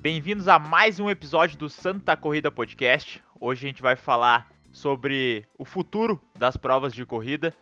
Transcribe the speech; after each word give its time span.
bem-vindos 0.00 0.48
a 0.48 0.58
mais 0.58 0.98
um 0.98 1.10
episódio 1.10 1.58
do 1.58 1.68
Santa 1.68 2.16
Corrida 2.16 2.50
Podcast. 2.50 3.22
Hoje 3.38 3.66
a 3.66 3.68
gente 3.68 3.82
vai 3.82 3.96
falar 3.96 4.50
sobre 4.72 5.46
o 5.58 5.64
futuro 5.64 6.18
das 6.38 6.56
provas 6.56 6.94
de 6.94 7.04
corrida. 7.04 7.54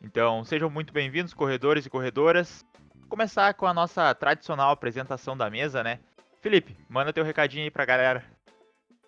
Então, 0.00 0.44
sejam 0.44 0.70
muito 0.70 0.92
bem-vindos, 0.92 1.34
corredores 1.34 1.84
e 1.84 1.90
corredoras. 1.90 2.64
Vou 3.00 3.08
começar 3.08 3.54
com 3.54 3.66
a 3.66 3.74
nossa 3.74 4.14
tradicional 4.14 4.70
apresentação 4.70 5.36
da 5.36 5.50
mesa, 5.50 5.82
né? 5.82 5.98
Felipe, 6.40 6.76
manda 6.88 7.12
teu 7.12 7.24
recadinho 7.24 7.64
aí 7.64 7.70
pra 7.70 7.84
galera. 7.84 8.24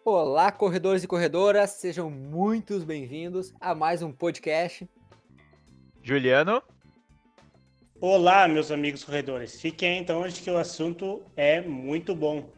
Olá, 0.05 0.51
corredores 0.51 1.05
e 1.05 1.07
corredoras, 1.07 1.71
sejam 1.71 2.11
muito 2.11 2.81
bem-vindos 2.81 3.55
a 3.61 3.73
mais 3.73 4.03
um 4.03 4.11
podcast. 4.11 4.89
Juliano. 6.03 6.61
Olá, 8.01 8.49
meus 8.49 8.73
amigos 8.73 9.05
corredores. 9.05 9.61
Fiquem 9.61 10.01
então 10.01 10.23
hoje 10.23 10.43
que 10.43 10.51
o 10.51 10.59
assunto 10.59 11.23
é 11.37 11.61
muito 11.61 12.17
bom. 12.17 12.53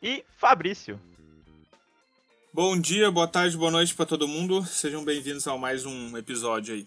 E 0.00 0.24
Fabrício. 0.36 1.00
Bom 2.52 2.80
dia, 2.80 3.10
boa 3.10 3.26
tarde, 3.26 3.56
boa 3.56 3.70
noite 3.70 3.94
para 3.94 4.06
todo 4.06 4.28
mundo. 4.28 4.64
Sejam 4.64 5.04
bem-vindos 5.04 5.46
a 5.48 5.58
mais 5.58 5.84
um 5.84 6.16
episódio 6.16 6.74
aí. 6.74 6.86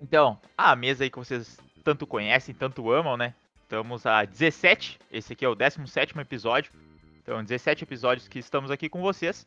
Então, 0.00 0.38
a 0.56 0.76
mesa 0.76 1.02
aí 1.02 1.10
que 1.10 1.18
vocês 1.18 1.58
tanto 1.82 2.06
conhecem, 2.06 2.54
tanto 2.54 2.90
amam, 2.92 3.16
né? 3.16 3.34
Estamos 3.62 4.06
a 4.06 4.24
17, 4.24 5.00
esse 5.10 5.32
aqui 5.32 5.44
é 5.44 5.48
o 5.48 5.56
17º 5.56 6.20
episódio. 6.20 6.72
Então, 7.20 7.42
17 7.42 7.82
episódios 7.82 8.28
que 8.28 8.38
estamos 8.38 8.70
aqui 8.70 8.88
com 8.88 9.02
vocês. 9.02 9.44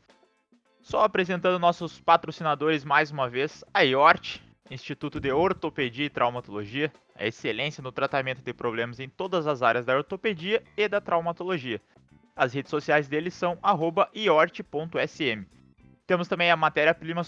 Só 0.82 1.04
apresentando 1.04 1.58
nossos 1.58 2.00
patrocinadores 2.02 2.84
mais 2.84 3.12
uma 3.12 3.30
vez, 3.30 3.64
a 3.74 3.82
IORT, 3.82 4.42
Instituto 4.70 5.22
de 5.22 5.32
Ortopedia 5.32 6.06
e 6.06 6.10
Traumatologia, 6.10 6.92
a 7.16 7.26
excelência 7.26 7.82
no 7.82 7.94
tratamento 7.94 8.42
de 8.42 8.54
problemas 8.54 8.99
em 8.99 9.08
todas 9.08 9.48
as 9.48 9.62
áreas 9.62 9.86
da 9.86 9.96
ortopedia 9.96 10.62
e 10.76 10.88
da 10.88 10.99
traumatologia. 10.99 11.82
As 12.36 12.54
redes 12.54 12.70
sociais 12.70 13.08
deles 13.08 13.34
são 13.34 13.58
iort.sm. 14.14 15.46
Temos 16.05 16.28
também 16.28 16.52
a 16.52 16.55
matéria-prima 16.55 17.22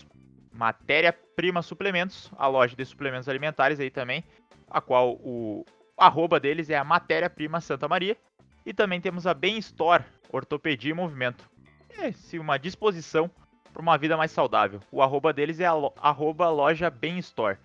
matéria 0.52 1.14
-prima 1.14 1.62
suplementos, 1.62 2.32
a 2.36 2.48
loja 2.48 2.76
de 2.76 2.84
suplementos 2.84 3.30
alimentares 3.30 3.80
aí 3.80 3.90
também, 3.90 4.24
a 4.70 4.82
qual 4.82 5.14
o 5.14 5.66
arroba 5.98 6.40
deles 6.40 6.70
é 6.70 6.78
a 6.78 6.84
matéria-prima 6.84 7.62
Santa 7.62 7.88
Maria. 7.88 8.18
E 8.66 8.74
também 8.74 9.00
temos 9.00 9.26
a 9.26 9.34
Bem 9.34 9.58
Store, 9.60 10.04
ortopedia 10.30 10.92
e 10.92 10.94
movimento. 10.94 11.50
É, 11.90 12.12
uma 12.38 12.58
disposição 12.58 13.32
para 13.72 13.82
uma 13.82 13.98
vida 13.98 14.18
mais 14.18 14.32
saudável. 14.32 14.82
O 14.92 15.02
arroba 15.02 15.32
deles 15.32 15.60
é 15.60 15.68
arroba 16.02 16.50
loja 16.50 16.90
Bem 16.90 17.18
Store. 17.20 17.58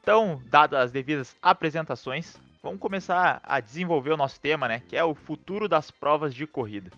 Então, 0.00 0.40
dadas 0.46 0.84
as 0.84 0.90
devidas 0.90 1.36
apresentações, 1.42 2.40
vamos 2.62 2.80
começar 2.80 3.40
a 3.42 3.60
desenvolver 3.60 4.12
o 4.12 4.16
nosso 4.16 4.40
tema, 4.40 4.68
né? 4.68 4.82
Que 4.88 4.96
é 4.96 5.04
o 5.04 5.14
futuro 5.14 5.68
das 5.68 5.90
provas 5.90 6.34
de 6.34 6.46
corrida. 6.46 6.90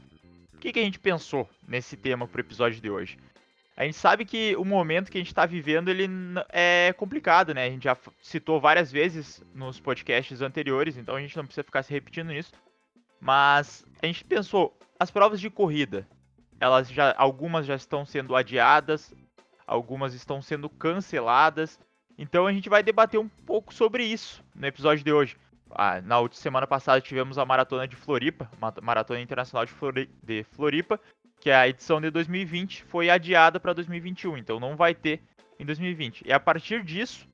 O 0.54 0.58
que, 0.58 0.72
que 0.72 0.78
a 0.78 0.82
gente 0.82 0.98
pensou 0.98 1.48
nesse 1.66 1.96
tema 1.96 2.26
para 2.26 2.38
o 2.38 2.42
episódio 2.42 2.80
de 2.80 2.90
hoje? 2.90 3.18
A 3.76 3.84
gente 3.84 3.96
sabe 3.96 4.26
que 4.26 4.54
o 4.56 4.64
momento 4.64 5.10
que 5.10 5.16
a 5.16 5.20
gente 5.20 5.28
está 5.28 5.46
vivendo 5.46 5.88
ele 5.88 6.06
é 6.50 6.92
complicado, 6.92 7.54
né? 7.54 7.64
A 7.64 7.70
gente 7.70 7.84
já 7.84 7.96
citou 8.22 8.60
várias 8.60 8.92
vezes 8.92 9.42
nos 9.54 9.80
podcasts 9.80 10.42
anteriores, 10.42 10.98
então 10.98 11.16
a 11.16 11.20
gente 11.20 11.36
não 11.36 11.46
precisa 11.46 11.64
ficar 11.64 11.82
se 11.82 11.90
repetindo 11.90 12.28
nisso. 12.28 12.52
Mas 13.18 13.84
a 14.02 14.06
gente 14.06 14.22
pensou, 14.24 14.76
as 14.98 15.10
provas 15.10 15.40
de 15.40 15.48
corrida, 15.48 16.06
elas 16.60 16.90
já 16.90 17.14
algumas 17.16 17.64
já 17.64 17.74
estão 17.74 18.04
sendo 18.04 18.36
adiadas, 18.36 19.14
algumas 19.66 20.12
estão 20.12 20.42
sendo 20.42 20.68
canceladas. 20.68 21.80
Então 22.18 22.46
a 22.46 22.52
gente 22.52 22.68
vai 22.68 22.82
debater 22.82 23.18
um 23.18 23.28
pouco 23.28 23.72
sobre 23.72 24.04
isso 24.04 24.44
no 24.54 24.66
episódio 24.66 25.02
de 25.02 25.10
hoje. 25.10 25.38
Ah, 25.72 26.00
na 26.00 26.18
última 26.18 26.40
semana 26.40 26.66
passada 26.66 27.00
tivemos 27.00 27.38
a 27.38 27.44
maratona 27.44 27.86
de 27.86 27.96
Floripa, 27.96 28.50
maratona 28.82 29.20
internacional 29.20 29.64
de, 29.64 29.72
Flori 29.72 30.10
de 30.22 30.44
Floripa, 30.44 31.00
que 31.40 31.50
é 31.50 31.54
a 31.54 31.68
edição 31.68 32.00
de 32.00 32.10
2020 32.10 32.84
foi 32.84 33.08
adiada 33.08 33.58
para 33.58 33.72
2021, 33.72 34.36
então 34.36 34.60
não 34.60 34.76
vai 34.76 34.94
ter 34.94 35.22
em 35.58 35.64
2020. 35.64 36.22
E 36.26 36.32
a 36.32 36.40
partir 36.40 36.82
disso 36.84 37.28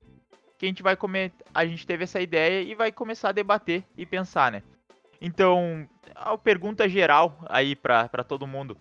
que 0.59 0.67
a 0.67 0.69
gente 0.69 0.83
vai 0.83 0.97
comer, 0.97 1.33
a 1.53 1.67
gente 1.67 1.87
teve 1.87 2.05
essa 2.05 2.21
ideia 2.21 2.63
e 2.63 2.75
vai 2.75 2.91
começar 2.91 3.29
a 3.29 3.33
debater 3.33 3.85
e 3.97 4.07
pensar, 4.07 4.51
né? 4.51 4.63
Então, 5.21 5.89
a 6.15 6.37
pergunta 6.37 6.89
geral 6.89 7.39
aí 7.49 7.75
para 7.77 8.25
todo 8.27 8.47
mundo. 8.47 8.77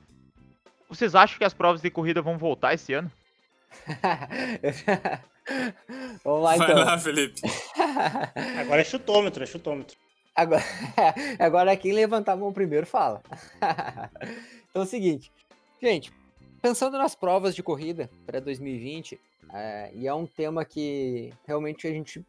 Vocês 0.87 1.15
acham 1.15 1.37
que 1.37 1.43
as 1.43 1.53
provas 1.53 1.81
de 1.81 1.89
corrida 1.89 2.21
vão 2.21 2.37
voltar 2.37 2.73
esse 2.73 2.93
ano? 2.93 3.11
Vamos 6.23 6.43
lá, 6.43 6.55
então. 6.55 6.67
Vai 6.67 6.85
lá, 6.85 6.97
Felipe. 6.97 7.41
Agora 8.59 8.81
é 8.81 8.83
chutômetro, 8.83 9.43
é 9.43 9.45
chutômetro. 9.45 9.97
Agora, 10.35 10.63
agora 11.39 11.77
quem 11.77 11.93
levantar 11.93 12.33
a 12.33 12.35
mão 12.35 12.51
primeiro 12.51 12.85
fala. 12.85 13.23
então 14.69 14.81
é 14.81 14.85
o 14.85 14.85
seguinte, 14.85 15.31
gente, 15.81 16.11
pensando 16.61 16.97
nas 16.97 17.15
provas 17.15 17.55
de 17.55 17.63
corrida 17.63 18.09
para 18.25 18.41
2020, 18.41 19.17
é, 19.53 19.91
e 19.93 20.07
é 20.07 20.13
um 20.13 20.25
tema 20.25 20.65
que 20.65 21.31
realmente 21.47 21.87
a 21.87 21.91
gente. 21.91 22.25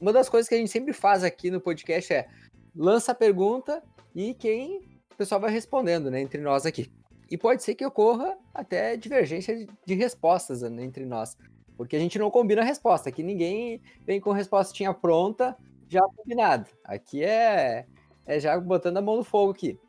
Uma 0.00 0.12
das 0.12 0.28
coisas 0.28 0.48
que 0.48 0.54
a 0.56 0.58
gente 0.58 0.70
sempre 0.70 0.92
faz 0.92 1.22
aqui 1.22 1.50
no 1.50 1.60
podcast 1.60 2.12
é 2.12 2.26
lança 2.74 3.12
a 3.12 3.14
pergunta 3.14 3.82
e 4.14 4.34
quem 4.34 4.78
o 5.12 5.14
pessoal 5.16 5.40
vai 5.40 5.50
respondendo, 5.50 6.10
né, 6.10 6.20
entre 6.20 6.40
nós 6.40 6.66
aqui. 6.66 6.90
E 7.30 7.36
pode 7.36 7.62
ser 7.62 7.76
que 7.76 7.86
ocorra 7.86 8.36
até 8.52 8.96
divergência 8.96 9.68
de 9.86 9.94
respostas 9.94 10.62
né, 10.62 10.82
entre 10.82 11.04
nós. 11.04 11.36
Porque 11.80 11.96
a 11.96 11.98
gente 11.98 12.18
não 12.18 12.30
combina 12.30 12.60
a 12.60 12.64
resposta. 12.64 13.08
Aqui 13.08 13.22
ninguém 13.22 13.80
vem 14.04 14.20
com 14.20 14.32
respostinha 14.32 14.92
pronta, 14.92 15.56
já 15.88 16.02
combinado. 16.14 16.68
Aqui 16.84 17.24
é, 17.24 17.86
é 18.26 18.38
já 18.38 18.60
botando 18.60 18.98
a 18.98 19.00
mão 19.00 19.16
no 19.16 19.24
fogo 19.24 19.52
aqui. 19.52 19.80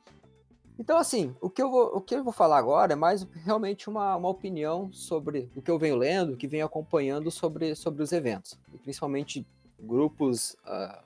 Então, 0.79 0.97
assim, 0.97 1.35
o 1.41 1.49
que 1.49 1.61
eu 1.61 1.69
vou, 1.69 1.97
o 1.97 1.99
que 1.99 2.15
eu 2.15 2.23
vou 2.23 2.31
falar 2.31 2.59
agora 2.59 2.93
é 2.93 2.95
mais 2.95 3.27
realmente 3.43 3.89
uma, 3.89 4.15
uma 4.15 4.29
opinião 4.29 4.89
sobre 4.93 5.51
o 5.53 5.61
que 5.61 5.69
eu 5.69 5.77
venho 5.77 5.97
lendo, 5.97 6.31
o 6.31 6.37
que 6.37 6.47
venho 6.47 6.65
acompanhando 6.65 7.29
sobre, 7.29 7.75
sobre 7.75 8.01
os 8.01 8.13
eventos. 8.13 8.57
Principalmente 8.83 9.45
grupos 9.77 10.55
uh, 10.65 11.03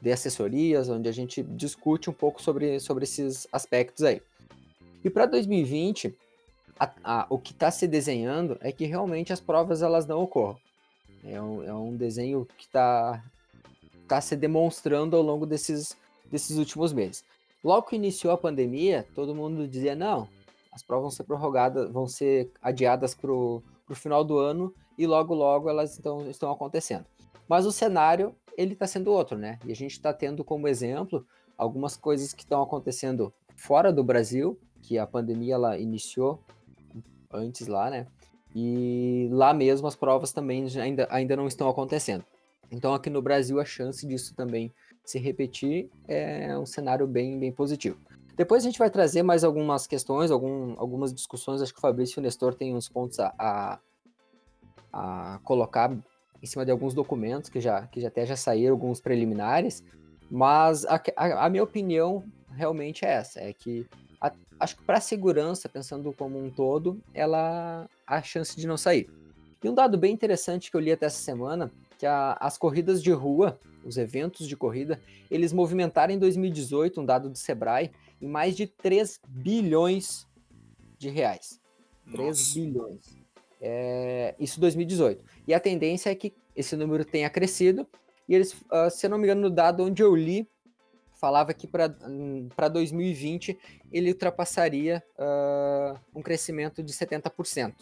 de 0.00 0.10
assessorias, 0.10 0.88
onde 0.88 1.10
a 1.10 1.12
gente 1.12 1.42
discute 1.42 2.08
um 2.08 2.14
pouco 2.14 2.40
sobre, 2.40 2.80
sobre 2.80 3.04
esses 3.04 3.46
aspectos 3.52 4.02
aí. 4.02 4.22
E 5.04 5.10
para 5.10 5.26
2020, 5.26 6.16
a, 6.78 6.90
a, 7.04 7.26
o 7.28 7.38
que 7.38 7.52
está 7.52 7.70
se 7.70 7.86
desenhando 7.86 8.58
é 8.60 8.72
que 8.72 8.86
realmente 8.86 9.32
as 9.32 9.40
provas 9.40 9.82
elas 9.82 10.06
não 10.06 10.22
ocorram. 10.22 10.58
É 11.24 11.40
um, 11.40 11.62
é 11.62 11.72
um 11.72 11.96
desenho 11.96 12.46
que 12.58 12.64
está 12.64 13.22
tá 14.08 14.20
se 14.20 14.34
demonstrando 14.36 15.16
ao 15.16 15.22
longo 15.22 15.46
desses, 15.46 15.96
desses 16.30 16.58
últimos 16.58 16.92
meses. 16.92 17.24
Logo 17.62 17.86
que 17.86 17.96
iniciou 17.96 18.32
a 18.32 18.38
pandemia, 18.38 19.06
todo 19.14 19.34
mundo 19.34 19.68
dizia: 19.68 19.94
não, 19.94 20.28
as 20.72 20.82
provas 20.82 21.02
vão 21.02 21.10
ser 21.10 21.24
prorrogadas, 21.24 21.90
vão 21.90 22.08
ser 22.08 22.50
adiadas 22.60 23.14
para 23.14 23.30
o 23.30 23.62
final 23.94 24.24
do 24.24 24.38
ano 24.38 24.74
e 24.98 25.06
logo, 25.06 25.34
logo 25.34 25.68
elas 25.68 25.92
estão, 25.94 26.28
estão 26.28 26.50
acontecendo. 26.50 27.04
Mas 27.48 27.66
o 27.66 27.72
cenário 27.72 28.34
ele 28.56 28.72
está 28.72 28.86
sendo 28.86 29.12
outro, 29.12 29.38
né? 29.38 29.58
E 29.64 29.72
a 29.72 29.76
gente 29.76 29.92
está 29.92 30.12
tendo 30.12 30.44
como 30.44 30.68
exemplo 30.68 31.24
algumas 31.56 31.96
coisas 31.96 32.32
que 32.32 32.42
estão 32.42 32.62
acontecendo 32.62 33.32
fora 33.54 33.92
do 33.92 34.02
Brasil 34.02 34.58
que 34.82 34.98
a 34.98 35.06
pandemia 35.06 35.54
ela 35.54 35.78
iniciou 35.78 36.42
antes 37.32 37.66
lá, 37.66 37.90
né? 37.90 38.06
E 38.54 39.28
lá 39.32 39.54
mesmo 39.54 39.86
as 39.86 39.96
provas 39.96 40.32
também 40.32 40.66
ainda, 40.78 41.06
ainda 41.10 41.36
não 41.36 41.46
estão 41.46 41.68
acontecendo. 41.68 42.24
Então 42.70 42.94
aqui 42.94 43.10
no 43.10 43.22
Brasil 43.22 43.60
a 43.60 43.64
chance 43.64 44.06
disso 44.06 44.34
também 44.34 44.72
se 45.04 45.18
repetir 45.18 45.90
é 46.06 46.56
um 46.56 46.66
cenário 46.66 47.06
bem, 47.06 47.38
bem 47.38 47.50
positivo. 47.52 47.98
Depois 48.36 48.62
a 48.62 48.66
gente 48.66 48.78
vai 48.78 48.90
trazer 48.90 49.22
mais 49.22 49.44
algumas 49.44 49.86
questões, 49.86 50.30
algum, 50.30 50.74
algumas 50.78 51.12
discussões. 51.12 51.60
Acho 51.60 51.72
que 51.72 51.78
o 51.78 51.82
Fabrício 51.82 52.18
e 52.18 52.20
o 52.20 52.22
Nestor 52.22 52.54
têm 52.54 52.74
uns 52.74 52.88
pontos 52.88 53.18
a, 53.20 53.34
a, 53.38 53.78
a, 54.92 55.38
colocar 55.44 55.94
em 56.42 56.46
cima 56.46 56.64
de 56.64 56.70
alguns 56.70 56.94
documentos 56.94 57.50
que 57.50 57.60
já, 57.60 57.86
que 57.86 58.00
já 58.00 58.08
até 58.08 58.24
já 58.24 58.36
saíram, 58.36 58.72
alguns 58.72 59.00
preliminares. 59.00 59.84
Mas 60.30 60.86
a, 60.86 61.00
a, 61.14 61.46
a 61.46 61.48
minha 61.50 61.62
opinião 61.62 62.24
realmente 62.50 63.04
é 63.04 63.10
essa: 63.10 63.38
é 63.40 63.52
que 63.52 63.86
acho 64.60 64.76
que 64.76 64.84
para 64.84 64.98
a 64.98 65.00
segurança, 65.00 65.68
pensando 65.68 66.12
como 66.12 66.38
um 66.38 66.50
todo, 66.50 67.00
ela 67.12 67.88
a 68.06 68.22
chance 68.22 68.56
de 68.56 68.66
não 68.66 68.76
sair. 68.76 69.08
E 69.62 69.68
um 69.68 69.74
dado 69.74 69.96
bem 69.96 70.12
interessante 70.12 70.70
que 70.70 70.76
eu 70.76 70.80
li 70.80 70.92
até 70.92 71.06
essa 71.06 71.20
semana, 71.20 71.72
que 71.98 72.06
a, 72.06 72.36
as 72.40 72.58
corridas 72.58 73.02
de 73.02 73.12
rua, 73.12 73.58
os 73.84 73.96
eventos 73.96 74.48
de 74.48 74.56
corrida, 74.56 75.00
eles 75.30 75.52
movimentaram 75.52 76.12
em 76.12 76.18
2018, 76.18 77.00
um 77.00 77.04
dado 77.04 77.30
do 77.30 77.38
Sebrae, 77.38 77.90
em 78.20 78.28
mais 78.28 78.56
de 78.56 78.66
3 78.66 79.20
bilhões 79.28 80.26
de 80.98 81.08
reais. 81.08 81.60
Nossa. 82.06 82.54
3 82.54 82.54
bilhões. 82.54 83.22
É, 83.60 84.34
isso 84.38 84.60
2018. 84.60 85.24
E 85.46 85.54
a 85.54 85.60
tendência 85.60 86.10
é 86.10 86.14
que 86.14 86.34
esse 86.56 86.76
número 86.76 87.04
tenha 87.04 87.30
crescido. 87.30 87.86
E 88.28 88.34
eles, 88.34 88.52
uh, 88.52 88.90
se 88.90 89.06
eu 89.06 89.10
não 89.10 89.18
me 89.18 89.24
engano, 89.24 89.42
no 89.42 89.50
dado 89.50 89.84
onde 89.84 90.02
eu 90.02 90.14
li, 90.14 90.48
falava 91.22 91.54
que 91.54 91.68
para 91.68 92.66
2020 92.66 93.56
ele 93.92 94.10
ultrapassaria 94.10 95.00
uh, 95.16 95.96
um 96.12 96.20
crescimento 96.20 96.82
de 96.82 96.92
70%. 96.92 97.74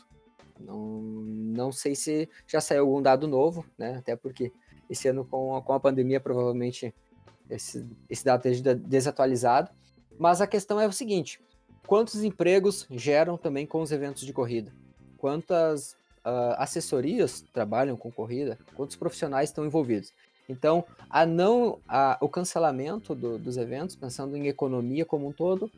Não, 0.60 0.78
não 0.78 1.72
sei 1.72 1.94
se 1.94 2.28
já 2.46 2.60
saiu 2.60 2.82
algum 2.82 3.00
dado 3.00 3.26
novo, 3.26 3.64
né? 3.78 3.96
Até 3.96 4.14
porque 4.14 4.52
esse 4.90 5.08
ano 5.08 5.25
com 5.25 5.56
a, 5.56 5.62
com 5.62 5.72
a 5.72 5.81
pandemia 5.81 6.20
provavelmente 6.20 6.94
esse, 7.48 7.88
esse 8.10 8.22
dado 8.22 8.46
esteja 8.46 8.75
desatualizado. 8.75 9.70
Mas 10.19 10.43
a 10.43 10.46
questão 10.46 10.78
é 10.78 10.86
o 10.86 10.93
seguinte: 10.93 11.40
quantos 11.86 12.22
empregos 12.22 12.86
geram 12.90 13.38
também 13.38 13.64
com 13.66 13.81
os 13.81 13.90
eventos 13.90 14.26
de 14.26 14.34
corrida? 14.34 14.70
Quantas 15.16 15.93
uh, 16.26 16.56
assessorias 16.58 17.40
trabalham 17.54 17.96
com 17.96 18.12
corrida? 18.12 18.58
Quantos 18.75 18.96
profissionais 18.96 19.48
estão 19.48 19.64
envolvidos? 19.64 20.12
Então, 20.50 20.85
a 21.08 21.25
não, 21.25 21.79
a, 21.88 22.19
o 22.20 22.29
cancelamento 22.29 23.14
do, 23.14 23.38
dos 23.38 23.56
eventos, 23.56 23.94
pensando 23.94 24.37
em 24.37 24.49
economia 24.49 25.05
como 25.05 25.29
um 25.29 25.32
todo, 25.32 25.70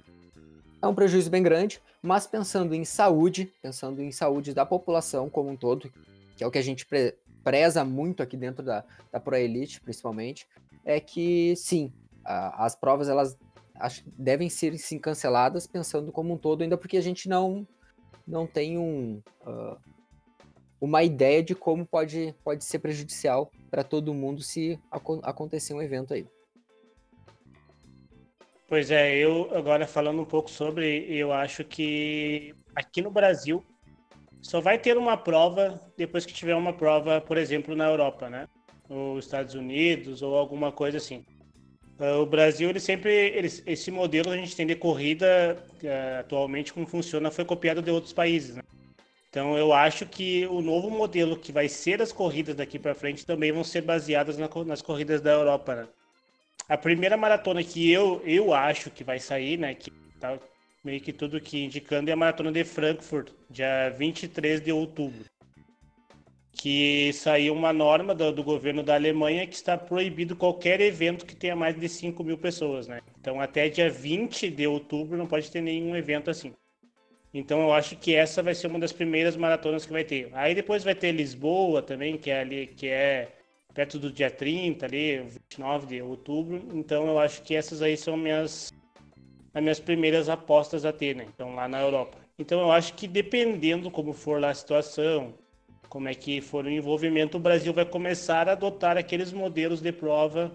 é 0.80 0.86
um 0.86 0.94
prejuízo 0.94 1.30
bem 1.30 1.42
grande, 1.42 1.80
mas 2.00 2.26
pensando 2.26 2.74
em 2.74 2.84
saúde, 2.84 3.52
pensando 3.60 4.02
em 4.02 4.10
saúde 4.10 4.54
da 4.54 4.64
população 4.64 5.28
como 5.28 5.50
um 5.50 5.56
todo, 5.56 5.92
que 6.36 6.42
é 6.42 6.46
o 6.46 6.50
que 6.50 6.58
a 6.58 6.62
gente 6.62 6.86
pre 6.86 7.14
preza 7.44 7.84
muito 7.84 8.22
aqui 8.22 8.36
dentro 8.36 8.64
da, 8.64 8.84
da 9.10 9.18
Pro 9.18 9.34
Elite, 9.34 9.80
principalmente, 9.80 10.46
é 10.84 11.00
que 11.00 11.56
sim, 11.56 11.92
a, 12.24 12.64
as 12.64 12.76
provas 12.76 13.08
elas 13.08 13.36
acho, 13.74 14.04
devem 14.16 14.48
ser 14.48 14.78
sim 14.78 14.96
canceladas, 14.96 15.66
pensando 15.66 16.12
como 16.12 16.32
um 16.32 16.38
todo, 16.38 16.62
ainda 16.62 16.76
porque 16.76 16.96
a 16.96 17.00
gente 17.00 17.28
não, 17.28 17.66
não 18.24 18.46
tem 18.46 18.78
um, 18.78 19.20
uh, 19.44 19.76
uma 20.82 21.04
ideia 21.04 21.40
de 21.40 21.54
como 21.54 21.86
pode, 21.86 22.34
pode 22.42 22.64
ser 22.64 22.80
prejudicial 22.80 23.48
para 23.70 23.84
todo 23.84 24.12
mundo 24.12 24.42
se 24.42 24.76
acontecer 24.90 25.72
um 25.72 25.80
evento 25.80 26.12
aí. 26.12 26.26
Pois 28.68 28.90
é, 28.90 29.14
eu 29.14 29.48
agora 29.54 29.86
falando 29.86 30.20
um 30.20 30.24
pouco 30.24 30.50
sobre, 30.50 31.06
eu 31.08 31.32
acho 31.32 31.62
que 31.62 32.52
aqui 32.74 33.00
no 33.00 33.12
Brasil 33.12 33.64
só 34.40 34.60
vai 34.60 34.76
ter 34.76 34.98
uma 34.98 35.16
prova 35.16 35.80
depois 35.96 36.26
que 36.26 36.34
tiver 36.34 36.56
uma 36.56 36.72
prova, 36.72 37.20
por 37.20 37.36
exemplo, 37.36 37.76
na 37.76 37.88
Europa, 37.88 38.28
né? 38.28 38.48
Ou 38.88 39.20
Estados 39.20 39.54
Unidos 39.54 40.20
ou 40.20 40.36
alguma 40.36 40.72
coisa 40.72 40.96
assim. 40.96 41.24
Ah, 41.96 42.18
o 42.18 42.26
Brasil, 42.26 42.68
ele 42.68 42.80
sempre, 42.80 43.12
ele, 43.12 43.46
esse 43.66 43.90
modelo 43.92 44.30
a 44.30 44.36
gente 44.36 44.56
tem 44.56 44.66
de 44.66 44.74
corrida 44.74 45.64
uh, 45.84 46.18
atualmente 46.18 46.72
como 46.72 46.86
funciona 46.86 47.30
foi 47.30 47.44
copiado 47.44 47.80
de 47.80 47.90
outros 47.92 48.12
países, 48.12 48.56
né? 48.56 48.62
Então 49.32 49.56
eu 49.56 49.72
acho 49.72 50.04
que 50.04 50.46
o 50.48 50.60
novo 50.60 50.90
modelo 50.90 51.38
que 51.38 51.50
vai 51.50 51.66
ser 51.66 52.02
as 52.02 52.12
corridas 52.12 52.54
daqui 52.54 52.78
para 52.78 52.94
frente 52.94 53.24
também 53.24 53.50
vão 53.50 53.64
ser 53.64 53.80
baseadas 53.80 54.36
na, 54.36 54.46
nas 54.66 54.82
corridas 54.82 55.22
da 55.22 55.30
Europa. 55.32 55.74
Né? 55.74 55.88
A 56.68 56.76
primeira 56.76 57.16
maratona 57.16 57.64
que 57.64 57.90
eu, 57.90 58.20
eu 58.26 58.52
acho 58.52 58.90
que 58.90 59.02
vai 59.02 59.18
sair, 59.18 59.58
né, 59.58 59.74
que 59.74 59.90
tá 60.20 60.38
meio 60.84 61.00
que 61.00 61.14
tudo 61.14 61.40
que 61.40 61.64
indicando 61.64 62.10
é 62.10 62.12
a 62.12 62.16
maratona 62.16 62.52
de 62.52 62.62
Frankfurt, 62.62 63.30
dia 63.48 63.88
23 63.96 64.60
de 64.60 64.70
outubro. 64.70 65.24
Que 66.52 67.10
saiu 67.14 67.54
uma 67.54 67.72
norma 67.72 68.14
do, 68.14 68.30
do 68.32 68.44
governo 68.44 68.82
da 68.82 68.96
Alemanha 68.96 69.46
que 69.46 69.54
está 69.54 69.78
proibido 69.78 70.36
qualquer 70.36 70.78
evento 70.82 71.24
que 71.24 71.34
tenha 71.34 71.56
mais 71.56 71.74
de 71.80 71.88
5 71.88 72.22
mil 72.22 72.36
pessoas, 72.36 72.86
né? 72.86 73.00
Então 73.18 73.40
até 73.40 73.70
dia 73.70 73.88
20 73.88 74.50
de 74.50 74.66
outubro 74.66 75.16
não 75.16 75.26
pode 75.26 75.50
ter 75.50 75.62
nenhum 75.62 75.96
evento 75.96 76.28
assim. 76.30 76.52
Então 77.34 77.62
eu 77.62 77.72
acho 77.72 77.96
que 77.96 78.14
essa 78.14 78.42
vai 78.42 78.54
ser 78.54 78.66
uma 78.66 78.78
das 78.78 78.92
primeiras 78.92 79.36
maratonas 79.36 79.86
que 79.86 79.92
vai 79.92 80.04
ter. 80.04 80.28
Aí 80.34 80.54
depois 80.54 80.84
vai 80.84 80.94
ter 80.94 81.12
Lisboa 81.12 81.80
também, 81.80 82.18
que 82.18 82.30
é 82.30 82.40
ali, 82.40 82.66
que 82.66 82.88
é 82.88 83.28
perto 83.72 83.98
do 83.98 84.12
dia 84.12 84.30
30 84.30 84.84
ali, 84.84 85.20
29 85.20 85.86
de 85.86 86.02
outubro. 86.02 86.62
Então 86.74 87.06
eu 87.06 87.18
acho 87.18 87.42
que 87.42 87.54
essas 87.54 87.80
aí 87.80 87.96
são 87.96 88.16
minhas 88.16 88.70
as 89.54 89.62
minhas 89.62 89.80
primeiras 89.80 90.28
apostas 90.28 90.84
a 90.84 90.92
ter, 90.92 91.14
né? 91.14 91.26
Então 91.34 91.54
lá 91.54 91.68
na 91.68 91.80
Europa. 91.80 92.18
Então 92.38 92.60
eu 92.60 92.72
acho 92.72 92.94
que 92.94 93.06
dependendo 93.06 93.90
como 93.90 94.12
for 94.12 94.40
lá 94.40 94.50
a 94.50 94.54
situação, 94.54 95.34
como 95.88 96.08
é 96.08 96.14
que 96.14 96.40
for 96.40 96.64
o 96.64 96.70
envolvimento, 96.70 97.36
o 97.36 97.40
Brasil 97.40 97.72
vai 97.72 97.84
começar 97.84 98.48
a 98.48 98.52
adotar 98.52 98.96
aqueles 98.96 99.32
modelos 99.32 99.80
de 99.80 99.92
prova 99.92 100.50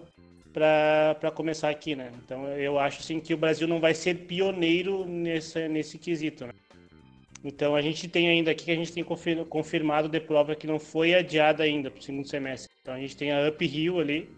para 0.52 1.30
começar 1.32 1.68
aqui, 1.70 1.94
né? 1.94 2.10
Então 2.24 2.46
eu 2.48 2.78
acho 2.78 3.00
assim 3.00 3.20
que 3.20 3.34
o 3.34 3.36
Brasil 3.36 3.68
não 3.68 3.80
vai 3.80 3.94
ser 3.94 4.26
pioneiro 4.26 5.04
nesse, 5.04 5.68
nesse 5.68 5.98
quesito, 5.98 6.46
né? 6.46 6.52
Então 7.48 7.74
a 7.74 7.80
gente 7.80 8.06
tem 8.08 8.28
ainda 8.28 8.50
aqui 8.50 8.66
que 8.66 8.70
a 8.70 8.76
gente 8.76 8.92
tem 8.92 9.02
confirmado 9.02 10.06
de 10.06 10.20
prova 10.20 10.54
que 10.54 10.66
não 10.66 10.78
foi 10.78 11.14
adiada 11.14 11.62
ainda 11.62 11.90
para 11.90 11.98
o 11.98 12.02
segundo 12.02 12.28
semestre. 12.28 12.70
Então 12.82 12.92
a 12.92 12.98
gente 12.98 13.16
tem 13.16 13.32
a 13.32 13.48
Uphill 13.48 13.98
ali, 13.98 14.30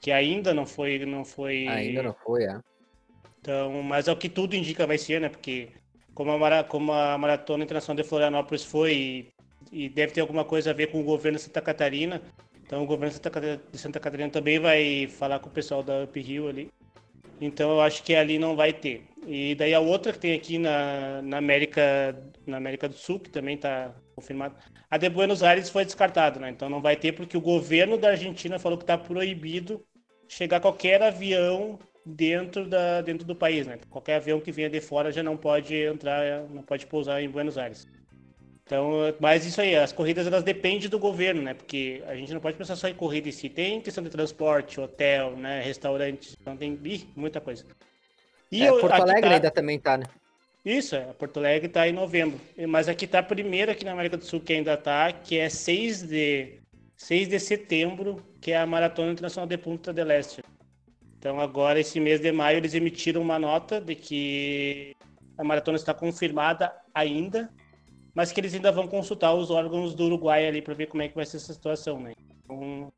que 0.00 0.12
ainda 0.12 0.54
não 0.54 0.64
foi, 0.64 1.04
não 1.04 1.24
foi. 1.24 1.66
Ainda 1.66 2.04
não 2.04 2.14
foi, 2.14 2.44
é. 2.44 2.60
Então, 3.40 3.82
mas 3.82 4.06
é 4.06 4.12
o 4.12 4.16
que 4.16 4.28
tudo 4.28 4.54
indica 4.54 4.86
vai 4.86 4.96
ser, 4.96 5.20
né? 5.20 5.28
Porque 5.28 5.70
como 6.14 6.30
a, 6.30 6.38
Mara, 6.38 6.62
como 6.62 6.92
a 6.92 7.18
Maratona 7.18 7.64
Internacional 7.64 8.00
de 8.00 8.08
Florianópolis 8.08 8.62
foi 8.62 8.94
e, 8.94 9.32
e, 9.72 9.88
deve 9.88 10.12
ter 10.12 10.20
alguma 10.20 10.44
coisa 10.44 10.70
a 10.70 10.74
ver 10.74 10.92
com 10.92 11.00
o 11.00 11.04
governo 11.04 11.38
de 11.38 11.44
Santa 11.44 11.60
Catarina, 11.60 12.22
então 12.64 12.84
o 12.84 12.86
governo 12.86 13.12
de 13.72 13.78
Santa 13.78 13.98
Catarina 13.98 14.30
também 14.30 14.60
vai 14.60 15.08
falar 15.08 15.40
com 15.40 15.48
o 15.48 15.52
pessoal 15.52 15.82
da 15.82 16.04
Uphill 16.04 16.48
ali. 16.48 16.70
Então 17.40 17.70
eu 17.72 17.80
acho 17.80 18.02
que 18.02 18.14
ali 18.14 18.38
não 18.38 18.56
vai 18.56 18.72
ter. 18.72 19.06
E 19.26 19.54
daí 19.54 19.74
a 19.74 19.80
outra 19.80 20.12
que 20.12 20.18
tem 20.18 20.34
aqui 20.34 20.58
na, 20.58 21.22
na 21.22 21.38
América 21.38 21.82
na 22.46 22.56
América 22.56 22.88
do 22.88 22.94
Sul, 22.94 23.20
que 23.20 23.30
também 23.30 23.56
está 23.56 23.94
confirmado. 24.14 24.56
A 24.90 24.96
de 24.98 25.08
Buenos 25.08 25.42
Aires 25.42 25.68
foi 25.70 25.84
descartada, 25.84 26.38
né? 26.38 26.50
Então 26.50 26.68
não 26.68 26.80
vai 26.80 26.96
ter 26.96 27.12
porque 27.12 27.36
o 27.36 27.40
governo 27.40 27.98
da 27.98 28.10
Argentina 28.10 28.58
falou 28.58 28.78
que 28.78 28.84
está 28.84 28.96
proibido 28.98 29.84
chegar 30.28 30.60
qualquer 30.60 31.02
avião 31.02 31.78
dentro 32.04 32.68
da 32.68 33.00
dentro 33.02 33.26
do 33.26 33.34
país, 33.34 33.66
né? 33.66 33.78
Qualquer 33.90 34.16
avião 34.16 34.40
que 34.40 34.52
venha 34.52 34.70
de 34.70 34.80
fora 34.80 35.10
já 35.12 35.22
não 35.22 35.36
pode 35.36 35.74
entrar, 35.74 36.48
não 36.50 36.62
pode 36.62 36.86
pousar 36.86 37.22
em 37.22 37.28
Buenos 37.30 37.58
Aires. 37.58 37.86
Então, 38.66 39.14
mas 39.20 39.44
isso 39.44 39.60
aí, 39.60 39.76
as 39.76 39.92
corridas 39.92 40.26
elas 40.26 40.42
dependem 40.42 40.88
do 40.88 40.98
governo, 40.98 41.42
né? 41.42 41.52
Porque 41.52 42.02
a 42.06 42.16
gente 42.16 42.32
não 42.32 42.40
pode 42.40 42.56
pensar 42.56 42.76
só 42.76 42.88
em 42.88 42.94
corrida 42.94 43.28
em 43.28 43.32
si. 43.32 43.50
Tem 43.50 43.80
questão 43.80 44.02
de 44.02 44.08
transporte, 44.08 44.80
hotel, 44.80 45.36
né? 45.36 45.60
Restaurantes, 45.60 46.34
então 46.40 46.56
tem 46.56 46.78
ih, 46.82 47.06
muita 47.14 47.40
coisa. 47.40 47.64
E 48.50 48.62
é, 48.62 48.70
eu, 48.70 48.78
Porto 48.78 49.02
Alegre 49.02 49.28
tá... 49.28 49.34
ainda 49.34 49.50
também 49.50 49.78
tá, 49.78 49.98
né? 49.98 50.04
Isso, 50.64 50.96
é, 50.96 51.12
Porto 51.12 51.36
Alegre 51.36 51.68
tá 51.68 51.86
em 51.86 51.92
novembro. 51.92 52.40
Mas 52.66 52.88
aqui 52.88 53.06
tá 53.06 53.18
a 53.18 53.22
primeira 53.22 53.72
aqui 53.72 53.84
na 53.84 53.92
América 53.92 54.16
do 54.16 54.24
Sul 54.24 54.40
que 54.40 54.54
ainda 54.54 54.76
tá, 54.78 55.12
que 55.12 55.38
é 55.38 55.50
6 55.50 56.02
de 56.02 56.58
6 56.96 57.28
de 57.28 57.38
setembro, 57.38 58.24
que 58.40 58.52
é 58.52 58.56
a 58.56 58.64
Maratona 58.64 59.12
Internacional 59.12 59.46
de 59.46 59.58
Punta 59.58 59.92
del 59.92 60.10
Este. 60.10 60.42
Então 61.18 61.38
agora 61.38 61.80
esse 61.80 62.00
mês 62.00 62.20
de 62.20 62.32
maio 62.32 62.58
eles 62.58 62.72
emitiram 62.72 63.20
uma 63.20 63.38
nota 63.38 63.78
de 63.78 63.94
que 63.94 64.96
a 65.36 65.44
maratona 65.44 65.76
está 65.76 65.92
confirmada 65.92 66.72
ainda, 66.94 67.50
mas 68.14 68.30
que 68.30 68.40
eles 68.40 68.54
ainda 68.54 68.70
vão 68.70 68.86
consultar 68.86 69.34
os 69.34 69.50
órgãos 69.50 69.94
do 69.94 70.04
Uruguai 70.04 70.46
ali 70.46 70.62
para 70.62 70.72
ver 70.72 70.86
como 70.86 71.02
é 71.02 71.08
que 71.08 71.16
vai 71.16 71.26
ser 71.26 71.38
essa 71.38 71.52
situação, 71.52 71.98
né? 71.98 72.12
Então, 72.44 72.92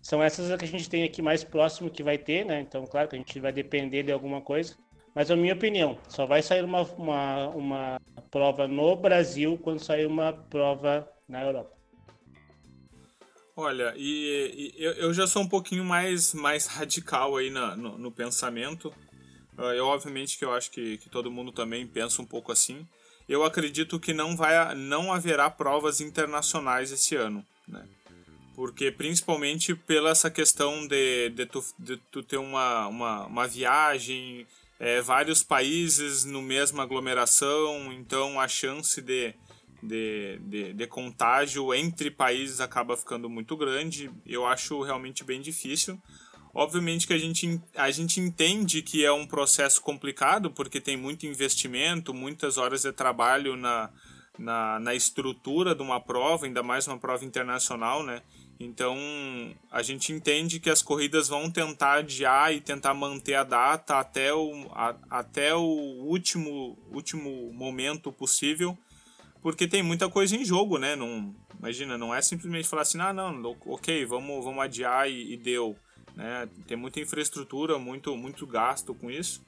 são 0.00 0.22
essas 0.22 0.56
que 0.56 0.64
a 0.64 0.68
gente 0.68 0.88
tem 0.88 1.02
aqui 1.02 1.20
mais 1.20 1.42
próximo 1.42 1.90
que 1.90 2.02
vai 2.02 2.16
ter, 2.16 2.44
né? 2.44 2.60
Então, 2.60 2.86
claro 2.86 3.08
que 3.08 3.16
a 3.16 3.18
gente 3.18 3.40
vai 3.40 3.52
depender 3.52 4.04
de 4.04 4.12
alguma 4.12 4.40
coisa. 4.40 4.76
Mas 5.14 5.30
a 5.30 5.36
minha 5.36 5.54
opinião, 5.54 5.98
só 6.08 6.24
vai 6.24 6.42
sair 6.42 6.64
uma, 6.64 6.82
uma, 6.82 7.48
uma 7.48 8.00
prova 8.30 8.66
no 8.66 8.96
Brasil 8.96 9.58
quando 9.62 9.78
sair 9.78 10.06
uma 10.06 10.32
prova 10.32 11.08
na 11.28 11.42
Europa. 11.42 11.76
Olha, 13.54 13.92
e, 13.96 14.72
e 14.78 14.82
eu, 14.82 15.12
já 15.12 15.26
sou 15.26 15.42
um 15.42 15.48
pouquinho 15.48 15.84
mais, 15.84 16.32
mais 16.32 16.66
radical 16.66 17.36
aí 17.36 17.50
na, 17.50 17.76
no, 17.76 17.98
no 17.98 18.10
pensamento. 18.10 18.92
Ah, 19.58 19.74
eu, 19.74 19.86
obviamente, 19.86 20.38
que 20.38 20.44
eu 20.44 20.52
acho 20.54 20.70
que, 20.70 20.96
que 20.96 21.10
todo 21.10 21.30
mundo 21.30 21.52
também 21.52 21.86
pensa 21.86 22.22
um 22.22 22.24
pouco 22.24 22.50
assim 22.50 22.88
eu 23.28 23.44
acredito 23.44 23.98
que 24.00 24.12
não, 24.12 24.36
vai, 24.36 24.74
não 24.74 25.12
haverá 25.12 25.48
provas 25.50 26.00
internacionais 26.00 26.90
esse 26.90 27.16
ano, 27.16 27.44
né? 27.66 27.86
Porque 28.54 28.90
principalmente 28.90 29.74
pela 29.74 30.10
essa 30.10 30.30
questão 30.30 30.86
de, 30.86 31.30
de, 31.30 31.46
tu, 31.46 31.64
de 31.78 31.96
tu 32.10 32.22
ter 32.22 32.36
uma, 32.36 32.86
uma, 32.86 33.26
uma 33.26 33.48
viagem, 33.48 34.46
é, 34.78 35.00
vários 35.00 35.42
países 35.42 36.24
no 36.24 36.42
mesma 36.42 36.82
aglomeração, 36.82 37.92
então 37.92 38.38
a 38.38 38.46
chance 38.46 39.00
de, 39.00 39.34
de, 39.82 40.38
de, 40.40 40.72
de, 40.74 40.86
contágio 40.86 41.72
entre 41.72 42.10
países 42.10 42.60
acaba 42.60 42.96
ficando 42.96 43.30
muito 43.30 43.56
grande. 43.56 44.10
Eu 44.26 44.46
acho 44.46 44.82
realmente 44.82 45.24
bem 45.24 45.40
difícil. 45.40 45.98
Obviamente 46.54 47.06
que 47.06 47.14
a 47.14 47.18
gente, 47.18 47.60
a 47.74 47.90
gente 47.90 48.20
entende 48.20 48.82
que 48.82 49.04
é 49.04 49.12
um 49.12 49.26
processo 49.26 49.80
complicado, 49.80 50.50
porque 50.50 50.80
tem 50.80 50.96
muito 50.96 51.26
investimento, 51.26 52.12
muitas 52.12 52.58
horas 52.58 52.82
de 52.82 52.92
trabalho 52.92 53.56
na, 53.56 53.88
na, 54.38 54.78
na 54.78 54.94
estrutura 54.94 55.74
de 55.74 55.82
uma 55.82 55.98
prova, 55.98 56.44
ainda 56.44 56.62
mais 56.62 56.86
uma 56.86 56.98
prova 56.98 57.24
internacional, 57.24 58.02
né? 58.02 58.22
Então 58.60 58.96
a 59.70 59.82
gente 59.82 60.12
entende 60.12 60.60
que 60.60 60.68
as 60.68 60.82
corridas 60.82 61.26
vão 61.28 61.50
tentar 61.50 61.94
adiar 61.94 62.52
e 62.52 62.60
tentar 62.60 62.92
manter 62.92 63.34
a 63.34 63.44
data 63.44 63.98
até 63.98 64.32
o, 64.34 64.68
a, 64.72 64.94
até 65.10 65.54
o 65.54 65.62
último, 65.62 66.78
último 66.92 67.50
momento 67.54 68.12
possível, 68.12 68.76
porque 69.40 69.66
tem 69.66 69.82
muita 69.82 70.08
coisa 70.08 70.36
em 70.36 70.44
jogo, 70.44 70.76
né? 70.76 70.94
Não, 70.94 71.34
imagina, 71.58 71.96
não 71.96 72.14
é 72.14 72.20
simplesmente 72.20 72.68
falar 72.68 72.82
assim, 72.82 73.00
ah, 73.00 73.12
não, 73.12 73.56
ok, 73.66 74.04
vamos, 74.04 74.44
vamos 74.44 74.62
adiar 74.62 75.10
e, 75.10 75.32
e 75.32 75.36
deu 75.38 75.74
né? 76.16 76.48
Tem 76.66 76.76
muita 76.76 77.00
infraestrutura, 77.00 77.78
muito, 77.78 78.16
muito 78.16 78.46
gasto 78.46 78.94
com 78.94 79.10
isso. 79.10 79.42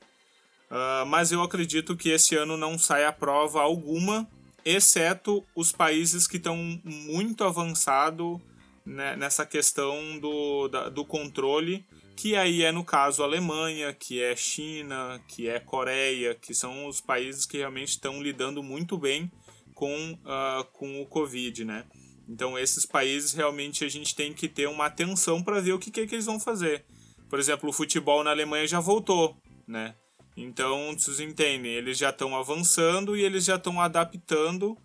Uh, 0.71 1.07
mas 1.07 1.31
eu 1.31 1.43
acredito 1.43 1.97
que 1.97 2.09
esse 2.09 2.35
ano 2.35 2.57
não 2.57 2.79
sai 2.79 3.05
a 3.05 3.13
prova 3.13 3.61
alguma, 3.61 4.29
exceto 4.65 5.45
os 5.55 5.71
países 5.71 6.27
que 6.27 6.39
estão 6.39 6.57
muito 6.85 7.45
avançados 7.45 8.41
né, 8.85 9.15
nessa 9.17 9.47
questão 9.47 10.19
do, 10.19 10.69
da, 10.69 10.89
do 10.89 11.05
controle, 11.05 11.85
que 12.17 12.37
aí 12.37 12.63
é 12.63 12.73
no 12.73 12.85
caso 12.85 13.23
Alemanha, 13.23 13.93
que 13.93 14.23
é 14.23 14.35
China, 14.35 15.21
que 15.29 15.49
é 15.49 15.59
Coreia, 15.59 16.35
que 16.35 16.55
são 16.55 16.87
os 16.87 17.01
países 17.01 17.45
que 17.45 17.59
realmente 17.59 17.91
estão 17.91 18.23
lidando 18.23 18.63
muito 18.63 18.97
bem 18.97 19.31
com, 19.75 20.13
uh, 20.13 20.65
com 20.73 21.03
o 21.03 21.07
Covid, 21.07 21.65
né? 21.65 21.85
Então 22.29 22.59
esses 22.59 22.87
países 22.87 23.33
realmente 23.33 23.85
a 23.85 23.89
gente 23.89 24.15
tem 24.15 24.33
que 24.33 24.49
ter 24.49 24.67
uma 24.69 24.87
atenção 24.87 25.43
para 25.43 25.61
ver 25.61 25.73
o 25.73 25.79
que, 25.79 25.91
que, 25.91 26.01
é 26.01 26.07
que 26.07 26.15
eles 26.15 26.27
vão 26.27 26.41
fazer. 26.41 26.85
Por 27.29 27.39
exemplo, 27.39 27.69
o 27.69 27.73
futebol 27.73 28.23
na 28.23 28.31
Alemanha 28.31 28.67
já 28.67 28.81
voltou, 28.81 29.37
né? 29.67 29.95
Então, 30.37 30.93
vocês 30.93 31.21
entendem, 31.21 31.73
eles 31.73 31.97
já 31.97 32.11
estão 32.11 32.37
avançando 32.37 33.17
e 33.17 33.23
eles 33.23 33.45
já 33.45 33.55
estão 33.55 33.81
adaptando 33.81 34.77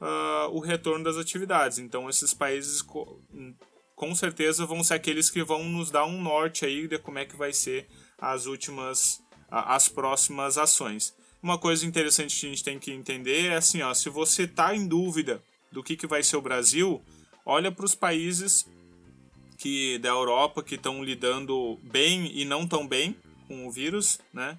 uh, 0.00 0.50
o 0.50 0.58
retorno 0.58 1.04
das 1.04 1.16
atividades. 1.16 1.78
Então, 1.78 2.10
esses 2.10 2.34
países 2.34 2.82
com 3.94 4.14
certeza 4.14 4.66
vão 4.66 4.82
ser 4.82 4.94
aqueles 4.94 5.30
que 5.30 5.42
vão 5.44 5.64
nos 5.64 5.90
dar 5.90 6.04
um 6.06 6.20
norte 6.20 6.64
aí 6.64 6.88
de 6.88 6.98
como 6.98 7.18
é 7.18 7.24
que 7.24 7.36
vai 7.36 7.52
ser 7.52 7.86
as 8.18 8.46
últimas, 8.46 9.20
as 9.48 9.88
próximas 9.88 10.58
ações. 10.58 11.14
Uma 11.42 11.58
coisa 11.58 11.86
interessante 11.86 12.38
que 12.38 12.46
a 12.46 12.48
gente 12.48 12.64
tem 12.64 12.78
que 12.78 12.92
entender 12.92 13.46
é 13.46 13.56
assim, 13.56 13.82
ó, 13.82 13.94
se 13.94 14.08
você 14.08 14.42
está 14.42 14.74
em 14.74 14.88
dúvida 14.88 15.42
do 15.70 15.82
que, 15.82 15.96
que 15.96 16.06
vai 16.06 16.22
ser 16.22 16.36
o 16.36 16.42
Brasil, 16.42 17.02
olha 17.44 17.70
para 17.70 17.84
os 17.84 17.94
países 17.94 18.66
que 19.58 19.98
da 19.98 20.10
Europa 20.10 20.62
que 20.62 20.74
estão 20.74 21.02
lidando 21.02 21.78
bem 21.82 22.30
e 22.34 22.44
não 22.44 22.66
tão 22.66 22.86
bem 22.86 23.16
com 23.48 23.66
o 23.66 23.70
vírus, 23.70 24.18
né? 24.32 24.58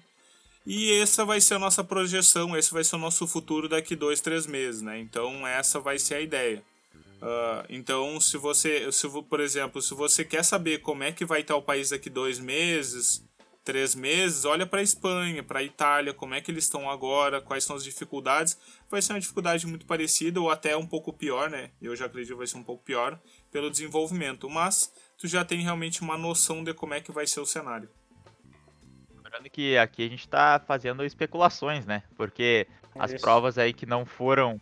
E 0.66 0.92
essa 1.00 1.24
vai 1.24 1.40
ser 1.40 1.54
a 1.54 1.58
nossa 1.58 1.82
projeção, 1.82 2.56
esse 2.56 2.72
vai 2.72 2.84
ser 2.84 2.96
o 2.96 2.98
nosso 2.98 3.26
futuro 3.26 3.68
daqui 3.68 3.96
dois, 3.96 4.20
três 4.20 4.46
meses, 4.46 4.82
né? 4.82 4.98
Então 4.98 5.46
essa 5.46 5.80
vai 5.80 5.98
ser 5.98 6.16
a 6.16 6.20
ideia. 6.20 6.62
Uh, 7.22 7.66
então, 7.68 8.20
se 8.20 8.36
você, 8.36 8.90
se, 8.92 9.08
por 9.28 9.40
exemplo, 9.40 9.82
se 9.82 9.92
você 9.92 10.24
quer 10.24 10.44
saber 10.44 10.78
como 10.78 11.02
é 11.02 11.10
que 11.10 11.24
vai 11.24 11.40
estar 11.40 11.56
o 11.56 11.62
país 11.62 11.90
daqui 11.90 12.08
dois 12.08 12.38
meses, 12.38 13.24
três 13.68 13.94
meses, 13.94 14.46
olha 14.46 14.64
para 14.64 14.80
a 14.80 14.82
Espanha, 14.82 15.42
para 15.42 15.58
a 15.58 15.62
Itália, 15.62 16.14
como 16.14 16.32
é 16.32 16.40
que 16.40 16.50
eles 16.50 16.64
estão 16.64 16.88
agora, 16.88 17.38
quais 17.38 17.64
são 17.64 17.76
as 17.76 17.84
dificuldades. 17.84 18.58
Vai 18.90 19.02
ser 19.02 19.12
uma 19.12 19.20
dificuldade 19.20 19.66
muito 19.66 19.84
parecida 19.84 20.40
ou 20.40 20.50
até 20.50 20.74
um 20.74 20.86
pouco 20.86 21.12
pior, 21.12 21.50
né? 21.50 21.70
Eu 21.78 21.94
já 21.94 22.06
acredito 22.06 22.30
que 22.30 22.38
vai 22.38 22.46
ser 22.46 22.56
um 22.56 22.62
pouco 22.62 22.82
pior 22.82 23.20
pelo 23.52 23.70
desenvolvimento, 23.70 24.48
mas 24.48 24.90
tu 25.18 25.28
já 25.28 25.44
tem 25.44 25.60
realmente 25.60 26.00
uma 26.00 26.16
noção 26.16 26.64
de 26.64 26.72
como 26.72 26.94
é 26.94 27.00
que 27.02 27.12
vai 27.12 27.26
ser 27.26 27.40
o 27.40 27.44
cenário. 27.44 27.90
Lembrando 29.14 29.50
que 29.50 29.76
aqui 29.76 30.06
a 30.06 30.08
gente 30.08 30.20
está 30.20 30.58
fazendo 30.66 31.04
especulações, 31.04 31.84
né? 31.84 32.04
Porque 32.16 32.66
é 32.94 33.02
as 33.02 33.12
provas 33.20 33.58
aí 33.58 33.74
que 33.74 33.84
não 33.84 34.06
foram 34.06 34.58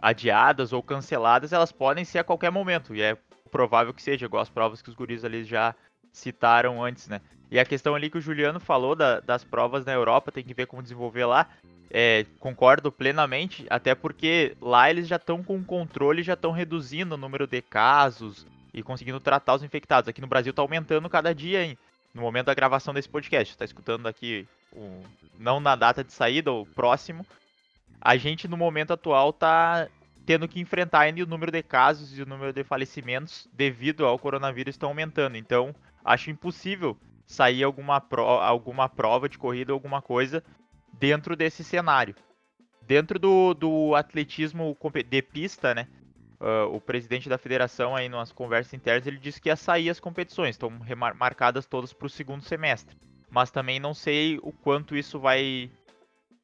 adiadas 0.00 0.72
ou 0.72 0.80
canceladas, 0.84 1.52
elas 1.52 1.72
podem 1.72 2.04
ser 2.04 2.20
a 2.20 2.24
qualquer 2.24 2.52
momento. 2.52 2.94
E 2.94 3.02
é 3.02 3.18
provável 3.50 3.92
que 3.92 4.02
seja, 4.02 4.26
igual 4.26 4.42
as 4.42 4.48
provas 4.48 4.80
que 4.80 4.88
os 4.88 4.94
guris 4.94 5.24
ali 5.24 5.42
já 5.42 5.74
citaram 6.18 6.82
antes, 6.82 7.08
né? 7.08 7.20
E 7.50 7.58
a 7.58 7.64
questão 7.64 7.94
ali 7.94 8.10
que 8.10 8.18
o 8.18 8.20
Juliano 8.20 8.58
falou 8.58 8.96
da, 8.96 9.20
das 9.20 9.44
provas 9.44 9.84
na 9.84 9.92
Europa, 9.92 10.32
tem 10.32 10.42
que 10.42 10.54
ver 10.54 10.66
como 10.66 10.82
desenvolver 10.82 11.26
lá. 11.26 11.48
É, 11.88 12.26
concordo 12.40 12.90
plenamente, 12.90 13.64
até 13.70 13.94
porque 13.94 14.56
lá 14.60 14.90
eles 14.90 15.06
já 15.06 15.16
estão 15.16 15.42
com 15.42 15.62
controle, 15.62 16.22
já 16.22 16.34
estão 16.34 16.50
reduzindo 16.50 17.14
o 17.14 17.18
número 17.18 17.46
de 17.46 17.62
casos 17.62 18.44
e 18.74 18.82
conseguindo 18.82 19.20
tratar 19.20 19.54
os 19.54 19.62
infectados. 19.62 20.08
Aqui 20.08 20.20
no 20.20 20.26
Brasil 20.26 20.50
está 20.50 20.62
aumentando 20.62 21.08
cada 21.08 21.32
dia, 21.34 21.64
hein? 21.64 21.78
no 22.16 22.22
momento 22.22 22.46
da 22.46 22.54
gravação 22.54 22.94
desse 22.94 23.08
podcast. 23.08 23.52
Está 23.52 23.64
escutando 23.64 24.06
aqui, 24.06 24.48
o, 24.72 25.02
não 25.38 25.60
na 25.60 25.76
data 25.76 26.02
de 26.02 26.12
saída, 26.12 26.50
ou 26.50 26.64
próximo, 26.66 27.24
a 28.00 28.16
gente 28.16 28.48
no 28.48 28.56
momento 28.56 28.92
atual 28.92 29.32
tá 29.32 29.86
tendo 30.24 30.48
que 30.48 30.58
enfrentar 30.58 31.00
ainda 31.00 31.22
o 31.22 31.26
número 31.26 31.52
de 31.52 31.62
casos 31.62 32.18
e 32.18 32.22
o 32.22 32.26
número 32.26 32.52
de 32.52 32.64
falecimentos 32.64 33.46
devido 33.52 34.04
ao 34.04 34.18
coronavírus 34.18 34.74
estão 34.74 34.88
aumentando. 34.88 35.36
Então, 35.36 35.74
acho 36.06 36.30
impossível 36.30 36.96
sair 37.26 37.64
alguma, 37.64 38.00
pro, 38.00 38.22
alguma 38.22 38.88
prova 38.88 39.28
de 39.28 39.36
corrida, 39.36 39.72
alguma 39.72 40.00
coisa 40.00 40.42
dentro 40.92 41.36
desse 41.36 41.64
cenário. 41.64 42.14
Dentro 42.82 43.18
do, 43.18 43.52
do 43.52 43.94
atletismo 43.94 44.76
de 45.08 45.22
pista, 45.22 45.74
né? 45.74 45.88
Uh, 46.38 46.74
o 46.74 46.80
presidente 46.80 47.30
da 47.30 47.38
federação 47.38 47.96
aí 47.96 48.10
nas 48.10 48.30
conversas 48.30 48.74
internas 48.74 49.06
ele 49.06 49.16
disse 49.16 49.40
que 49.40 49.48
ia 49.48 49.56
sair 49.56 49.88
as 49.88 49.98
competições, 49.98 50.50
estão 50.50 50.70
marcadas 51.16 51.64
todas 51.64 51.94
para 51.94 52.06
o 52.06 52.10
segundo 52.10 52.42
semestre. 52.42 52.94
Mas 53.30 53.50
também 53.50 53.80
não 53.80 53.94
sei 53.94 54.38
o 54.42 54.52
quanto 54.52 54.94
isso 54.94 55.18
vai 55.18 55.70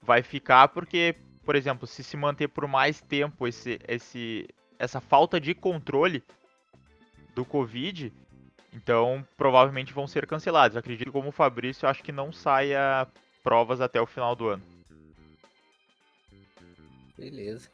vai 0.02 0.22
ficar, 0.22 0.68
porque 0.68 1.14
por 1.44 1.56
exemplo, 1.56 1.86
se 1.86 2.02
se 2.02 2.16
manter 2.16 2.48
por 2.48 2.66
mais 2.66 3.00
tempo 3.00 3.46
esse, 3.46 3.78
esse, 3.88 4.48
essa 4.78 5.00
falta 5.00 5.40
de 5.40 5.54
controle 5.54 6.22
do 7.34 7.44
Covid, 7.44 8.12
então 8.72 9.26
provavelmente 9.36 9.92
vão 9.92 10.06
ser 10.06 10.26
cancelados. 10.26 10.76
acredito 10.76 11.06
que 11.06 11.12
como 11.12 11.28
o 11.28 11.32
Fabrício, 11.32 11.88
acho 11.88 12.02
que 12.02 12.12
não 12.12 12.32
saia 12.32 13.06
provas 13.42 13.80
até 13.80 14.00
o 14.00 14.06
final 14.06 14.34
do 14.34 14.48
ano. 14.48 14.62
Beleza. 17.18 17.68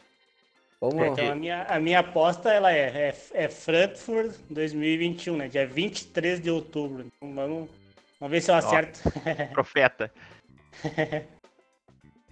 Vamos 0.80 1.06
então, 1.06 1.32
a 1.32 1.34
minha, 1.34 1.62
a 1.64 1.80
minha 1.80 1.98
aposta 2.00 2.52
ela 2.52 2.72
é, 2.72 3.08
é, 3.08 3.16
é 3.32 3.48
Frankfurt 3.48 4.36
2021, 4.48 5.36
né? 5.36 5.48
Dia 5.48 5.66
23 5.66 6.40
de 6.40 6.50
outubro. 6.50 7.04
Então, 7.06 7.34
vamos, 7.34 7.70
vamos 8.20 8.30
ver 8.30 8.40
se 8.40 8.50
eu 8.50 8.54
acerto. 8.54 9.00
profeta. 9.52 10.12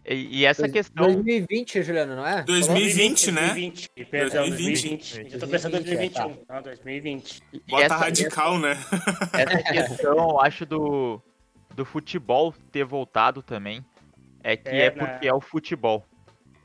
E, 0.08 0.40
e 0.40 0.44
essa 0.44 0.62
Dois, 0.62 0.72
questão. 0.72 1.04
2020, 1.04 1.82
Juliano, 1.82 2.14
não 2.14 2.26
é? 2.26 2.42
2020, 2.44 3.32
2020 3.32 3.32
né? 3.32 3.40
2020, 3.40 3.90
perdão, 4.08 4.48
2020. 4.48 5.14
2020. 5.14 5.32
Eu 5.32 5.40
tô 5.40 5.48
pensando 5.48 5.76
em 5.76 5.82
2021. 5.82 6.22
É, 6.22 6.34
tá. 6.34 6.54
Não, 6.54 6.62
2020. 6.62 7.42
Bota 7.68 7.84
essa, 7.84 7.96
radical, 7.96 8.56
essa, 8.56 8.60
né? 8.60 8.76
Essa 9.34 9.62
questão, 9.72 10.40
acho, 10.40 10.64
do, 10.64 11.20
do 11.74 11.84
futebol 11.84 12.54
ter 12.70 12.84
voltado 12.84 13.42
também. 13.42 13.84
É 14.44 14.56
que 14.56 14.68
é, 14.68 14.86
é 14.86 14.90
porque 14.90 15.26
né? 15.26 15.30
é 15.30 15.34
o 15.34 15.40
futebol. 15.40 16.06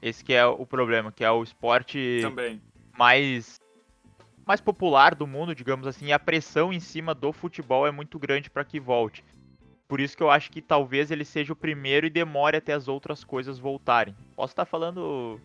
Esse 0.02 0.24
que 0.24 0.34
é 0.34 0.46
o 0.46 0.66
problema, 0.66 1.12
que 1.12 1.24
é 1.24 1.32
o 1.32 1.42
esporte 1.42 2.20
também. 2.22 2.62
mais 2.98 3.60
mais 4.46 4.60
popular 4.60 5.16
do 5.16 5.26
mundo, 5.26 5.56
digamos 5.56 5.88
assim, 5.88 6.08
e 6.08 6.14
a 6.14 6.20
pressão 6.20 6.74
em 6.74 6.80
cima 6.80 7.14
do 7.14 7.32
futebol 7.32 7.88
é 7.88 7.92
muito 7.92 8.20
grande 8.20 8.50
para 8.50 8.66
que 8.66 8.80
volte. 8.80 9.24
Por 9.92 10.00
isso 10.00 10.16
que 10.16 10.24
eu 10.24 10.32
acho 10.32 10.50
que 10.50 10.62
talvez 10.62 11.12
ele 11.12 11.26
seja 11.26 11.52
o 11.52 11.56
primeiro 11.56 12.08
e 12.08 12.10
demore 12.10 12.56
até 12.56 12.72
as 12.72 12.88
outras 12.88 13.26
coisas 13.26 13.60
voltarem. 13.60 14.16
Posso 14.38 14.54
estar 14.54 14.64
falando 14.64 15.38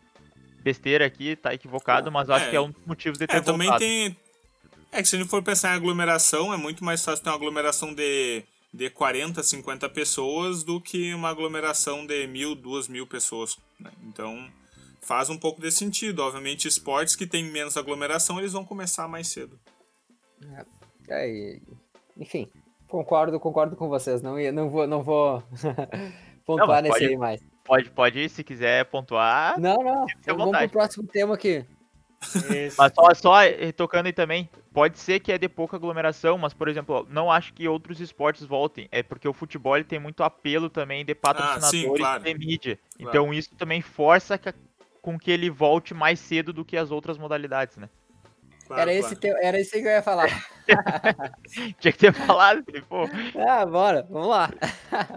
besteira 0.62 1.04
aqui, 1.04 1.34
tá 1.34 1.52
equivocado, 1.52 2.12
mas 2.12 2.30
acho 2.30 2.44
é, 2.46 2.50
que 2.50 2.54
é 2.54 2.60
um 2.60 2.70
dos 2.70 2.86
motivos 2.86 3.18
de 3.18 3.26
ter 3.26 3.38
é, 3.38 3.40
voltado. 3.40 3.58
também 3.58 3.76
tem 3.76 4.16
É 4.92 5.02
que 5.02 5.08
se 5.08 5.16
a 5.16 5.18
gente 5.18 5.28
for 5.28 5.42
pensar 5.42 5.72
em 5.72 5.74
aglomeração, 5.74 6.54
é 6.54 6.56
muito 6.56 6.84
mais 6.84 7.04
fácil 7.04 7.24
ter 7.24 7.30
uma 7.30 7.34
aglomeração 7.34 7.92
de, 7.92 8.44
de 8.72 8.88
40, 8.88 9.42
50 9.42 9.88
pessoas 9.88 10.62
do 10.62 10.80
que 10.80 11.12
uma 11.12 11.30
aglomeração 11.30 12.06
de 12.06 12.28
mil, 12.28 12.54
duas 12.54 12.86
mil 12.86 13.04
pessoas. 13.04 13.58
Né? 13.80 13.90
Então 14.04 14.48
faz 15.02 15.28
um 15.28 15.36
pouco 15.36 15.60
desse 15.60 15.78
sentido. 15.78 16.22
Obviamente, 16.22 16.68
esportes 16.68 17.16
que 17.16 17.26
têm 17.26 17.42
menos 17.42 17.76
aglomeração, 17.76 18.38
eles 18.38 18.52
vão 18.52 18.64
começar 18.64 19.08
mais 19.08 19.26
cedo. 19.26 19.58
É, 21.08 21.26
é 21.26 21.60
enfim, 22.16 22.48
Concordo, 22.88 23.38
concordo 23.40 23.76
com 23.76 23.88
vocês. 23.88 24.22
Não, 24.22 24.36
não 24.52 24.70
vou, 24.70 24.86
não 24.86 25.02
vou 25.02 25.42
pontuar 26.46 26.82
não, 26.82 26.88
nesse 26.88 27.00
pode, 27.00 27.06
aí 27.06 27.16
mais. 27.16 27.40
Pode, 27.64 27.90
pode 27.90 28.28
se 28.28 28.44
quiser 28.44 28.84
pontuar. 28.86 29.58
Não, 29.58 29.76
não. 29.76 30.06
Então 30.20 30.36
vamos 30.36 30.56
pro 30.56 30.68
próximo 30.68 31.06
tema 31.06 31.34
aqui. 31.34 31.64
mas 32.78 32.92
só, 32.94 33.14
só 33.14 33.40
tocando 33.76 34.06
aí 34.06 34.12
também, 34.12 34.48
pode 34.72 34.98
ser 34.98 35.20
que 35.20 35.32
é 35.32 35.38
de 35.38 35.48
pouca 35.48 35.76
aglomeração, 35.76 36.38
mas, 36.38 36.54
por 36.54 36.68
exemplo, 36.68 37.06
não 37.10 37.30
acho 37.30 37.52
que 37.52 37.68
outros 37.68 38.00
esportes 38.00 38.44
voltem. 38.44 38.88
É 38.92 39.02
porque 39.02 39.28
o 39.28 39.32
futebol 39.32 39.82
tem 39.82 39.98
muito 39.98 40.22
apelo 40.22 40.70
também 40.70 41.04
de 41.04 41.14
patrocinadores 41.14 41.64
ah, 41.64 41.70
sim, 41.70 41.94
claro. 41.94 42.22
e 42.22 42.32
de 42.32 42.38
mídia. 42.38 42.78
Claro. 42.96 43.10
Então 43.10 43.34
isso 43.34 43.54
também 43.56 43.82
força 43.82 44.38
que, 44.38 44.52
com 45.02 45.18
que 45.18 45.30
ele 45.30 45.50
volte 45.50 45.92
mais 45.92 46.20
cedo 46.20 46.52
do 46.52 46.64
que 46.64 46.76
as 46.76 46.90
outras 46.90 47.18
modalidades, 47.18 47.76
né? 47.76 47.88
Claro, 48.66 48.82
era, 48.82 48.90
claro. 48.90 49.06
Esse 49.06 49.16
teu, 49.20 49.36
era 49.38 49.60
esse 49.60 49.70
que 49.70 49.86
eu 49.86 49.92
ia 49.92 50.02
falar. 50.02 50.28
Tinha 51.78 51.92
que 51.92 51.98
ter 51.98 52.12
falado, 52.12 52.64
pô. 52.88 53.08
Ah, 53.48 53.64
bora, 53.64 54.06
vamos 54.10 54.28
lá. 54.28 54.50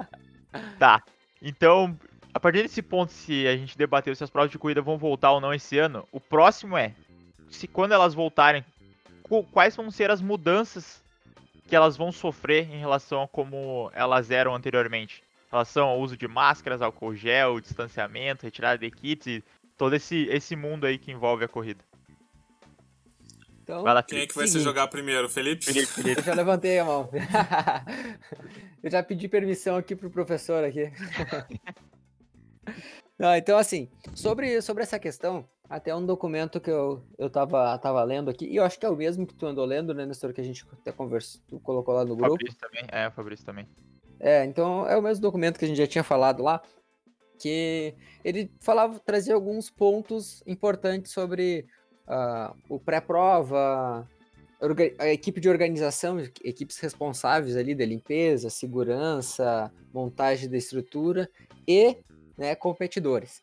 tá. 0.78 1.04
Então, 1.42 1.98
a 2.34 2.40
partir 2.40 2.62
desse 2.62 2.82
ponto, 2.82 3.12
se 3.12 3.48
a 3.48 3.58
gente 3.58 3.78
debateu 3.78 4.16
se 4.16 4.24
as 4.24 4.30
provas 4.30 4.52
de 4.52 4.60
corrida 4.60 4.82
vão 4.82 4.98
voltar 4.98 5.32
ou 5.32 5.42
não 5.42 5.54
esse 5.54 5.78
ano, 5.78 6.08
o 6.12 6.20
próximo 6.20 6.78
é 6.78 6.94
se 7.50 7.68
quando 7.68 7.94
elas 7.94 8.14
voltarem, 8.14 8.64
quais 9.52 9.76
vão 9.76 9.90
ser 9.90 10.12
as 10.12 10.22
mudanças 10.22 11.04
que 11.68 11.76
elas 11.76 11.98
vão 11.98 12.12
sofrer 12.12 12.70
em 12.70 12.80
relação 12.80 13.24
a 13.24 13.28
como 13.28 13.92
elas 13.94 14.32
eram 14.32 14.56
anteriormente. 14.56 15.24
Em 15.48 15.52
relação 15.52 15.88
ao 15.88 16.00
uso 16.00 16.16
de 16.16 16.28
máscaras, 16.28 16.82
álcool 16.82 17.16
gel, 17.16 17.60
distanciamento, 17.60 18.46
retirada 18.46 18.78
de 18.78 18.92
kits 18.92 19.28
e 19.28 19.44
todo 19.78 19.96
esse, 19.96 20.28
esse 20.30 20.56
mundo 20.56 20.86
aí 20.86 20.98
que 20.98 21.12
envolve 21.12 21.44
a 21.44 21.48
corrida. 21.48 21.84
Então, 23.70 23.84
vai 23.84 23.94
lá, 23.94 24.02
Quem 24.02 24.22
é 24.22 24.26
que 24.26 24.34
vai 24.34 24.48
seguinte. 24.48 24.62
se 24.62 24.68
jogar 24.68 24.88
primeiro? 24.88 25.30
Felipe? 25.30 25.64
Felipe, 25.64 25.86
Felipe. 25.86 26.22
Eu 26.22 26.26
já 26.26 26.34
levantei 26.34 26.80
a 26.80 26.86
mão. 26.86 27.08
eu 28.82 28.90
já 28.90 29.04
pedi 29.04 29.28
permissão 29.28 29.78
aqui 29.78 29.96
pro 29.96 30.10
professor 30.10 30.64
aqui. 30.64 30.92
Não, 33.20 33.36
então 33.36 33.60
assim, 33.60 33.88
sobre, 34.16 34.60
sobre 34.64 34.82
essa 34.82 34.98
questão, 34.98 35.48
Até 35.70 35.94
um 35.94 36.04
documento 36.04 36.60
que 36.60 36.72
eu, 36.72 37.04
eu 37.16 37.30
tava, 37.30 37.78
tava 37.78 38.04
lendo 38.04 38.32
aqui, 38.32 38.48
e 38.48 38.56
eu 38.56 38.64
acho 38.64 38.80
que 38.80 38.86
é 38.88 38.90
o 38.90 38.96
mesmo 38.96 39.28
que 39.28 39.36
tu 39.36 39.46
andou 39.46 39.66
lendo, 39.66 39.94
né, 39.94 40.04
Nestor, 40.04 40.34
que 40.34 40.42
a 40.42 40.44
gente 40.44 40.66
até 40.74 40.92
conversou, 40.92 41.40
tu 41.48 41.60
colocou 41.60 41.94
lá 41.94 42.04
no 42.04 42.16
grupo. 42.16 42.32
Fabrício 42.32 42.58
também. 42.58 42.84
É, 42.92 43.08
o 43.08 43.12
Fabrício 43.12 43.46
também. 43.46 43.68
É, 44.20 44.46
então 44.46 44.88
é 44.88 44.98
o 44.98 45.02
mesmo 45.02 45.22
documento 45.22 45.60
que 45.60 45.66
a 45.66 45.68
gente 45.68 45.78
já 45.78 45.86
tinha 45.86 46.04
falado 46.04 46.42
lá, 46.42 46.60
que 47.40 47.94
ele 48.24 48.52
falava, 48.60 49.00
trazia 49.00 49.36
alguns 49.36 49.70
pontos 49.70 50.42
importantes 50.48 51.12
sobre 51.12 51.68
uh, 52.10 52.56
o 52.68 52.80
pré-prova, 52.80 54.08
a 54.98 55.08
equipe 55.08 55.40
de 55.40 55.48
organização, 55.48 56.20
equipes 56.44 56.80
responsáveis 56.80 57.56
ali 57.56 57.74
da 57.74 57.86
limpeza, 57.86 58.50
segurança, 58.50 59.72
montagem 59.94 60.50
da 60.50 60.58
estrutura 60.58 61.30
e 61.68 61.96
né, 62.38 62.56
competidores. 62.56 63.42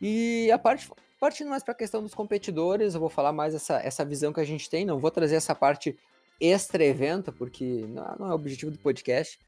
E 0.00 0.50
a 0.50 0.58
parte 0.58 0.88
partindo 1.20 1.48
mais 1.48 1.62
para 1.62 1.72
a 1.72 1.76
questão 1.76 2.02
dos 2.02 2.12
competidores, 2.12 2.92
eu 2.92 3.00
vou 3.00 3.08
falar 3.08 3.32
mais 3.32 3.54
essa, 3.54 3.76
essa 3.76 4.04
visão 4.04 4.30
que 4.30 4.40
a 4.40 4.44
gente 4.44 4.68
tem, 4.68 4.84
não 4.84 4.98
vou 4.98 5.10
trazer 5.10 5.36
essa 5.36 5.54
parte 5.54 5.98
extra-evento, 6.38 7.32
porque 7.32 7.86
não, 7.88 8.16
não, 8.18 8.26
é 8.26 8.30
o 8.32 8.34
objetivo 8.34 8.70
do 8.70 8.78
podcast, 8.78 9.38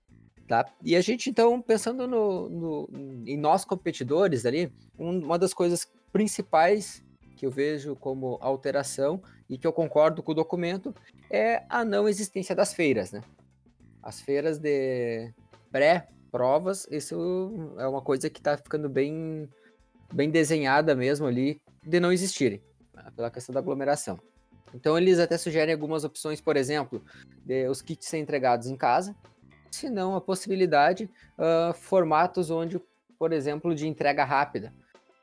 tá? 0.49 0.65
E 0.83 0.97
a 0.97 1.03
gente, 1.03 1.29
então, 1.29 1.61
pensando 1.61 2.07
no, 2.07 2.49
no 2.49 2.89
em 3.27 3.37
nós 3.37 3.63
competidores 3.63 4.47
ali, 4.47 4.73
um, 4.99 5.19
uma 5.19 5.39
das 5.39 5.53
coisas 5.53 5.87
principais 6.11 7.05
que 7.37 7.45
eu 7.45 7.51
vejo 7.51 7.95
como 7.95 8.39
alteração 8.41 9.23
e 9.49 9.59
que 9.59 9.67
eu 9.67 9.73
concordo 9.73 10.23
com 10.23 10.33
o 10.33 10.35
documento 10.35 10.95
é 11.31 11.63
a 11.69 11.85
não 11.85 12.09
existência 12.09 12.55
das 12.55 12.73
feiras, 12.73 13.13
né? 13.13 13.21
As 14.03 14.21
feiras 14.21 14.59
de 14.59 15.33
pré-provas, 15.71 16.87
isso 16.91 17.75
é 17.79 17.87
uma 17.87 18.01
coisa 18.01 18.31
que 18.31 18.41
está 18.41 18.57
ficando 18.57 18.89
bem, 18.89 19.49
bem 20.13 20.31
desenhada 20.31 20.95
mesmo 20.95 21.27
ali, 21.27 21.61
de 21.85 22.01
não 22.01 22.11
existirem, 22.11 22.63
pela 23.15 23.31
questão 23.31 23.53
da 23.53 23.61
aglomeração. 23.61 24.19
Então 24.75 24.97
eles 24.97 25.19
até 25.19 25.37
sugerem 25.37 25.75
algumas 25.75 26.05
opções, 26.05 26.41
por 26.41 26.57
exemplo, 26.57 27.05
de 27.45 27.69
os 27.69 27.83
kits 27.83 28.09
serem 28.09 28.23
entregados 28.23 28.67
em 28.67 28.77
casa, 28.77 29.15
se 29.71 29.91
não 29.91 30.17
a 30.17 30.21
possibilidade, 30.21 31.11
uh, 31.39 31.75
formatos 31.75 32.51
onde, 32.51 32.81
por 33.19 33.33
exemplo, 33.33 33.75
de 33.75 33.87
entrega 33.87 34.25
rápida, 34.25 34.73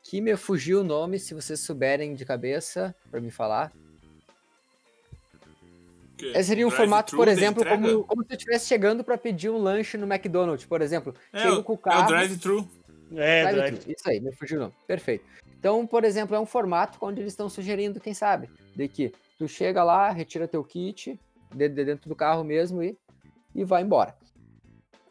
que 0.03 0.19
me 0.19 0.35
fugiu 0.35 0.81
o 0.81 0.83
nome, 0.83 1.17
se 1.17 1.33
vocês 1.33 1.61
souberem 1.61 2.13
de 2.13 2.25
cabeça, 2.25 2.93
para 3.09 3.21
me 3.21 3.31
falar. 3.31 3.71
Que? 6.17 6.43
Seria 6.43 6.67
um 6.67 6.71
formato, 6.71 7.15
por 7.15 7.27
exemplo, 7.27 7.65
como, 7.65 8.03
como 8.03 8.23
se 8.23 8.33
eu 8.33 8.37
estivesse 8.37 8.67
chegando 8.67 9.03
para 9.03 9.17
pedir 9.17 9.49
um 9.49 9.57
lanche 9.57 9.97
no 9.97 10.05
McDonald's, 10.05 10.65
por 10.65 10.81
exemplo. 10.81 11.15
É, 11.31 11.39
Chego 11.39 11.63
com 11.63 11.73
o 11.73 11.77
carro. 11.77 12.01
É 12.01 12.03
o 12.03 12.07
drive-thru. 12.07 12.69
É, 13.15 13.41
drive 13.43 13.55
drive 13.55 13.95
Isso 13.95 14.09
aí, 14.09 14.19
me 14.19 14.33
fugiu 14.33 14.57
o 14.57 14.61
nome. 14.63 14.73
Perfeito. 14.85 15.25
Então, 15.57 15.87
por 15.87 16.03
exemplo, 16.03 16.35
é 16.35 16.39
um 16.39 16.45
formato 16.45 16.97
onde 17.01 17.21
eles 17.21 17.31
estão 17.31 17.49
sugerindo, 17.49 17.99
quem 17.99 18.13
sabe, 18.13 18.49
de 18.75 18.87
que 18.89 19.13
tu 19.37 19.47
chega 19.47 19.83
lá, 19.83 20.09
retira 20.11 20.47
teu 20.47 20.63
kit 20.63 21.17
de, 21.55 21.69
de 21.69 21.85
dentro 21.85 22.09
do 22.09 22.15
carro 22.15 22.43
mesmo 22.43 22.83
e, 22.83 22.97
e 23.55 23.63
vai 23.63 23.81
embora. 23.81 24.13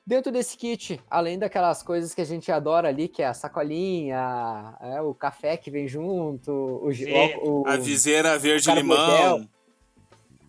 Dentro 0.05 0.33
desse 0.33 0.57
kit, 0.57 1.01
além 1.09 1.39
daquelas 1.39 1.81
coisas 1.81 2.13
que 2.13 2.21
a 2.21 2.25
gente 2.25 2.51
adora 2.51 2.89
ali, 2.89 3.07
que 3.07 3.23
é 3.23 3.27
a 3.27 3.35
sacolinha, 3.35 4.77
é, 4.81 5.01
o 5.01 5.15
café 5.15 5.57
que 5.57 5.71
vem 5.71 5.87
junto, 5.87 6.51
o, 6.51 6.89
o, 6.89 7.63
o 7.63 7.69
a 7.69 7.77
viseira 7.77 8.37
verde-limão, 8.37 9.49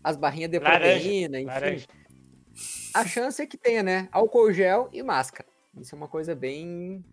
as 0.03 0.17
barrinhas 0.17 0.49
de 0.49 0.59
proteína, 0.59 1.39
enfim. 1.39 1.45
Laranja. 1.45 1.87
A 2.95 3.05
chance 3.05 3.41
é 3.41 3.45
que 3.45 3.57
tenha, 3.57 3.83
né? 3.83 4.09
Álcool 4.11 4.51
gel 4.51 4.89
e 4.91 5.03
máscara. 5.03 5.47
Isso 5.79 5.93
é 5.93 5.97
uma 5.97 6.07
coisa 6.07 6.35
bem, 6.35 7.03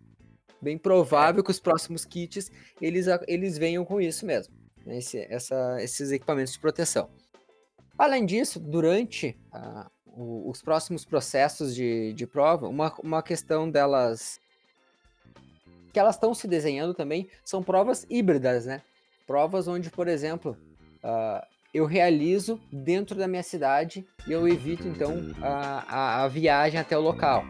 bem 0.61 0.79
provável 0.79 1.41
é. 1.41 1.45
que 1.45 1.51
os 1.51 1.61
próximos 1.61 2.07
kits 2.07 2.51
eles, 2.81 3.07
eles 3.27 3.59
venham 3.59 3.85
com 3.85 4.01
isso 4.01 4.25
mesmo. 4.25 4.55
Né? 4.85 4.99
Esse, 4.99 5.27
essa, 5.31 5.77
esses 5.81 6.11
equipamentos 6.11 6.55
de 6.55 6.59
proteção. 6.59 7.11
Além 7.99 8.25
disso, 8.25 8.59
durante 8.59 9.39
a, 9.53 9.91
o, 10.17 10.51
os 10.51 10.63
próximos 10.63 11.05
processos 11.05 11.75
de, 11.75 12.13
de 12.13 12.27
prova, 12.27 12.69
uma, 12.69 12.95
uma 13.03 13.23
questão 13.23 13.71
delas 13.71 14.41
que 15.93 15.99
elas 15.99 16.15
estão 16.15 16.33
se 16.35 16.47
desenhando 16.47 16.95
também 16.95 17.29
são 17.45 17.63
provas 17.63 18.07
híbridas, 18.09 18.67
né? 18.67 18.81
Provas 19.27 19.67
onde, 19.67 19.91
por 19.91 20.09
exemplo, 20.09 20.57
uh, 21.05 21.45
eu 21.75 21.85
realizo 21.85 22.61
dentro 22.73 23.17
da 23.17 23.27
minha 23.27 23.43
cidade 23.43 24.07
e 24.27 24.33
eu 24.33 24.47
evito 24.49 24.87
então 24.87 25.17
a, 25.41 26.21
a, 26.21 26.25
a 26.25 26.29
viagem 26.29 26.79
até 26.79 26.97
o 26.97 27.01
local. 27.01 27.45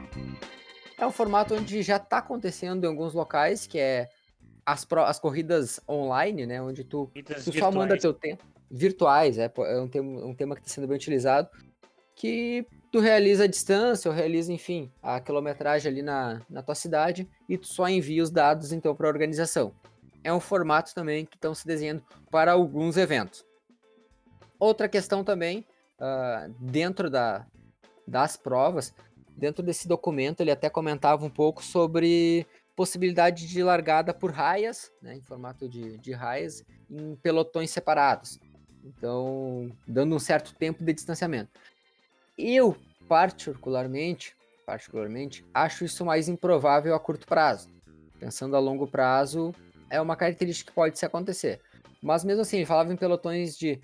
É 0.99 1.07
um 1.07 1.11
formato 1.11 1.55
onde 1.55 1.83
já 1.83 1.97
está 1.97 2.19
acontecendo 2.19 2.85
em 2.85 2.89
alguns 2.89 3.15
locais, 3.15 3.67
que 3.67 3.79
é 3.79 4.09
as, 4.65 4.85
pro, 4.85 5.03
as 5.03 5.19
corridas 5.19 5.81
online, 5.89 6.47
né? 6.47 6.61
Onde 6.61 6.85
tu, 6.85 7.11
tu 7.45 7.53
só 7.53 7.71
manda 7.71 7.99
teu 7.99 8.13
tempo. 8.13 8.45
Virtuais, 8.71 9.37
é, 9.39 9.51
é 9.57 9.81
um, 9.81 9.89
tema, 9.89 10.25
um 10.25 10.35
tema 10.35 10.55
que 10.55 10.61
está 10.61 10.75
sendo 10.75 10.87
bem 10.87 10.97
utilizado 10.97 11.49
que 12.21 12.67
tu 12.93 13.01
realiza 13.01 13.45
a 13.45 13.47
distância, 13.47 14.11
ou 14.11 14.15
realiza, 14.15 14.53
enfim, 14.53 14.93
a 15.03 15.19
quilometragem 15.21 15.91
ali 15.91 16.03
na, 16.03 16.43
na 16.51 16.63
tua 16.63 16.75
cidade 16.75 17.27
e 17.49 17.57
tu 17.57 17.67
só 17.67 17.89
envia 17.89 18.23
os 18.23 18.31
dados, 18.31 18.73
então, 18.73 18.95
para 18.95 19.07
a 19.07 19.11
organização. 19.11 19.73
É 20.23 20.31
um 20.31 20.39
formato 20.39 20.95
também 20.95 21.25
que 21.25 21.37
estão 21.37 21.55
se 21.55 21.67
desenhando 21.67 22.05
para 22.31 22.53
alguns 22.53 22.99
eventos. 22.99 23.43
Outra 24.59 24.87
questão 24.87 25.25
também, 25.25 25.67
uh, 25.99 26.53
dentro 26.61 27.09
da, 27.09 27.47
das 28.07 28.37
provas, 28.37 28.93
dentro 29.35 29.63
desse 29.63 29.89
documento, 29.89 30.43
ele 30.43 30.51
até 30.51 30.69
comentava 30.69 31.25
um 31.25 31.31
pouco 31.31 31.65
sobre 31.65 32.47
possibilidade 32.77 33.49
de 33.49 33.63
largada 33.63 34.13
por 34.13 34.31
raias, 34.31 34.93
né, 35.01 35.15
em 35.15 35.23
formato 35.23 35.67
de, 35.67 35.97
de 35.97 36.13
raias, 36.13 36.63
em 36.91 37.17
pelotões 37.17 37.71
separados. 37.71 38.39
Então, 38.85 39.71
dando 39.87 40.15
um 40.15 40.19
certo 40.19 40.55
tempo 40.55 40.85
de 40.85 40.93
distanciamento. 40.93 41.51
Eu, 42.41 42.77
particularmente, 43.09 44.35
particularmente, 44.65 45.45
acho 45.53 45.85
isso 45.85 46.05
mais 46.05 46.29
improvável 46.29 46.95
a 46.95 47.01
curto 47.01 47.27
prazo. 47.27 47.69
Pensando 48.19 48.57
a 48.57 48.59
longo 48.59 48.87
prazo, 48.87 49.55
é 49.91 50.01
uma 50.01 50.17
característica 50.17 50.71
que 50.71 50.75
pode 50.75 50.99
se 50.99 51.05
acontecer. 51.05 51.61
Mas 52.03 52.25
mesmo 52.25 52.43
assim, 52.43 52.59
ele 52.59 52.67
falava 52.67 52.93
em 52.93 52.97
pelotões 52.97 53.59
de, 53.59 53.81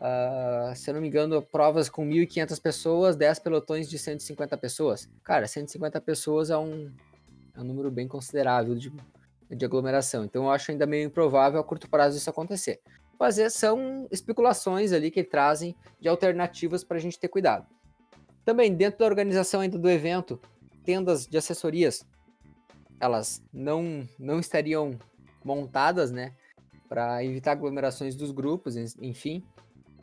uh, 0.00 0.74
se 0.74 0.90
eu 0.90 0.94
não 0.94 1.00
me 1.00 1.08
engano, 1.08 1.40
provas 1.42 1.88
com 1.88 2.04
1.500 2.06 2.60
pessoas, 2.60 3.16
10 3.16 3.38
pelotões 3.38 3.88
de 3.88 3.98
150 3.98 4.56
pessoas. 4.56 5.08
Cara, 5.22 5.46
150 5.46 6.00
pessoas 6.00 6.50
é 6.50 6.56
um, 6.56 6.90
é 7.54 7.60
um 7.60 7.64
número 7.64 7.90
bem 7.90 8.08
considerável 8.08 8.74
de, 8.74 8.92
de 9.50 9.64
aglomeração. 9.64 10.24
Então 10.24 10.44
eu 10.44 10.50
acho 10.50 10.70
ainda 10.70 10.86
meio 10.86 11.06
improvável 11.06 11.60
a 11.60 11.64
curto 11.64 11.88
prazo 11.88 12.16
isso 12.16 12.30
acontecer. 12.30 12.80
Mas 13.18 13.38
é, 13.38 13.50
são 13.50 14.08
especulações 14.10 14.92
ali 14.92 15.10
que 15.10 15.22
trazem 15.22 15.76
de 16.00 16.08
alternativas 16.08 16.82
para 16.82 16.96
a 16.96 17.00
gente 17.00 17.18
ter 17.18 17.28
cuidado. 17.28 17.66
Também 18.44 18.74
dentro 18.74 19.00
da 19.00 19.06
organização 19.06 19.60
ainda 19.60 19.78
do 19.78 19.88
evento, 19.88 20.40
tendas 20.84 21.26
de 21.26 21.36
assessorias, 21.36 22.04
elas 22.98 23.42
não, 23.52 24.06
não 24.18 24.40
estariam 24.40 24.98
montadas, 25.44 26.10
né, 26.10 26.34
para 26.88 27.24
evitar 27.24 27.52
aglomerações 27.52 28.14
dos 28.14 28.30
grupos, 28.30 28.76
enfim. 29.00 29.42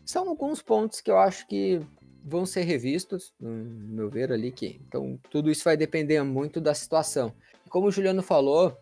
São 0.05 0.27
alguns 0.29 0.61
pontos 0.61 1.01
que 1.01 1.11
eu 1.11 1.17
acho 1.17 1.45
que 1.47 1.81
vão 2.23 2.45
ser 2.45 2.63
revistos, 2.63 3.33
no 3.39 3.49
meu 3.95 4.09
ver 4.09 4.31
ali 4.31 4.51
que, 4.51 4.79
então 4.87 5.19
tudo 5.29 5.51
isso 5.51 5.63
vai 5.63 5.77
depender 5.77 6.21
muito 6.23 6.59
da 6.59 6.73
situação. 6.73 7.33
Como 7.69 7.87
o 7.87 7.91
Juliano 7.91 8.23
falou, 8.23 8.77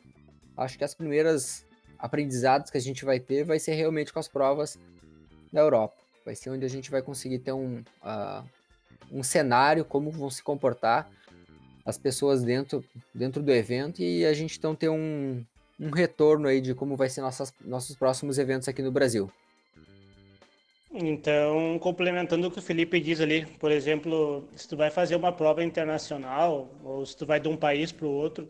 acho 0.55 0.77
que 0.77 0.83
as 0.83 0.93
primeiras 0.93 1.65
aprendizados 1.97 2.69
que 2.69 2.77
a 2.77 2.81
gente 2.81 3.03
vai 3.03 3.19
ter 3.19 3.43
vai 3.43 3.59
ser 3.59 3.73
realmente 3.73 4.13
com 4.13 4.19
as 4.19 4.27
provas 4.27 4.79
da 5.51 5.61
Europa. 5.61 5.95
Vai 6.23 6.35
ser 6.35 6.49
onde 6.49 6.65
a 6.65 6.69
gente 6.69 6.89
vai 6.91 7.01
conseguir 7.01 7.39
ter 7.39 7.53
um, 7.53 7.79
uh, 7.79 8.47
um 9.11 9.23
cenário, 9.23 9.85
como 9.85 10.11
vão 10.11 10.29
se 10.29 10.43
comportar 10.43 11.09
as 11.85 11.97
pessoas 11.97 12.43
dentro, 12.43 12.83
dentro 13.13 13.43
do 13.43 13.51
evento 13.51 14.01
e 14.01 14.25
a 14.25 14.33
gente 14.33 14.57
então 14.57 14.73
ter 14.73 14.89
um, 14.89 15.43
um 15.79 15.91
retorno 15.91 16.47
aí 16.47 16.59
de 16.59 16.73
como 16.73 16.95
vai 16.95 17.09
ser 17.09 17.21
nossas, 17.21 17.53
nossos 17.63 17.95
próximos 17.95 18.37
eventos 18.37 18.67
aqui 18.67 18.81
no 18.81 18.91
Brasil. 18.91 19.31
Então, 20.97 21.77
complementando 21.79 22.47
o 22.47 22.51
que 22.51 22.59
o 22.59 22.61
Felipe 22.61 23.01
diz 23.01 23.19
ali, 23.19 23.45
por 23.59 23.69
exemplo, 23.69 24.47
se 24.55 24.67
tu 24.67 24.77
vai 24.77 24.89
fazer 24.89 25.17
uma 25.17 25.31
prova 25.31 25.61
internacional 25.61 26.73
ou 26.81 27.05
se 27.05 27.17
tu 27.17 27.25
vai 27.25 27.37
de 27.37 27.49
um 27.49 27.57
país 27.57 27.91
para 27.91 28.07
o 28.07 28.11
outro, 28.11 28.47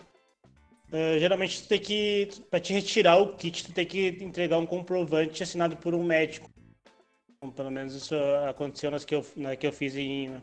uh, 0.91 1.19
geralmente 1.19 1.63
tu 1.63 1.67
tem 1.67 1.79
que, 1.79 2.29
para 2.51 2.59
te 2.59 2.71
retirar 2.71 3.17
o 3.17 3.35
kit, 3.35 3.65
tu 3.65 3.73
tem 3.73 3.85
que 3.85 4.19
entregar 4.21 4.59
um 4.59 4.65
comprovante 4.65 5.41
assinado 5.41 5.75
por 5.75 5.95
um 5.95 6.03
médico. 6.03 6.47
Pelo 7.51 7.71
menos 7.71 7.95
isso 7.95 8.15
aconteceu 8.47 8.91
nas 8.91 9.05
que 9.05 9.15
eu, 9.15 9.25
na 9.35 9.55
que 9.55 9.65
eu 9.67 9.71
fiz 9.71 9.95
em 9.95 10.35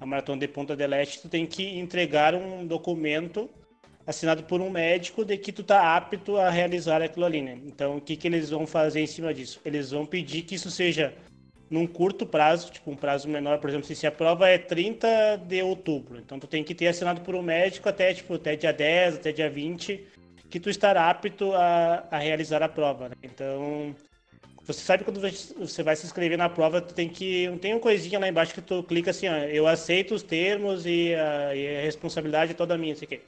a 0.00 0.06
Maratona 0.06 0.40
de 0.40 0.48
Ponta 0.48 0.76
del 0.76 0.92
Este, 0.94 1.22
tu 1.22 1.28
tem 1.28 1.46
que 1.46 1.78
entregar 1.78 2.34
um 2.34 2.66
documento 2.66 3.48
assinado 4.06 4.42
por 4.44 4.60
um 4.60 4.68
médico 4.68 5.24
de 5.24 5.36
que 5.38 5.52
tu 5.52 5.62
tá 5.62 5.96
apto 5.96 6.36
a 6.36 6.50
realizar 6.50 7.00
aquilo 7.00 7.24
ali, 7.24 7.40
né? 7.40 7.58
Então, 7.64 7.96
o 7.96 8.00
que 8.00 8.16
que 8.16 8.28
eles 8.28 8.50
vão 8.50 8.66
fazer 8.66 9.00
em 9.00 9.06
cima 9.06 9.32
disso? 9.32 9.60
Eles 9.64 9.92
vão 9.92 10.04
pedir 10.04 10.42
que 10.42 10.56
isso 10.56 10.70
seja 10.70 11.14
num 11.70 11.86
curto 11.86 12.26
prazo, 12.26 12.70
tipo 12.70 12.90
um 12.90 12.96
prazo 12.96 13.28
menor, 13.28 13.58
por 13.58 13.70
exemplo, 13.70 13.86
se 13.86 14.06
a 14.06 14.12
prova 14.12 14.48
é 14.48 14.58
30 14.58 15.36
de 15.36 15.62
outubro, 15.62 16.18
então 16.18 16.38
tu 16.38 16.46
tem 16.46 16.62
que 16.62 16.74
ter 16.74 16.88
assinado 16.88 17.22
por 17.22 17.34
um 17.34 17.42
médico 17.42 17.88
até, 17.88 18.12
tipo, 18.12 18.34
até 18.34 18.54
dia 18.54 18.72
10, 18.72 19.16
até 19.16 19.32
dia 19.32 19.48
20, 19.48 20.06
que 20.50 20.60
tu 20.60 20.68
estará 20.68 21.08
apto 21.08 21.52
a, 21.54 22.06
a 22.10 22.18
realizar 22.18 22.62
a 22.62 22.68
prova, 22.68 23.08
né? 23.08 23.14
Então, 23.22 23.94
você 24.66 24.80
sabe 24.80 25.04
quando 25.04 25.20
você 25.20 25.82
vai 25.82 25.94
se 25.94 26.06
inscrever 26.06 26.38
na 26.38 26.48
prova, 26.48 26.80
tu 26.80 26.94
tem 26.94 27.08
que. 27.08 27.50
Tem 27.60 27.74
uma 27.74 27.80
coisinha 27.80 28.18
lá 28.18 28.26
embaixo 28.26 28.54
que 28.54 28.62
tu 28.62 28.82
clica 28.82 29.10
assim, 29.10 29.28
ó, 29.28 29.36
eu 29.36 29.66
aceito 29.66 30.14
os 30.14 30.22
termos 30.22 30.86
e 30.86 31.14
a, 31.14 31.54
e 31.54 31.78
a 31.78 31.82
responsabilidade 31.82 32.52
é 32.52 32.54
toda 32.54 32.78
minha, 32.78 32.96
sei 32.96 33.06
que. 33.06 33.20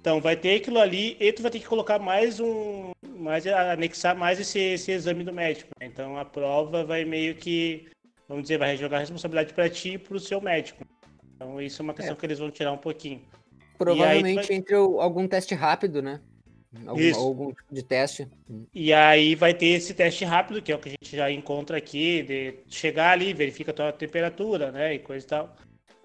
Então 0.00 0.20
vai 0.20 0.36
ter 0.36 0.56
aquilo 0.56 0.78
ali 0.78 1.16
e 1.18 1.32
tu 1.32 1.42
vai 1.42 1.50
ter 1.50 1.58
que 1.58 1.66
colocar 1.66 1.98
mais 1.98 2.38
um. 2.38 2.92
Mais, 3.18 3.46
anexar 3.46 4.16
mais 4.16 4.40
esse, 4.40 4.58
esse 4.58 4.92
exame 4.92 5.24
do 5.24 5.32
médico. 5.32 5.70
Né? 5.78 5.86
Então 5.86 6.16
a 6.16 6.24
prova 6.24 6.84
vai 6.84 7.04
meio 7.04 7.34
que. 7.34 7.88
Vamos 8.28 8.44
dizer, 8.44 8.56
vai 8.56 8.76
jogar 8.76 8.98
a 8.98 9.00
responsabilidade 9.00 9.52
para 9.52 9.68
ti 9.68 9.94
e 9.94 9.98
para 9.98 10.16
o 10.16 10.20
seu 10.20 10.40
médico. 10.40 10.84
Então 11.34 11.60
isso 11.60 11.82
é 11.82 11.84
uma 11.84 11.94
questão 11.94 12.14
é. 12.14 12.16
que 12.16 12.26
eles 12.26 12.38
vão 12.38 12.50
tirar 12.50 12.70
um 12.70 12.78
pouquinho. 12.78 13.22
Provavelmente 13.76 14.46
vai... 14.46 14.56
entre 14.56 14.74
algum 14.74 15.26
teste 15.26 15.54
rápido, 15.54 16.00
né? 16.00 16.20
Algum, 16.86 17.14
algum 17.16 17.48
tipo 17.52 17.74
de 17.74 17.82
teste. 17.82 18.28
E 18.72 18.92
aí 18.92 19.34
vai 19.34 19.52
ter 19.52 19.66
esse 19.66 19.92
teste 19.92 20.24
rápido, 20.24 20.62
que 20.62 20.70
é 20.70 20.76
o 20.76 20.78
que 20.78 20.90
a 20.90 20.92
gente 20.92 21.16
já 21.16 21.30
encontra 21.30 21.76
aqui, 21.76 22.22
de 22.22 22.54
chegar 22.68 23.10
ali, 23.10 23.34
verifica 23.34 23.72
a 23.72 23.74
tua 23.74 23.92
temperatura, 23.92 24.70
né, 24.70 24.94
e 24.94 24.98
coisa 25.00 25.26
e 25.26 25.28
tal. 25.28 25.56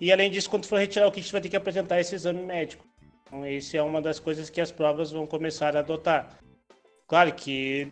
E 0.01 0.11
além 0.11 0.31
disso, 0.31 0.49
quando 0.49 0.65
for 0.65 0.79
retirar 0.79 1.07
o 1.07 1.11
kit, 1.11 1.31
vai 1.31 1.39
ter 1.39 1.49
que 1.49 1.55
apresentar 1.55 1.99
esse 1.99 2.15
exame 2.15 2.41
médico. 2.41 2.83
Então, 3.27 3.45
esse 3.45 3.77
é 3.77 3.83
uma 3.83 4.01
das 4.01 4.19
coisas 4.19 4.49
que 4.49 4.59
as 4.59 4.71
provas 4.71 5.11
vão 5.11 5.27
começar 5.27 5.75
a 5.75 5.79
adotar. 5.79 6.37
Claro 7.07 7.33
que 7.33 7.91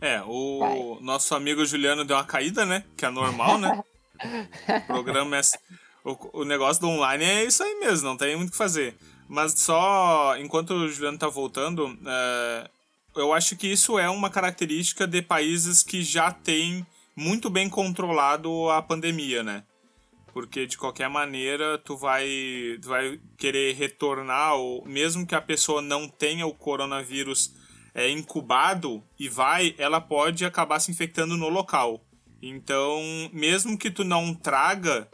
É, 0.00 0.22
o 0.22 0.60
Vai. 0.60 1.04
nosso 1.04 1.34
amigo 1.34 1.64
Juliano 1.66 2.06
deu 2.06 2.16
uma 2.16 2.24
caída, 2.24 2.64
né? 2.64 2.84
Que 2.96 3.04
é 3.04 3.10
normal, 3.10 3.58
né? 3.58 3.84
o 4.84 4.86
programa 4.86 5.36
é 5.36 5.42
o, 6.04 6.40
o 6.40 6.44
negócio 6.44 6.80
do 6.80 6.88
online 6.88 7.24
é 7.24 7.44
isso 7.44 7.62
aí 7.62 7.74
mesmo, 7.80 8.08
não 8.08 8.16
tem 8.16 8.36
muito 8.36 8.48
o 8.48 8.52
que 8.52 8.58
fazer. 8.58 8.96
Mas 9.28 9.52
só 9.60 10.36
enquanto 10.38 10.70
o 10.70 10.88
Juliano 10.88 11.18
tá 11.18 11.28
voltando, 11.28 11.96
é, 12.06 12.70
eu 13.16 13.32
acho 13.32 13.56
que 13.56 13.66
isso 13.66 13.98
é 13.98 14.08
uma 14.10 14.30
característica 14.30 15.06
de 15.06 15.22
países 15.22 15.82
que 15.82 16.02
já 16.02 16.32
têm 16.32 16.86
muito 17.14 17.50
bem 17.50 17.68
controlado 17.68 18.68
a 18.70 18.82
pandemia, 18.82 19.42
né? 19.42 19.64
Porque 20.32 20.66
de 20.66 20.78
qualquer 20.78 21.08
maneira 21.08 21.76
tu 21.78 21.96
vai, 21.96 22.28
tu 22.80 22.88
vai 22.88 23.20
querer 23.36 23.74
retornar, 23.74 24.54
ou 24.54 24.84
mesmo 24.86 25.26
que 25.26 25.34
a 25.34 25.40
pessoa 25.40 25.82
não 25.82 26.08
tenha 26.08 26.46
o 26.46 26.54
coronavírus 26.54 27.52
é, 27.94 28.08
incubado 28.08 29.02
e 29.18 29.28
vai, 29.28 29.74
ela 29.76 30.00
pode 30.00 30.44
acabar 30.44 30.80
se 30.80 30.90
infectando 30.90 31.36
no 31.36 31.48
local. 31.48 32.00
Então, 32.42 33.00
mesmo 33.32 33.76
que 33.76 33.90
tu 33.90 34.02
não 34.02 34.34
traga 34.34 35.08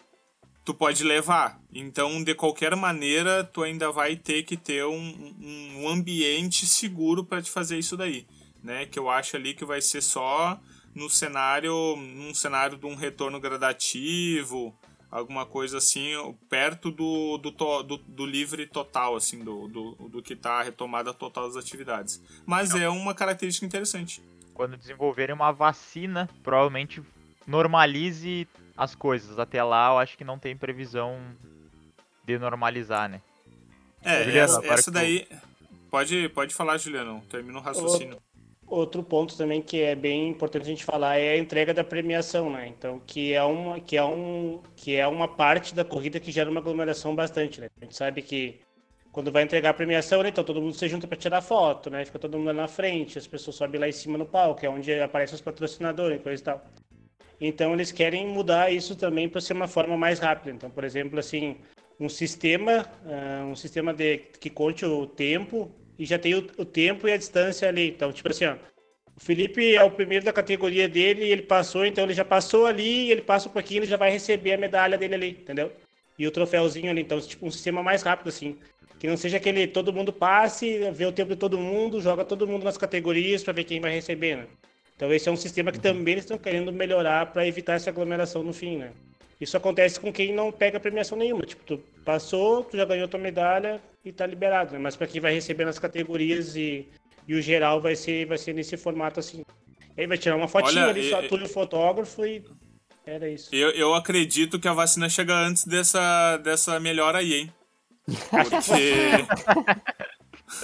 tu 0.67 0.75
pode 0.75 1.05
levar. 1.05 1.61
Então, 1.73 2.23
de 2.25 2.35
qualquer 2.35 2.75
maneira, 2.75 3.45
tu 3.45 3.63
ainda 3.63 3.93
vai 3.93 4.17
ter 4.17 4.43
que 4.43 4.57
ter 4.57 4.85
um, 4.85 5.35
um 5.79 5.89
ambiente 5.89 6.67
seguro 6.67 7.25
para 7.25 7.41
te 7.41 7.49
fazer 7.49 7.79
isso 7.79 7.97
daí, 7.97 8.27
né? 8.65 8.85
Que 8.85 8.99
eu 8.99 9.09
acho 9.09 9.37
ali 9.37 9.55
que 9.55 9.65
vai 9.65 9.81
ser 9.81 10.03
só 10.03 10.61
no 10.93 11.09
cenário, 11.09 11.95
num 11.97 12.35
cenário 12.35 12.77
de 12.77 12.85
um 12.85 12.97
retorno 12.97 13.39
gradativo, 13.39 14.75
alguma 15.09 15.47
coisa 15.47 15.79
assim, 15.79 16.11
perto 16.49 16.91
do, 16.91 17.39
do, 17.39 17.53
do, 17.53 17.97
do 17.99 18.27
livre 18.27 18.67
total, 18.67 19.15
assim, 19.15 19.45
do, 19.45 19.69
do, 19.69 19.93
do 20.09 20.21
que 20.21 20.33
está 20.33 20.55
a 20.55 20.63
retomada 20.65 21.15
total 21.15 21.47
das 21.47 21.57
atividades. 21.57 22.21
Mas 22.45 22.75
é 22.75 22.89
uma 22.89 23.15
característica 23.15 23.65
interessante. 23.65 24.21
Quando 24.53 24.77
desenvolverem 24.77 25.35
uma 25.35 25.53
vacina, 25.53 26.29
provavelmente 26.43 27.01
normalize 27.47 28.49
as 28.77 28.95
coisas. 28.95 29.39
Até 29.39 29.63
lá, 29.63 29.93
eu 29.93 29.99
acho 29.99 30.17
que 30.17 30.25
não 30.25 30.39
tem 30.39 30.57
previsão 30.57 31.19
de 32.25 32.39
normalizar, 32.39 33.09
né? 33.09 33.23
É, 34.03 34.25
Juliano, 34.25 34.59
essa, 34.59 34.67
essa 34.67 34.91
daí. 34.91 35.27
Tu... 35.27 35.37
Pode, 35.91 36.29
pode 36.31 36.55
falar, 36.55 36.79
Juliano. 36.79 37.23
Termina 37.31 37.59
o 37.59 37.63
raciocínio. 37.63 38.19
Outro 38.67 39.01
ponto 39.03 39.37
também 39.37 39.63
que 39.63 39.81
é 39.81 39.95
bem 39.95 40.29
importante 40.29 40.65
a 40.65 40.67
gente 40.67 40.85
falar 40.85 41.19
é 41.19 41.35
a 41.35 41.39
entrega 41.39 41.73
da 41.73 41.85
premiação, 41.85 42.51
né? 42.51 42.67
Então, 42.67 43.01
que 43.07 43.33
é 43.33 43.43
uma, 43.43 43.79
que 43.79 43.97
é 43.97 44.05
um, 44.05 44.61
que 44.75 44.97
é 44.97 45.07
uma 45.07 45.29
parte 45.29 45.73
da 45.73 45.85
corrida 45.85 46.19
que 46.19 46.33
gera 46.33 46.51
uma 46.51 46.59
aglomeração 46.59 47.15
bastante, 47.15 47.61
né? 47.61 47.69
A 47.81 47.85
gente 47.85 47.97
sabe 47.97 48.23
que 48.23 48.61
quando 49.13 49.31
vai 49.31 49.45
entregar 49.45 49.71
a 49.71 49.75
premiação, 49.75 50.23
né, 50.23 50.29
então 50.29 50.45
todo 50.45 50.61
mundo 50.61 50.75
se 50.75 50.89
junta 50.89 51.07
para 51.07 51.17
tirar 51.17 51.41
foto, 51.41 51.89
né? 51.89 52.05
Fica 52.05 52.19
todo 52.19 52.37
mundo 52.37 52.49
lá 52.49 52.53
na 52.53 52.69
frente, 52.69 53.17
as 53.17 53.27
pessoas 53.27 53.57
sobem 53.57 53.81
lá 53.81 53.89
em 53.89 53.93
cima 53.93 54.19
no 54.19 54.27
palco, 54.27 54.67
é 54.67 54.69
onde 54.69 54.93
aparecem 55.01 55.37
os 55.37 55.41
patrocinadores 55.41 56.21
e 56.21 56.23
coisa 56.23 56.43
e 56.43 56.45
tal. 56.45 56.65
Então 57.41 57.75
eles 57.75 57.93
querem 57.93 58.27
mudar 58.27 58.71
isso 58.73 58.97
também 58.97 59.29
para 59.29 59.41
ser 59.41 59.53
uma 59.53 59.69
forma 59.69 59.97
mais 59.97 60.19
rápida. 60.19 60.51
Então, 60.51 60.71
por 60.71 60.85
exemplo, 60.85 61.19
assim, 61.19 61.57
um 61.99 62.09
sistema, 62.09 62.87
uh, 63.05 63.47
um 63.47 63.57
sistema 63.57 63.93
de 63.93 64.19
que 64.41 64.51
conte 64.51 64.85
o 64.85 65.07
tempo 65.07 65.71
e 65.99 66.05
já 66.05 66.19
tem 66.19 66.35
o, 66.35 66.47
o, 66.59 66.65
tempo 66.65 67.09
e 67.09 67.13
a 67.13 67.17
distância 67.17 67.69
ali. 67.69 67.89
Então, 67.89 68.13
tipo 68.13 68.31
assim, 68.31 68.47
ó, 68.47 68.57
o 69.17 69.21
Felipe 69.21 69.75
é 69.75 69.83
o 69.83 69.91
primeiro 69.91 70.25
da 70.25 70.33
categoria 70.33 70.89
dele 70.89 71.25
e 71.25 71.33
ele 71.33 71.43
passou, 71.43 71.87
então 71.87 72.05
ele 72.05 72.15
já 72.15 72.25
passou 72.25 72.67
ali, 72.67 73.11
ele 73.11 73.23
passa 73.23 73.49
um 73.49 73.53
pouquinho, 73.53 73.81
ele 73.81 73.87
já 73.87 73.97
vai 73.97 74.11
receber 74.11 74.53
a 74.53 74.59
medalha 74.59 74.99
dele 74.99 75.15
ali, 75.15 75.31
entendeu? 75.31 75.73
E 76.19 76.27
o 76.27 76.31
troféuzinho 76.31 76.91
ali, 76.91 77.03
então, 77.03 77.21
tipo, 77.21 77.47
um 77.47 77.51
sistema 77.51 77.83
mais 77.83 78.03
rápido 78.03 78.29
assim. 78.29 78.59
Que 78.99 79.07
não 79.07 79.17
seja 79.17 79.37
aquele 79.37 79.67
todo 79.67 79.93
mundo 79.93 80.13
passe, 80.13 80.91
vê 80.93 81.05
o 81.05 81.13
tempo 81.13 81.31
de 81.31 81.37
todo 81.37 81.59
mundo, 81.59 82.01
joga 82.01 82.25
todo 82.25 82.47
mundo 82.47 82.65
nas 82.65 82.79
categorias 82.79 83.43
para 83.43 83.53
ver 83.53 83.65
quem 83.65 83.81
vai 83.81 83.93
receber, 83.93 84.37
né? 84.37 84.47
Então 84.97 85.13
esse 85.13 85.29
é 85.29 85.33
um 85.33 85.37
sistema 85.37 85.71
que 85.71 85.79
também 85.79 86.13
eles 86.13 86.25
estão 86.25 86.39
querendo 86.39 86.73
melhorar 86.73 87.27
para 87.27 87.47
evitar 87.47 87.75
essa 87.75 87.91
aglomeração 87.91 88.43
no 88.43 88.53
fim, 88.53 88.79
né? 88.79 88.93
Isso 89.39 89.57
acontece 89.57 90.01
com 90.01 90.11
quem 90.11 90.33
não 90.33 90.51
pega 90.51 90.81
premiação 90.81 91.19
nenhuma. 91.19 91.45
Tipo, 91.45 91.63
tu 91.65 91.79
passou, 92.05 92.65
tu 92.65 92.77
já 92.77 92.87
ganhou 92.87 93.07
tua 93.07 93.21
medalha 93.21 93.81
e 94.03 94.11
tá 94.11 94.27
liberado, 94.27 94.73
né? 94.73 94.79
Mas 94.79 94.97
para 94.97 95.07
quem 95.07 95.21
vai 95.21 95.35
receber 95.35 95.67
nas 95.67 95.79
categorias 95.79 96.57
e, 96.57 96.89
e 97.29 97.35
o 97.35 97.43
geral 97.43 97.81
vai 97.81 97.95
ser, 97.95 98.27
vai 98.27 98.39
ser 98.39 98.55
nesse 98.55 98.79
formato 98.79 99.21
assim. 99.21 99.45
Aí 99.97 100.07
vai 100.07 100.17
tirar 100.17 100.37
uma 100.37 100.49
fotinha 100.49 100.85
Olha, 100.85 100.91
ali, 100.91 101.11
só 101.11 101.21
tu 101.23 101.37
e 101.37 101.45
o 101.45 101.49
fotógrafo 101.49 102.25
e 102.25 102.43
era 103.05 103.29
isso. 103.29 103.55
Eu, 103.55 103.71
eu 103.71 103.95
acredito 103.95 104.59
que 104.59 104.67
a 104.67 104.73
vacina 104.73 105.09
chega 105.09 105.35
antes 105.35 105.65
dessa, 105.65 106.39
dessa 106.39 106.81
melhora 106.81 107.19
aí, 107.19 107.35
hein? 107.35 107.53
Porque. 108.31 109.11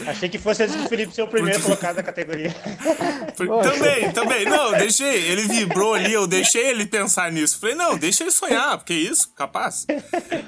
Achei 0.07 0.29
que 0.29 0.39
fosse 0.39 0.63
antes 0.63 0.77
do 0.77 0.89
Felipe 0.89 1.13
ser 1.13 1.23
o 1.23 1.29
primeiro 1.29 1.61
colocado 1.61 1.97
da 1.97 2.03
categoria. 2.03 2.55
também, 3.37 4.13
também. 4.13 4.45
Não, 4.45 4.73
deixei. 4.73 5.27
Ele 5.27 5.43
vibrou 5.43 5.95
ali, 5.95 6.13
eu 6.13 6.27
deixei 6.27 6.69
ele 6.69 6.87
pensar 6.87 7.33
nisso. 7.33 7.59
Falei, 7.59 7.75
não, 7.75 7.99
deixa 7.99 8.23
ele 8.23 8.31
sonhar, 8.31 8.79
porque 8.79 8.93
é 8.93 8.97
isso, 8.97 9.33
capaz. 9.35 9.87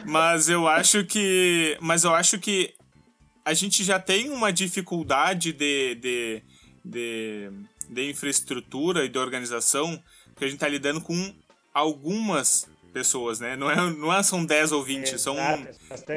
Mas 0.07 0.49
eu 0.49 0.68
acho 0.68 1.05
que. 1.05 1.77
Mas 1.81 2.05
eu 2.05 2.14
acho 2.14 2.38
que 2.38 2.75
a 3.44 3.53
gente 3.53 3.85
já 3.85 3.99
tem 3.99 4.31
uma 4.31 4.53
dificuldade 4.53 5.53
de, 5.53 5.94
de, 5.97 6.42
de, 6.85 7.51
de 7.90 8.11
infraestrutura 8.11 9.05
e 9.05 9.09
de 9.09 9.18
organização, 9.18 10.03
que 10.37 10.44
a 10.44 10.49
gente 10.49 10.61
tá 10.61 10.68
lidando 10.68 11.01
com 11.01 11.35
algumas 11.75 12.66
pessoas, 12.92 13.40
né? 13.40 13.57
Não, 13.57 13.70
é, 13.70 13.77
não 13.90 14.14
é, 14.14 14.23
são 14.23 14.44
10 14.44 14.73
ou 14.73 14.83
20, 14.83 15.18
são, 15.18 15.37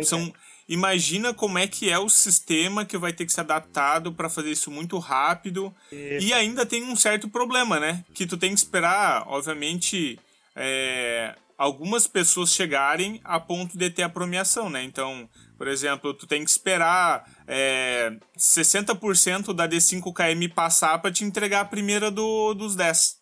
são, 0.04 0.34
Imagina 0.68 1.34
como 1.34 1.58
é 1.58 1.66
que 1.66 1.90
é 1.90 1.98
o 1.98 2.10
sistema 2.10 2.84
que 2.84 2.98
vai 2.98 3.14
ter 3.14 3.26
que 3.26 3.32
ser 3.32 3.42
adaptado 3.42 4.12
para 4.12 4.30
fazer 4.30 4.52
isso 4.52 4.70
muito 4.70 4.98
rápido. 5.00 5.74
Isso. 5.92 6.28
E 6.28 6.34
ainda 6.34 6.66
tem 6.66 6.84
um 6.84 6.96
certo 6.96 7.30
problema, 7.30 7.80
né? 7.80 8.04
Que 8.14 8.26
tu 8.26 8.38
tem 8.38 8.54
que 8.54 8.60
esperar, 8.60 9.24
obviamente, 9.28 10.20
é, 10.54 11.36
algumas 11.58 12.06
pessoas 12.06 12.54
chegarem 12.54 13.22
a 13.24 13.40
ponto 13.40 13.78
de 13.78 13.90
ter 13.90 14.04
a 14.04 14.10
premiação, 14.10 14.70
né? 14.70 14.84
Então, 14.84 15.30
por 15.58 15.70
exemplo, 15.70 16.14
tu 16.14 16.28
tem 16.28 16.44
que 16.44 16.50
esperar 16.50 17.26
é, 17.48 18.18
60% 18.38 19.54
da 19.54 19.70
D5KM 19.70 20.54
passar 20.54 21.00
para 21.00 21.12
te 21.12 21.24
entregar 21.24 21.62
a 21.62 21.66
primeira 21.66 22.12
do, 22.12 22.54
dos 22.54 22.76
10. 22.76 23.22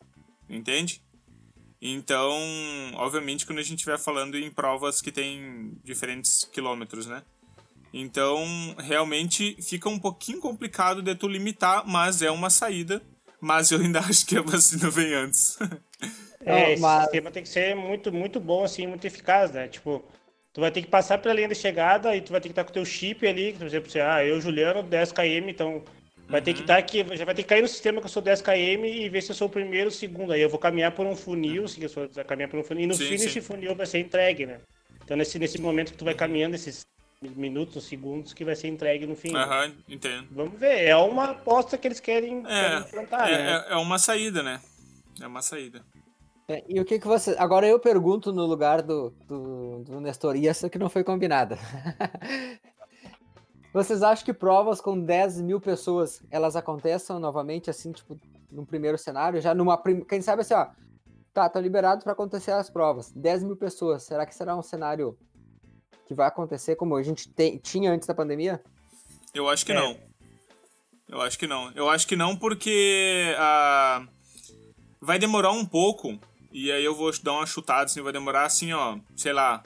Entende? 0.50 1.02
Então, 1.82 2.34
obviamente, 2.96 3.46
quando 3.46 3.60
a 3.60 3.64
gente 3.64 3.76
estiver 3.76 4.00
falando 4.00 4.36
em 4.36 4.50
provas 4.50 5.02
que 5.02 5.12
tem 5.12 5.78
diferentes 5.84 6.44
quilômetros, 6.52 7.06
né? 7.06 7.22
Então, 7.98 8.46
realmente 8.78 9.56
fica 9.62 9.88
um 9.88 9.98
pouquinho 9.98 10.42
complicado 10.42 11.02
de 11.02 11.16
tu 11.16 11.30
limitar, 11.30 11.88
mas 11.88 12.22
é 12.22 12.30
uma 12.30 12.50
saída. 12.50 13.02
Mas 13.40 13.72
eu 13.72 13.80
ainda 13.80 14.00
acho 14.04 14.26
que 14.26 14.38
a 14.38 14.42
vacina 14.42 14.90
vem 14.90 15.14
antes. 15.14 15.58
É, 16.46 16.74
esse 16.74 16.82
mas... 16.82 17.04
sistema 17.04 17.32
tem 17.32 17.42
que 17.42 17.48
ser 17.48 17.74
muito, 17.74 18.12
muito 18.12 18.38
bom, 18.38 18.66
assim, 18.66 18.86
muito 18.86 19.08
eficaz, 19.08 19.52
né? 19.52 19.70
Tipo, 19.70 20.04
tu 20.52 20.60
vai 20.60 20.72
ter 20.72 20.82
que 20.82 20.90
passar 20.90 21.20
pela 21.20 21.34
linha 21.34 21.48
de 21.48 21.56
chegada 21.56 22.14
e 22.14 22.20
tu 22.20 22.34
vai 22.34 22.42
ter 22.42 22.50
que 22.50 22.52
estar 22.52 22.66
com 22.66 22.72
o 22.72 22.74
teu 22.74 22.84
chip 22.84 23.26
ali, 23.26 23.54
por 23.54 23.66
exemplo, 23.66 23.90
você, 23.90 24.02
ah, 24.02 24.26
eu, 24.26 24.42
Juliano, 24.42 24.84
10 24.84 25.14
km, 25.14 25.48
então 25.48 25.82
vai 26.28 26.42
uhum. 26.42 26.44
ter 26.44 26.54
que 26.54 26.62
estar 26.62 26.74
uhum. 26.74 26.80
aqui, 26.80 27.06
já 27.16 27.24
vai 27.24 27.34
ter 27.34 27.44
que 27.44 27.50
cair 27.50 27.62
no 27.62 27.68
sistema 27.70 28.02
que 28.02 28.08
eu 28.08 28.12
sou 28.12 28.22
10 28.22 28.42
km 28.42 28.84
e 28.84 29.08
ver 29.08 29.22
se 29.22 29.32
eu 29.32 29.36
sou 29.36 29.48
o 29.48 29.52
primeiro 29.52 29.86
ou 29.86 29.92
o 29.92 29.96
segundo. 29.96 30.34
Aí 30.34 30.42
eu 30.42 30.50
vou 30.50 30.60
caminhar 30.60 30.92
por 30.92 31.06
um 31.06 31.16
funil, 31.16 31.62
uhum. 31.62 31.68
se 31.70 31.82
eu 31.82 31.88
sou 31.88 32.10
caminhar 32.28 32.50
por 32.50 32.60
um 32.60 32.64
funil, 32.64 32.84
e 32.84 32.88
no 32.88 32.94
sim, 32.94 33.06
fim 33.06 33.18
sim. 33.18 33.28
esse 33.28 33.40
funil 33.40 33.74
vai 33.74 33.86
ser 33.86 34.00
entregue, 34.00 34.46
né? 34.46 34.60
Então 35.02 35.16
nesse, 35.16 35.40
nesse 35.40 35.62
momento 35.62 35.94
que 35.94 35.98
tu 35.98 36.04
vai 36.04 36.14
caminhando 36.14 36.56
esses 36.56 36.86
minutos, 37.22 37.84
segundos 37.86 38.34
que 38.34 38.46
vai 38.46 38.56
ser 38.56 38.68
entregue 38.68 39.06
no 39.06 39.16
fim. 39.16 39.36
Aham, 39.36 39.74
entendo. 39.88 40.28
Vamos 40.32 40.60
ver, 40.60 40.86
é 40.86 40.96
uma 40.96 41.32
aposta 41.32 41.78
que 41.78 41.88
eles 41.88 42.00
querem, 42.00 42.44
é, 42.46 42.80
implantar, 42.80 43.30
é, 43.30 43.38
né? 43.38 43.66
É, 43.68 43.74
é 43.74 43.76
uma 43.78 43.98
saída, 43.98 44.44
né? 44.44 44.62
É 45.22 45.28
uma 45.28 45.42
saída. 45.42 45.84
É, 46.48 46.64
e 46.70 46.80
o 46.80 46.86
que 46.86 47.00
que 47.00 47.08
você. 47.08 47.36
Agora 47.40 47.68
eu 47.68 47.80
pergunto 47.80 48.32
no 48.32 48.46
lugar 48.46 48.82
do, 48.82 49.10
do, 49.28 49.84
do 49.84 50.00
Nestor, 50.00 50.36
e 50.36 50.48
essa 50.48 50.70
que 50.70 50.78
não 50.78 50.90
foi 50.90 51.04
combinada. 51.04 51.58
Vocês 53.74 54.02
acham 54.04 54.24
que 54.24 54.32
provas 54.34 54.80
com 54.80 54.98
10 54.98 55.42
mil 55.42 55.60
pessoas, 55.60 56.24
elas 56.32 56.56
aconteçam 56.56 57.20
novamente, 57.20 57.70
assim, 57.70 57.92
tipo, 57.92 58.18
no 58.50 58.66
primeiro 58.66 58.98
cenário? 58.98 59.42
Já 59.42 59.54
numa. 59.54 59.78
Prim... 59.78 60.02
Quem 60.02 60.22
sabe 60.22 60.44
assim, 60.44 60.54
ó. 60.54 60.68
Tá, 61.34 61.50
tá 61.50 61.60
liberado 61.60 62.02
para 62.02 62.14
acontecer 62.14 62.52
as 62.52 62.70
provas. 62.70 63.12
10 63.12 63.44
mil 63.44 63.58
pessoas. 63.58 64.04
Será 64.04 64.26
que 64.26 64.34
será 64.34 64.56
um 64.56 64.62
cenário 64.62 65.18
que 66.06 66.14
vai 66.14 66.28
acontecer 66.28 66.76
como 66.76 66.96
a 66.96 67.04
gente 67.04 67.28
te... 67.30 67.60
tinha 67.60 67.92
antes 67.92 68.08
da 68.08 68.14
pandemia? 68.14 68.62
Eu 69.34 69.50
acho 69.50 69.66
que 69.66 69.72
é. 69.72 69.76
não. 69.76 69.98
Eu 71.08 71.22
acho 71.22 71.38
que 71.38 71.48
não. 71.48 71.72
Eu 71.74 71.90
acho 71.90 72.08
que 72.08 72.16
não 72.16 72.36
porque 72.36 73.36
uh, 73.38 74.08
vai 75.02 75.20
demorar 75.20 75.52
um 75.52 75.66
pouco. 75.66 76.20
E 76.52 76.72
aí 76.72 76.84
eu 76.84 76.96
vou 76.96 77.12
dar 77.22 77.34
uma 77.34 77.46
chutada, 77.46 77.84
assim, 77.84 78.02
vai 78.02 78.14
demorar 78.14 78.46
assim, 78.46 78.72
ó, 78.72 78.98
sei 79.16 79.34
lá, 79.34 79.62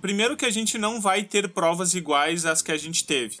Primeiro 0.00 0.36
que 0.36 0.44
a 0.44 0.50
gente 0.50 0.76
não 0.76 1.00
vai 1.00 1.24
ter 1.24 1.48
provas 1.48 1.94
iguais 1.94 2.44
às 2.44 2.60
que 2.60 2.70
a 2.70 2.76
gente 2.76 3.06
teve, 3.06 3.38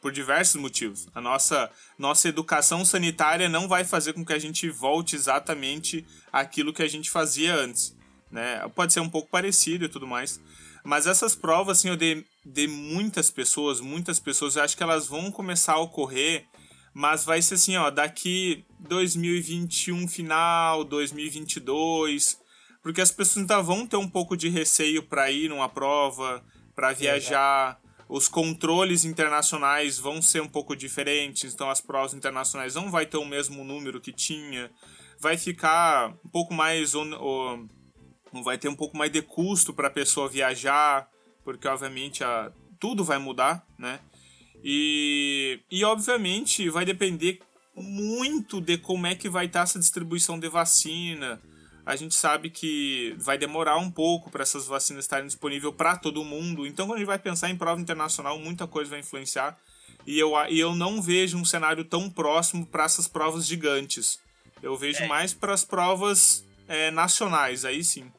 por 0.00 0.10
diversos 0.10 0.56
motivos. 0.56 1.06
A 1.14 1.20
nossa, 1.20 1.70
nossa 1.98 2.28
educação 2.28 2.82
sanitária 2.82 3.48
não 3.48 3.68
vai 3.68 3.84
fazer 3.84 4.14
com 4.14 4.24
que 4.24 4.32
a 4.32 4.38
gente 4.38 4.70
volte 4.70 5.14
exatamente 5.14 6.06
aquilo 6.32 6.72
que 6.72 6.82
a 6.82 6.88
gente 6.88 7.10
fazia 7.10 7.54
antes. 7.54 7.94
Né? 8.30 8.66
Pode 8.74 8.94
ser 8.94 9.00
um 9.00 9.08
pouco 9.08 9.28
parecido 9.28 9.84
e 9.84 9.88
tudo 9.88 10.06
mais. 10.06 10.40
Mas 10.86 11.08
essas 11.08 11.34
provas, 11.34 11.78
assim, 11.78 11.88
eu 11.88 11.96
de, 11.96 12.24
de 12.44 12.68
muitas 12.68 13.28
pessoas, 13.28 13.80
muitas 13.80 14.20
pessoas, 14.20 14.54
eu 14.54 14.62
acho 14.62 14.76
que 14.76 14.84
elas 14.84 15.08
vão 15.08 15.32
começar 15.32 15.72
a 15.72 15.80
ocorrer, 15.80 16.46
mas 16.94 17.24
vai 17.24 17.42
ser 17.42 17.54
assim, 17.54 17.76
ó, 17.76 17.90
daqui 17.90 18.64
2021 18.78 20.06
final, 20.06 20.84
2022, 20.84 22.38
porque 22.84 23.00
as 23.00 23.10
pessoas 23.10 23.38
ainda 23.38 23.60
vão 23.60 23.84
ter 23.84 23.96
um 23.96 24.08
pouco 24.08 24.36
de 24.36 24.48
receio 24.48 25.02
para 25.02 25.28
ir 25.28 25.48
numa 25.48 25.68
prova, 25.68 26.40
para 26.72 26.92
viajar. 26.92 27.80
Os 28.08 28.28
controles 28.28 29.04
internacionais 29.04 29.98
vão 29.98 30.22
ser 30.22 30.40
um 30.40 30.48
pouco 30.48 30.76
diferentes, 30.76 31.52
então 31.52 31.68
as 31.68 31.80
provas 31.80 32.14
internacionais 32.14 32.76
não 32.76 32.92
vai 32.92 33.06
ter 33.06 33.16
o 33.16 33.24
mesmo 33.24 33.64
número 33.64 34.00
que 34.00 34.12
tinha. 34.12 34.70
Vai 35.18 35.36
ficar 35.36 36.14
um 36.24 36.28
pouco 36.28 36.54
mais 36.54 36.94
ou, 36.94 37.04
vai 38.42 38.58
ter 38.58 38.68
um 38.68 38.74
pouco 38.74 38.96
mais 38.96 39.10
de 39.10 39.22
custo 39.22 39.72
para 39.72 39.88
a 39.88 39.90
pessoa 39.90 40.28
viajar, 40.28 41.08
porque 41.44 41.66
obviamente 41.68 42.24
a, 42.24 42.50
tudo 42.78 43.04
vai 43.04 43.18
mudar, 43.18 43.66
né? 43.78 44.00
E, 44.64 45.60
e 45.70 45.84
obviamente 45.84 46.68
vai 46.70 46.84
depender 46.84 47.40
muito 47.74 48.60
de 48.60 48.78
como 48.78 49.06
é 49.06 49.14
que 49.14 49.28
vai 49.28 49.46
estar 49.46 49.60
essa 49.60 49.78
distribuição 49.78 50.38
de 50.38 50.48
vacina, 50.48 51.40
a 51.86 51.94
gente 51.94 52.16
sabe 52.16 52.50
que 52.50 53.14
vai 53.16 53.38
demorar 53.38 53.76
um 53.76 53.88
pouco 53.88 54.28
para 54.28 54.42
essas 54.42 54.66
vacinas 54.66 55.04
estarem 55.04 55.28
disponíveis 55.28 55.72
para 55.72 55.96
todo 55.96 56.24
mundo. 56.24 56.66
Então, 56.66 56.84
quando 56.84 56.96
a 56.96 56.98
gente 56.98 57.06
vai 57.06 57.18
pensar 57.18 57.48
em 57.48 57.56
prova 57.56 57.80
internacional, 57.80 58.36
muita 58.40 58.66
coisa 58.66 58.90
vai 58.90 58.98
influenciar. 58.98 59.56
E 60.04 60.18
eu, 60.18 60.32
e 60.48 60.58
eu 60.58 60.74
não 60.74 61.00
vejo 61.00 61.38
um 61.38 61.44
cenário 61.44 61.84
tão 61.84 62.10
próximo 62.10 62.66
para 62.66 62.84
essas 62.84 63.06
provas 63.06 63.46
gigantes. 63.46 64.18
Eu 64.60 64.76
vejo 64.76 65.04
é. 65.04 65.06
mais 65.06 65.32
para 65.32 65.54
as 65.54 65.64
provas 65.64 66.44
é, 66.66 66.90
nacionais, 66.90 67.64
aí 67.64 67.84
sim. 67.84 68.10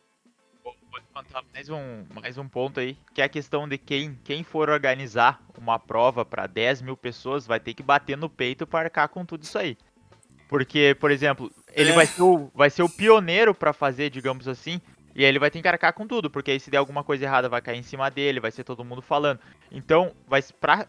Levantar 1.18 1.44
mais 1.52 1.68
um, 1.68 2.06
mais 2.14 2.38
um 2.38 2.48
ponto 2.48 2.80
aí, 2.80 2.96
que 3.12 3.24
é 3.24 3.26
a 3.26 3.30
questão 3.30 3.68
de 3.68 3.76
quem, 3.76 4.20
quem 4.24 4.44
for 4.44 4.70
organizar 4.70 5.42
uma 5.58 5.80
prova 5.80 6.24
para 6.24 6.46
10 6.46 6.84
mil 6.84 6.96
pessoas 6.96 7.48
vai 7.48 7.60
ter 7.60 7.74
que 7.74 7.82
bater 7.82 8.16
no 8.16 8.30
peito 8.30 8.68
para 8.68 8.86
arcar 8.86 9.10
com 9.10 9.26
tudo 9.26 9.42
isso 9.42 9.58
aí. 9.58 9.76
Porque, 10.48 10.96
por 11.00 11.10
exemplo, 11.10 11.52
ele 11.74 11.90
é. 11.90 11.94
vai, 11.94 12.06
ser 12.06 12.22
o, 12.22 12.52
vai 12.54 12.70
ser 12.70 12.84
o 12.84 12.90
pioneiro 12.90 13.56
para 13.56 13.74
fazer, 13.74 14.12
digamos 14.12 14.48
assim, 14.48 14.80
e 15.16 15.24
aí 15.24 15.30
ele 15.30 15.40
vai 15.40 15.50
ter 15.50 15.60
que 15.60 15.68
arcar 15.68 15.92
com 15.92 16.06
tudo, 16.06 16.30
porque 16.30 16.52
aí 16.52 16.60
se 16.60 16.70
der 16.70 16.78
alguma 16.78 17.04
coisa 17.04 17.26
errada 17.26 17.50
vai 17.50 17.64
cair 17.64 17.80
em 17.80 17.84
cima 17.84 18.12
dele, 18.12 18.40
vai 18.40 18.52
ser 18.52 18.64
todo 18.64 18.86
mundo 18.86 19.02
falando. 19.02 19.40
Então, 19.72 20.14
vai 20.28 20.44
pra, 20.62 20.88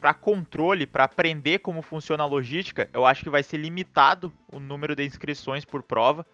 para 0.00 0.14
controle, 0.14 0.86
para 0.86 1.04
aprender 1.04 1.58
como 1.58 1.82
funciona 1.82 2.22
a 2.22 2.26
logística, 2.26 2.88
eu 2.94 3.04
acho 3.04 3.24
que 3.24 3.30
vai 3.30 3.42
ser 3.42 3.58
limitado 3.58 4.32
o 4.50 4.58
número 4.58 4.96
de 4.96 5.04
inscrições 5.04 5.66
por 5.66 5.82
prova, 5.82 6.24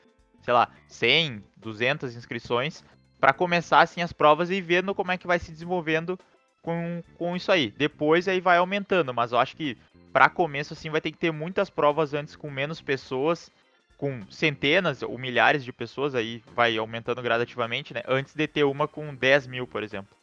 sei 0.42 0.54
lá, 0.54 0.68
100, 0.86 1.42
200 1.56 2.14
inscrições, 2.14 2.84
para 3.20 3.32
começar 3.32 3.80
assim 3.80 4.02
as 4.02 4.12
provas 4.12 4.50
e 4.50 4.60
vendo 4.60 4.94
como 4.94 5.12
é 5.12 5.18
que 5.18 5.26
vai 5.26 5.38
se 5.38 5.50
desenvolvendo 5.50 6.18
com, 6.62 7.02
com 7.16 7.36
isso 7.36 7.50
aí. 7.50 7.70
Depois 7.70 8.26
aí 8.28 8.40
vai 8.40 8.58
aumentando, 8.58 9.14
mas 9.14 9.32
eu 9.32 9.38
acho 9.38 9.56
que 9.56 9.76
para 10.12 10.30
começo, 10.30 10.72
assim, 10.72 10.88
vai 10.88 11.00
ter 11.00 11.12
que 11.12 11.18
ter 11.18 11.30
muitas 11.30 11.68
provas 11.68 12.14
antes 12.14 12.34
com 12.34 12.50
menos 12.50 12.80
pessoas, 12.80 13.50
com 13.98 14.22
centenas 14.30 15.02
ou 15.02 15.18
milhares 15.18 15.62
de 15.62 15.72
pessoas, 15.72 16.14
aí 16.14 16.42
vai 16.54 16.76
aumentando 16.76 17.22
gradativamente, 17.22 17.92
né? 17.92 18.02
Antes 18.08 18.34
de 18.34 18.46
ter 18.46 18.64
uma 18.64 18.88
com 18.88 19.14
10 19.14 19.46
mil, 19.46 19.66
por 19.66 19.82
exemplo. 19.82 20.16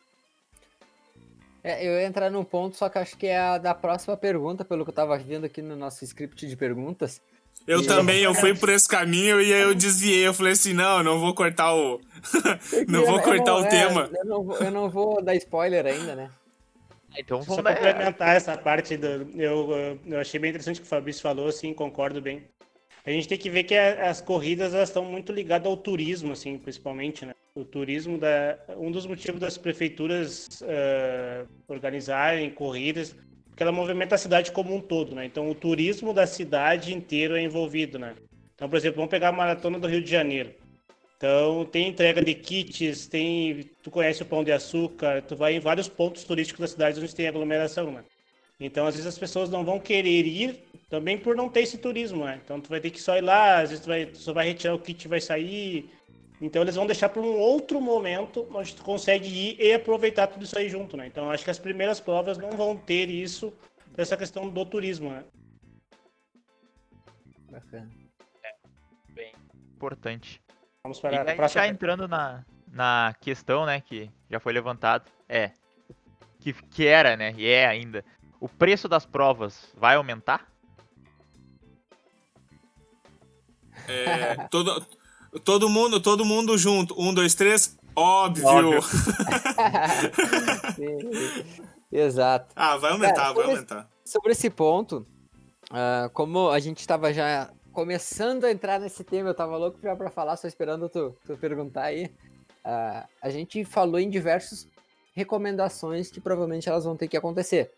É, 1.63 1.87
eu 1.87 1.93
ia 1.93 2.05
entrar 2.05 2.29
num 2.29 2.43
ponto, 2.43 2.75
só 2.75 2.89
que 2.89 2.97
acho 2.97 3.15
que 3.15 3.27
é 3.27 3.39
a 3.39 3.57
da 3.57 3.73
próxima 3.73 4.17
pergunta, 4.17 4.65
pelo 4.65 4.83
que 4.83 4.89
eu 4.89 4.95
tava 4.95 5.17
vendo 5.17 5.45
aqui 5.45 5.61
no 5.61 5.75
nosso 5.75 6.03
script 6.03 6.45
de 6.45 6.57
perguntas. 6.57 7.21
Eu 7.67 7.81
e... 7.81 7.87
também, 7.87 8.21
eu 8.21 8.33
fui 8.33 8.53
por 8.53 8.69
esse 8.69 8.87
caminho 8.87 9.41
e 9.41 9.53
aí 9.53 9.61
eu 9.61 9.73
desviei. 9.75 10.27
Eu 10.27 10.33
falei 10.33 10.53
assim, 10.53 10.73
não, 10.73 11.03
não 11.03 11.19
vou 11.19 11.33
cortar 11.33 11.73
o. 11.73 11.99
não 12.87 13.05
vou 13.05 13.21
cortar 13.21 13.51
não, 13.51 13.61
o 13.61 13.65
é, 13.65 13.69
tema. 13.69 14.09
Eu 14.13 14.25
não, 14.25 14.55
eu 14.57 14.71
não 14.71 14.89
vou 14.89 15.21
dar 15.21 15.35
spoiler 15.35 15.85
ainda, 15.85 16.15
né? 16.15 16.29
Ah, 17.11 17.19
então 17.19 17.41
vamos 17.41 17.55
Só 17.55 17.61
dar... 17.61 17.75
complementar 17.75 18.35
essa 18.35 18.57
parte 18.57 18.97
do. 18.97 19.29
Eu, 19.35 19.99
eu 20.05 20.19
achei 20.19 20.39
bem 20.39 20.49
interessante 20.49 20.77
o 20.77 20.81
que 20.81 20.87
o 20.87 20.89
Fabrício 20.89 21.21
falou, 21.21 21.47
assim, 21.47 21.73
concordo 21.73 22.21
bem. 22.21 22.43
A 23.05 23.11
gente 23.11 23.27
tem 23.27 23.37
que 23.37 23.49
ver 23.49 23.63
que 23.63 23.75
as 23.75 24.21
corridas 24.21 24.73
elas 24.73 24.89
estão 24.89 25.03
muito 25.03 25.33
ligadas 25.33 25.67
ao 25.67 25.75
turismo, 25.75 26.31
assim, 26.31 26.57
principalmente, 26.57 27.25
né? 27.25 27.33
O 27.53 27.65
turismo 27.65 28.17
da 28.17 28.57
um 28.77 28.89
dos 28.89 29.05
motivos 29.05 29.41
das 29.41 29.57
prefeituras 29.57 30.61
uh, 30.61 31.47
organizarem 31.67 32.49
corridas, 32.49 33.13
porque 33.53 33.61
ela 33.61 33.71
movimenta 33.71 34.15
a 34.15 34.17
cidade 34.17 34.51
como 34.51 34.75
um 34.75 34.81
todo, 34.81 35.13
né? 35.13 35.25
Então 35.25 35.47
o 35.47 35.53
turismo 35.53 36.11
da 36.11 36.25
cidade 36.25 36.91
inteiro 36.91 37.35
é 37.35 37.41
envolvido, 37.41 37.99
né? 37.99 38.15
Então, 38.55 38.67
por 38.67 38.77
exemplo, 38.77 38.95
vamos 38.95 39.11
pegar 39.11 39.29
a 39.29 39.31
maratona 39.31 39.77
do 39.77 39.87
Rio 39.87 40.01
de 40.01 40.09
Janeiro. 40.09 40.51
Então, 41.15 41.63
tem 41.63 41.87
entrega 41.87 42.23
de 42.23 42.33
kits, 42.33 43.07
tem. 43.07 43.69
Tu 43.83 43.91
conhece 43.91 44.23
o 44.23 44.25
Pão 44.25 44.43
de 44.43 44.51
Açúcar, 44.51 45.21
tu 45.21 45.35
vai 45.35 45.55
em 45.55 45.59
vários 45.59 45.87
pontos 45.87 46.23
turísticos 46.23 46.61
da 46.61 46.67
cidade 46.67 46.99
onde 46.99 47.15
tem 47.15 47.27
aglomeração, 47.27 47.91
né? 47.91 48.03
Então, 48.59 48.87
às 48.87 48.95
vezes 48.95 49.07
as 49.07 49.19
pessoas 49.19 49.51
não 49.51 49.63
vão 49.63 49.79
querer 49.79 50.25
ir 50.25 50.63
também 50.89 51.17
por 51.17 51.35
não 51.35 51.47
ter 51.47 51.61
esse 51.61 51.77
turismo, 51.77 52.25
né? 52.25 52.41
Então, 52.43 52.59
tu 52.59 52.69
vai 52.69 52.79
ter 52.79 52.89
que 52.89 52.99
só 52.99 53.15
ir 53.15 53.21
lá, 53.21 53.59
às 53.59 53.69
vezes 53.69 53.85
tu, 53.85 53.87
vai, 53.87 54.05
tu 54.07 54.17
só 54.17 54.33
vai 54.33 54.47
retirar 54.47 54.73
o 54.73 54.79
kit 54.79 55.07
vai 55.07 55.21
sair. 55.21 55.91
Então, 56.43 56.61
eles 56.61 56.75
vão 56.75 56.85
deixar 56.85 57.07
para 57.07 57.21
um 57.21 57.37
outro 57.37 57.79
momento 57.79 58.45
onde 58.53 58.75
tu 58.75 58.83
consegue 58.83 59.29
ir 59.29 59.61
e 59.61 59.73
aproveitar 59.73 60.27
tudo 60.27 60.43
isso 60.43 60.59
aí 60.59 60.67
junto, 60.67 60.97
né? 60.97 61.07
Então, 61.07 61.31
acho 61.31 61.41
que 61.41 61.49
as 61.49 61.57
primeiras 61.57 62.01
provas 62.01 62.37
não 62.37 62.51
vão 62.51 62.75
ter 62.75 63.09
isso, 63.09 63.53
essa 63.95 64.17
questão 64.17 64.49
do 64.49 64.65
turismo, 64.65 65.09
né? 65.09 65.23
Bacana. 67.49 67.89
É, 68.43 68.55
bem 69.13 69.33
importante. 69.73 70.41
Vamos 70.83 70.99
para 70.99 71.13
e 71.13 71.17
a 71.17 71.23
próxima. 71.23 71.63
Já 71.63 71.67
entrando 71.69 72.09
na, 72.09 72.43
na 72.67 73.15
questão, 73.21 73.65
né, 73.65 73.79
que 73.79 74.11
já 74.29 74.37
foi 74.37 74.51
levantado, 74.51 75.09
é 75.29 75.51
que, 76.41 76.51
que 76.51 76.85
era, 76.85 77.15
né, 77.15 77.33
e 77.37 77.47
é 77.47 77.65
ainda, 77.65 78.03
o 78.37 78.49
preço 78.49 78.89
das 78.89 79.05
provas 79.05 79.73
vai 79.77 79.95
aumentar? 79.95 80.51
É, 83.87 84.45
todo, 84.49 84.85
todo 85.43 85.69
mundo, 85.69 86.01
todo 86.01 86.25
mundo 86.25 86.57
junto. 86.57 86.99
Um, 86.99 87.13
dois, 87.13 87.35
três. 87.35 87.77
Óbvio. 87.95 88.47
Óbvio. 88.47 88.79
Exato. 91.91 92.53
Ah, 92.55 92.77
vai 92.77 92.91
aumentar, 92.91 93.13
Cara, 93.15 93.33
vai 93.33 93.45
aumentar. 93.45 93.89
sobre 94.03 94.31
esse 94.31 94.49
ponto, 94.49 95.05
uh, 95.69 96.09
como 96.11 96.49
a 96.49 96.59
gente 96.59 96.79
estava 96.79 97.13
já 97.13 97.51
começando 97.71 98.45
a 98.45 98.51
entrar 98.51 98.79
nesse 98.79 99.03
tema, 99.03 99.29
eu 99.29 99.33
tava 99.33 99.57
louco 99.57 99.77
pra 99.79 100.09
falar, 100.09 100.37
só 100.37 100.47
esperando 100.47 100.89
tu, 100.89 101.15
tu 101.25 101.37
perguntar 101.37 101.83
aí. 101.83 102.05
Uh, 102.65 103.07
a 103.21 103.29
gente 103.29 103.63
falou 103.65 103.99
em 103.99 104.09
diversas 104.09 104.67
recomendações 105.13 106.09
que 106.09 106.19
provavelmente 106.19 106.67
elas 106.67 106.85
vão 106.85 106.97
ter 106.97 107.07
que 107.07 107.17
acontecer. 107.17 107.71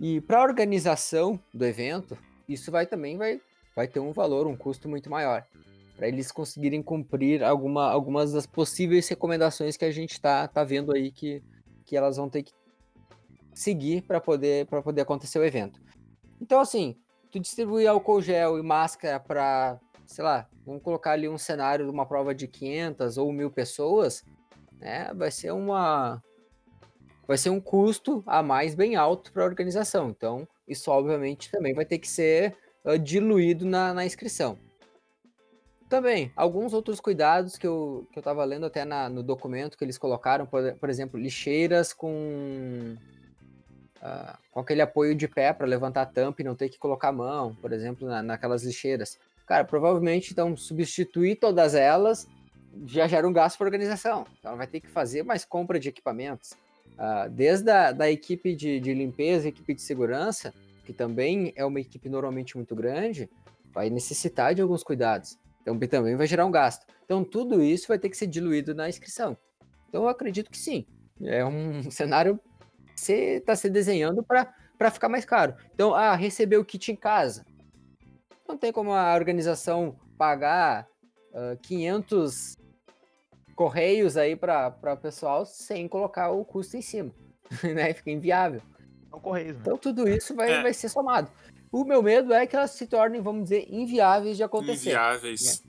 E 0.00 0.20
para 0.20 0.38
a 0.38 0.42
organização 0.42 1.40
do 1.52 1.64
evento, 1.64 2.16
isso 2.48 2.70
vai 2.70 2.86
também 2.86 3.16
vai, 3.16 3.40
vai 3.74 3.88
ter 3.88 4.00
um 4.00 4.12
valor, 4.12 4.46
um 4.46 4.56
custo 4.56 4.88
muito 4.88 5.08
maior. 5.10 5.44
Para 5.98 6.06
eles 6.06 6.30
conseguirem 6.30 6.80
cumprir 6.80 7.42
alguma, 7.42 7.90
algumas 7.90 8.32
das 8.32 8.46
possíveis 8.46 9.08
recomendações 9.08 9.76
que 9.76 9.84
a 9.84 9.90
gente 9.90 10.12
está 10.12 10.46
tá 10.46 10.62
vendo 10.62 10.94
aí 10.94 11.10
que, 11.10 11.42
que 11.84 11.96
elas 11.96 12.16
vão 12.16 12.30
ter 12.30 12.44
que 12.44 12.52
seguir 13.52 14.02
para 14.02 14.20
poder, 14.20 14.66
poder 14.66 15.00
acontecer 15.00 15.40
o 15.40 15.44
evento. 15.44 15.80
Então, 16.40 16.60
assim, 16.60 16.96
tu 17.32 17.40
distribuir 17.40 17.88
álcool 17.88 18.22
gel 18.22 18.60
e 18.60 18.62
máscara 18.62 19.18
para, 19.18 19.80
sei 20.06 20.22
lá, 20.22 20.48
vamos 20.64 20.84
colocar 20.84 21.10
ali 21.10 21.28
um 21.28 21.36
cenário 21.36 21.84
de 21.84 21.90
uma 21.90 22.06
prova 22.06 22.32
de 22.32 22.46
500 22.46 23.18
ou 23.18 23.32
mil 23.32 23.50
pessoas, 23.50 24.24
né? 24.78 25.12
Vai 25.16 25.32
ser 25.32 25.50
uma 25.50 26.22
vai 27.26 27.36
ser 27.36 27.50
um 27.50 27.60
custo 27.60 28.22
a 28.24 28.40
mais 28.40 28.74
bem 28.74 28.94
alto 28.94 29.32
para 29.32 29.42
a 29.42 29.46
organização. 29.46 30.10
Então, 30.10 30.48
isso 30.68 30.92
obviamente 30.92 31.50
também 31.50 31.74
vai 31.74 31.84
ter 31.84 31.98
que 31.98 32.08
ser 32.08 32.56
uh, 32.84 32.96
diluído 32.96 33.66
na, 33.66 33.92
na, 33.92 34.06
inscrição. 34.06 34.58
Também, 35.88 36.30
alguns 36.36 36.74
outros 36.74 37.00
cuidados 37.00 37.56
que 37.56 37.66
eu, 37.66 38.06
que 38.12 38.18
eu 38.18 38.22
tava 38.22 38.44
lendo 38.44 38.66
até 38.66 38.84
na, 38.84 39.08
no 39.08 39.22
documento 39.22 39.76
que 39.78 39.84
eles 39.84 39.96
colocaram, 39.96 40.44
por, 40.44 40.74
por 40.74 40.90
exemplo, 40.90 41.18
lixeiras 41.18 41.94
com 41.94 42.94
uh, 44.02 44.38
com 44.50 44.60
aquele 44.60 44.82
apoio 44.82 45.14
de 45.14 45.26
pé 45.26 45.52
para 45.52 45.66
levantar 45.66 46.02
a 46.02 46.06
tampa 46.06 46.42
e 46.42 46.44
não 46.44 46.54
ter 46.54 46.68
que 46.68 46.78
colocar 46.78 47.08
a 47.08 47.12
mão, 47.12 47.54
por 47.54 47.72
exemplo, 47.72 48.06
na, 48.06 48.22
naquelas 48.22 48.64
lixeiras. 48.64 49.18
Cara, 49.46 49.64
provavelmente, 49.64 50.32
então, 50.32 50.54
substituir 50.54 51.36
todas 51.36 51.74
elas 51.74 52.28
já 52.84 53.08
gera 53.08 53.26
um 53.26 53.32
gasto 53.32 53.56
para 53.56 53.66
a 53.66 53.68
organização. 53.68 54.26
Então, 54.38 54.50
ela 54.50 54.58
vai 54.58 54.66
ter 54.66 54.80
que 54.80 54.88
fazer 54.88 55.22
mais 55.22 55.44
compra 55.44 55.80
de 55.80 55.88
equipamentos. 55.88 56.52
Uh, 56.98 57.30
desde 57.30 57.70
a 57.70 57.92
da 57.92 58.10
equipe 58.10 58.54
de, 58.54 58.78
de 58.78 58.92
limpeza, 58.92 59.48
equipe 59.48 59.72
de 59.72 59.80
segurança, 59.80 60.52
que 60.84 60.92
também 60.92 61.52
é 61.56 61.64
uma 61.64 61.80
equipe 61.80 62.10
normalmente 62.10 62.56
muito 62.56 62.74
grande, 62.74 63.30
vai 63.72 63.88
necessitar 63.88 64.54
de 64.54 64.60
alguns 64.60 64.82
cuidados. 64.82 65.38
Então, 65.62 65.78
também 65.78 66.16
vai 66.16 66.26
gerar 66.26 66.46
um 66.46 66.50
gasto. 66.50 66.86
Então, 67.04 67.24
tudo 67.24 67.62
isso 67.62 67.88
vai 67.88 67.98
ter 67.98 68.08
que 68.08 68.16
ser 68.16 68.26
diluído 68.26 68.74
na 68.74 68.88
inscrição. 68.88 69.36
Então, 69.88 70.02
eu 70.02 70.08
acredito 70.08 70.50
que 70.50 70.58
sim. 70.58 70.86
É 71.22 71.44
um 71.44 71.82
cenário 71.90 72.38
que 72.94 73.00
você 73.00 73.36
está 73.36 73.56
se 73.56 73.68
desenhando 73.68 74.22
para 74.22 74.90
ficar 74.90 75.08
mais 75.08 75.24
caro. 75.24 75.54
Então, 75.74 75.94
ah, 75.94 76.14
receber 76.14 76.56
o 76.56 76.64
kit 76.64 76.92
em 76.92 76.96
casa. 76.96 77.44
Não 78.48 78.56
tem 78.56 78.72
como 78.72 78.92
a 78.92 79.14
organização 79.14 79.98
pagar 80.16 80.88
uh, 81.32 81.56
500 81.62 82.56
correios 83.54 84.16
aí 84.16 84.36
para 84.36 84.74
o 84.84 84.96
pessoal 84.96 85.44
sem 85.44 85.86
colocar 85.88 86.30
o 86.30 86.44
custo 86.44 86.76
em 86.76 86.82
cima. 86.82 87.12
né? 87.74 87.92
Fica 87.92 88.10
inviável. 88.10 88.62
Né? 89.12 89.48
Então, 89.48 89.76
tudo 89.76 90.08
isso 90.08 90.34
vai, 90.34 90.50
é. 90.50 90.62
vai 90.62 90.72
ser 90.72 90.88
somado. 90.88 91.30
O 91.70 91.84
meu 91.84 92.02
medo 92.02 92.32
é 92.32 92.46
que 92.46 92.56
elas 92.56 92.72
se 92.72 92.86
tornem, 92.86 93.20
vamos 93.20 93.44
dizer, 93.44 93.66
inviáveis 93.70 94.36
de 94.36 94.42
acontecer. 94.42 94.90
Inviáveis. 94.90 95.62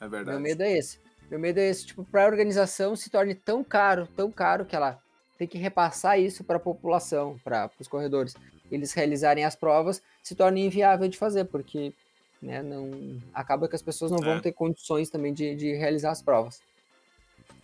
É, 0.00 0.04
é 0.04 0.08
verdade. 0.08 0.30
Meu 0.30 0.40
medo 0.40 0.62
é 0.62 0.78
esse. 0.78 0.98
Meu 1.30 1.38
medo 1.38 1.58
é 1.58 1.68
esse, 1.68 1.86
tipo, 1.86 2.04
para 2.04 2.24
a 2.24 2.26
organização 2.26 2.94
se 2.94 3.10
torne 3.10 3.34
tão 3.34 3.64
caro, 3.64 4.06
tão 4.14 4.30
caro 4.30 4.64
que 4.64 4.76
ela 4.76 4.98
tem 5.38 5.48
que 5.48 5.58
repassar 5.58 6.20
isso 6.20 6.44
para 6.44 6.56
a 6.56 6.60
população, 6.60 7.40
para 7.42 7.70
os 7.80 7.88
corredores. 7.88 8.34
Eles 8.70 8.92
realizarem 8.92 9.44
as 9.44 9.56
provas, 9.56 10.02
se 10.22 10.34
torne 10.34 10.64
inviável 10.64 11.08
de 11.08 11.18
fazer, 11.18 11.44
porque 11.46 11.92
né, 12.40 12.62
não 12.62 13.20
acaba 13.32 13.68
que 13.68 13.74
as 13.74 13.82
pessoas 13.82 14.10
não 14.10 14.18
é. 14.18 14.24
vão 14.24 14.40
ter 14.40 14.52
condições 14.52 15.10
também 15.10 15.32
de, 15.32 15.54
de 15.54 15.74
realizar 15.74 16.10
as 16.10 16.22
provas. 16.22 16.60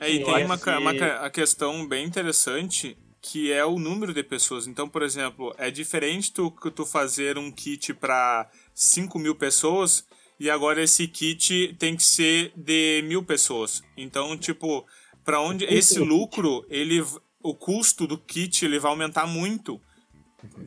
É, 0.00 0.10
e 0.10 0.24
tem 0.24 0.44
uma, 0.44 0.56
uma 0.78 0.90
a 1.26 1.30
questão 1.30 1.86
bem 1.86 2.06
interessante 2.06 2.96
que 3.20 3.52
é 3.52 3.64
o 3.64 3.78
número 3.78 4.14
de 4.14 4.22
pessoas. 4.22 4.66
Então, 4.66 4.88
por 4.88 5.02
exemplo, 5.02 5.54
é 5.58 5.70
diferente 5.70 6.32
tu, 6.32 6.50
tu 6.74 6.86
fazer 6.86 7.36
um 7.38 7.50
kit 7.50 7.92
para 7.94 8.48
5 8.74 9.18
mil 9.18 9.34
pessoas 9.34 10.06
e 10.38 10.48
agora 10.48 10.82
esse 10.82 11.08
kit 11.08 11.74
tem 11.78 11.96
que 11.96 12.02
ser 12.02 12.52
de 12.56 13.02
mil 13.02 13.22
pessoas. 13.24 13.82
Então, 13.96 14.36
tipo, 14.36 14.86
para 15.24 15.40
onde 15.40 15.64
esse 15.64 15.98
lucro, 15.98 16.64
ele, 16.68 17.04
o 17.42 17.54
custo 17.54 18.06
do 18.06 18.16
kit 18.16 18.64
ele 18.64 18.78
vai 18.78 18.90
aumentar 18.90 19.26
muito. 19.26 19.80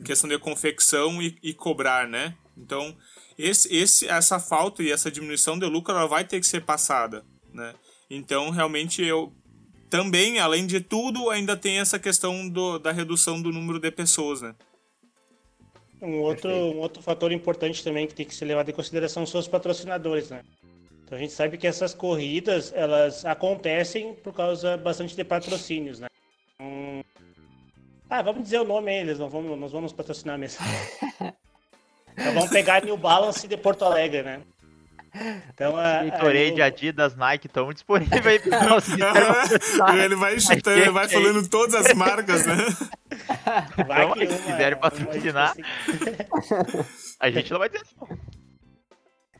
Questão 0.04 0.28
de 0.28 0.38
confecção 0.38 1.22
e, 1.22 1.38
e 1.42 1.54
cobrar, 1.54 2.06
né? 2.06 2.36
Então, 2.56 2.94
esse, 3.38 3.74
esse, 3.74 4.06
essa 4.06 4.38
falta 4.38 4.82
e 4.82 4.92
essa 4.92 5.10
diminuição 5.10 5.58
de 5.58 5.64
lucro 5.64 5.94
ela 5.94 6.06
vai 6.06 6.24
ter 6.24 6.38
que 6.38 6.46
ser 6.46 6.60
passada, 6.60 7.24
né? 7.52 7.74
Então, 8.10 8.50
realmente, 8.50 9.02
eu 9.02 9.32
também, 9.92 10.38
além 10.38 10.66
de 10.66 10.80
tudo, 10.80 11.28
ainda 11.28 11.54
tem 11.54 11.78
essa 11.78 11.98
questão 11.98 12.48
do, 12.48 12.78
da 12.78 12.90
redução 12.90 13.42
do 13.42 13.52
número 13.52 13.78
de 13.78 13.90
pessoas, 13.90 14.40
né? 14.40 14.54
Um 16.00 16.20
outro, 16.20 16.48
um 16.48 16.78
outro 16.78 17.02
fator 17.02 17.30
importante 17.30 17.84
também 17.84 18.06
que 18.06 18.14
tem 18.14 18.24
que 18.24 18.34
ser 18.34 18.46
levado 18.46 18.70
em 18.70 18.72
consideração 18.72 19.26
são 19.26 19.38
os 19.38 19.46
patrocinadores, 19.46 20.30
né? 20.30 20.40
Então 21.04 21.18
a 21.18 21.20
gente 21.20 21.34
sabe 21.34 21.58
que 21.58 21.66
essas 21.66 21.92
corridas, 21.92 22.72
elas 22.74 23.26
acontecem 23.26 24.14
por 24.14 24.32
causa 24.32 24.78
bastante 24.78 25.14
de 25.14 25.24
patrocínios, 25.24 26.00
né? 26.00 26.06
Então... 26.54 27.04
Ah, 28.08 28.22
vamos 28.22 28.44
dizer 28.44 28.60
o 28.60 28.64
nome 28.64 28.92
aí, 28.92 29.00
eles 29.00 29.18
não 29.18 29.28
vamos, 29.28 29.58
nós 29.58 29.72
vamos 29.72 29.92
patrocinar 29.92 30.38
mesmo. 30.38 30.64
então 32.16 32.32
vamos 32.32 32.48
pegar 32.48 32.82
New 32.82 32.96
Balance 32.96 33.46
de 33.46 33.58
Porto 33.58 33.84
Alegre, 33.84 34.22
né? 34.22 34.40
Então, 35.52 35.76
a, 35.76 36.04
Gatorade, 36.04 36.48
eu... 36.48 36.54
de 36.54 36.62
Adidas, 36.62 37.14
Nike 37.14 37.46
estão 37.46 37.70
disponíveis 37.72 38.26
aí 38.26 38.38
para 38.38 39.94
ele 40.04 40.16
vai 40.16 40.40
chutando, 40.40 40.80
ele 40.80 40.90
vai 40.90 41.06
falando 41.08 41.48
todas 41.48 41.74
as 41.74 41.92
marcas, 41.92 42.46
né? 42.46 42.56
Vai 43.86 44.04
então, 44.04 44.14
que 44.14 44.26
se 44.26 44.42
quiserem 44.42 44.78
patrocinar, 44.78 45.54
a 47.20 47.30
gente 47.30 47.52
não 47.52 47.58
vai 47.58 47.68
ter 47.68 47.82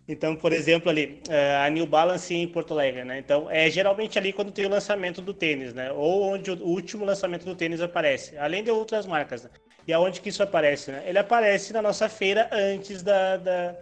Então, 0.07 0.37
por 0.37 0.53
exemplo, 0.53 0.91
ali, 0.91 1.23
é, 1.31 1.57
a 1.57 1.71
New 1.71 1.87
Balance 1.87 2.35
em 2.35 2.47
Porto 2.47 2.75
Alegre, 2.75 3.05
né? 3.05 3.19
Então, 3.19 3.51
é 3.51 3.71
geralmente 3.71 4.19
ali 4.19 4.31
quando 4.31 4.53
tem 4.53 4.67
o 4.67 4.71
lançamento 4.71 5.23
do 5.23 5.33
tênis, 5.33 5.73
né? 5.73 5.91
Ou 5.91 6.35
onde 6.35 6.51
o 6.51 6.67
último 6.67 7.07
lançamento 7.07 7.47
do 7.47 7.57
tênis 7.57 7.81
aparece, 7.81 8.37
além 8.37 8.63
de 8.63 8.71
outras 8.71 9.07
marcas, 9.07 9.45
né? 9.45 9.51
E 9.89 9.93
aonde 9.93 10.21
que 10.21 10.29
isso 10.29 10.43
aparece, 10.43 10.93
né? 10.93 11.03
Ele 11.07 11.19
aparece 11.19 11.73
na 11.73 11.81
nossa 11.81 12.11
feira 12.11 12.51
antes 12.53 13.03
da, 13.03 13.39
da 13.39 13.75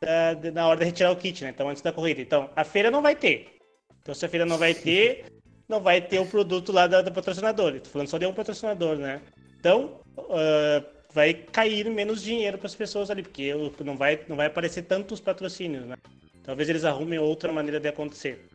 da, 0.00 0.34
da, 0.34 0.50
na 0.50 0.66
hora 0.66 0.80
de 0.80 0.86
retirar 0.86 1.10
o 1.10 1.16
kit, 1.16 1.42
né? 1.44 1.50
Então, 1.50 1.68
antes 1.68 1.82
da 1.82 1.92
corrida. 1.92 2.20
Então, 2.20 2.50
a 2.54 2.64
feira 2.64 2.90
não 2.90 3.02
vai 3.02 3.14
ter. 3.14 3.58
Então, 4.00 4.14
se 4.14 4.24
a 4.24 4.28
feira 4.28 4.46
não 4.46 4.58
vai 4.58 4.74
ter, 4.74 5.26
não 5.68 5.80
vai 5.80 6.00
ter 6.00 6.18
o 6.18 6.26
produto 6.26 6.72
lá 6.72 6.86
da, 6.86 7.02
da 7.02 7.10
patrocinadora. 7.10 7.80
Tô 7.80 7.90
falando 7.90 8.08
só 8.08 8.18
de 8.18 8.26
um 8.26 8.32
patrocinador, 8.32 8.96
né? 8.96 9.20
Então, 9.58 10.00
uh, 10.16 10.84
vai 11.12 11.34
cair 11.34 11.88
menos 11.90 12.22
dinheiro 12.22 12.58
para 12.58 12.66
as 12.66 12.74
pessoas 12.74 13.10
ali, 13.10 13.22
porque 13.22 13.52
não 13.84 13.96
vai, 13.96 14.20
não 14.28 14.36
vai 14.36 14.46
aparecer 14.46 14.82
tantos 14.82 15.20
patrocínios, 15.20 15.84
né? 15.84 15.96
Talvez 16.42 16.68
eles 16.68 16.84
arrumem 16.84 17.18
outra 17.18 17.52
maneira 17.52 17.78
de 17.78 17.88
acontecer. 17.88 18.48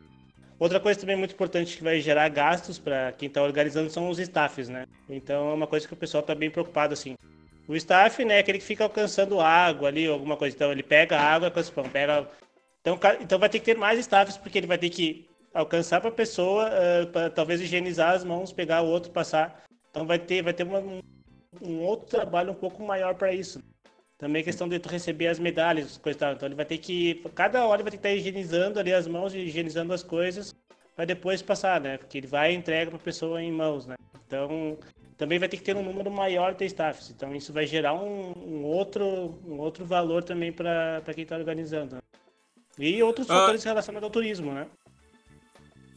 Outra 0.58 0.80
coisa 0.80 0.98
também 0.98 1.16
muito 1.16 1.34
importante 1.34 1.76
que 1.76 1.82
vai 1.82 2.00
gerar 2.00 2.28
gastos 2.28 2.78
para 2.78 3.12
quem 3.12 3.26
está 3.28 3.42
organizando 3.42 3.90
são 3.90 4.08
os 4.08 4.18
staffs, 4.18 4.68
né? 4.68 4.86
Então 5.08 5.50
é 5.50 5.54
uma 5.54 5.66
coisa 5.66 5.86
que 5.86 5.94
o 5.94 5.96
pessoal 5.96 6.20
está 6.20 6.34
bem 6.34 6.50
preocupado 6.50 6.94
assim. 6.94 7.16
O 7.66 7.74
staff, 7.74 8.24
né, 8.24 8.36
é 8.36 8.38
aquele 8.40 8.58
que 8.58 8.64
fica 8.64 8.84
alcançando 8.84 9.40
água 9.40 9.88
ali, 9.88 10.06
alguma 10.06 10.36
coisa. 10.36 10.54
Então 10.54 10.70
ele 10.70 10.82
pega 10.82 11.18
água 11.18 11.50
pega. 11.90 12.28
Então, 12.80 12.98
então 13.20 13.38
vai 13.38 13.48
ter 13.48 13.58
que 13.58 13.64
ter 13.64 13.78
mais 13.78 13.98
staffs, 13.98 14.36
porque 14.36 14.58
ele 14.58 14.66
vai 14.66 14.76
ter 14.76 14.90
que 14.90 15.26
alcançar 15.54 16.00
para 16.00 16.10
a 16.10 16.12
pessoa, 16.12 16.68
uh, 16.68 17.06
pra, 17.06 17.30
talvez 17.30 17.60
higienizar 17.60 18.12
as 18.12 18.24
mãos, 18.24 18.52
pegar 18.52 18.82
o 18.82 18.86
outro, 18.86 19.10
passar. 19.10 19.64
Então 19.90 20.06
vai 20.06 20.18
ter, 20.18 20.42
vai 20.42 20.52
ter 20.52 20.64
uma, 20.64 20.80
um, 21.62 21.80
outro 21.80 22.08
trabalho 22.08 22.50
um 22.50 22.54
pouco 22.54 22.82
maior 22.82 23.14
para 23.14 23.32
isso. 23.32 23.62
Também 24.18 24.42
a 24.42 24.44
questão 24.44 24.68
de 24.68 24.78
tu 24.78 24.88
receber 24.88 25.28
as 25.28 25.38
medalhas, 25.38 25.96
coisa 25.96 26.18
tal. 26.18 26.32
Então 26.32 26.48
ele 26.48 26.54
vai 26.54 26.64
ter 26.66 26.78
que, 26.78 27.22
cada 27.34 27.64
hora 27.66 27.76
ele 27.80 27.84
vai 27.84 27.90
ter 27.92 27.98
que 27.98 28.08
estar 28.08 28.12
higienizando 28.12 28.78
ali 28.78 28.92
as 28.92 29.06
mãos, 29.06 29.34
higienizando 29.34 29.92
as 29.94 30.02
coisas, 30.02 30.54
para 30.94 31.04
depois 31.04 31.40
passar, 31.40 31.80
né? 31.80 31.96
Porque 31.98 32.18
ele 32.18 32.26
vai 32.26 32.52
e 32.52 32.56
entrega 32.56 32.90
para 32.90 33.00
a 33.00 33.02
pessoa 33.02 33.42
em 33.42 33.52
mãos, 33.52 33.86
né? 33.86 33.96
Então 34.26 34.76
também 35.16 35.38
vai 35.38 35.48
ter 35.48 35.56
que 35.56 35.62
ter 35.62 35.76
um 35.76 35.82
número 35.82 36.10
maior 36.10 36.54
de 36.54 36.64
staffs. 36.66 37.10
Então 37.10 37.34
isso 37.34 37.52
vai 37.52 37.66
gerar 37.66 37.94
um, 37.94 38.32
um 38.36 38.64
outro, 38.64 39.38
um 39.46 39.58
outro 39.58 39.84
valor 39.84 40.22
também 40.22 40.52
para 40.52 41.02
quem 41.14 41.22
está 41.22 41.36
organizando. 41.36 41.98
E 42.78 43.02
outros 43.02 43.30
ah. 43.30 43.34
fatores 43.34 43.62
relacionados 43.62 44.04
ao 44.04 44.10
turismo, 44.10 44.52
né? 44.52 44.66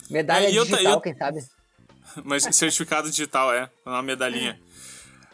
Medalha 0.10 0.47
é, 0.47 0.51
digital, 0.51 0.80
eu, 0.82 0.91
eu... 0.91 1.01
quem 1.01 1.15
sabe? 1.15 1.39
Mas 2.23 2.43
certificado 2.43 3.10
digital, 3.10 3.53
é. 3.53 3.69
Uma 3.86 4.01
medalhinha. 4.01 4.60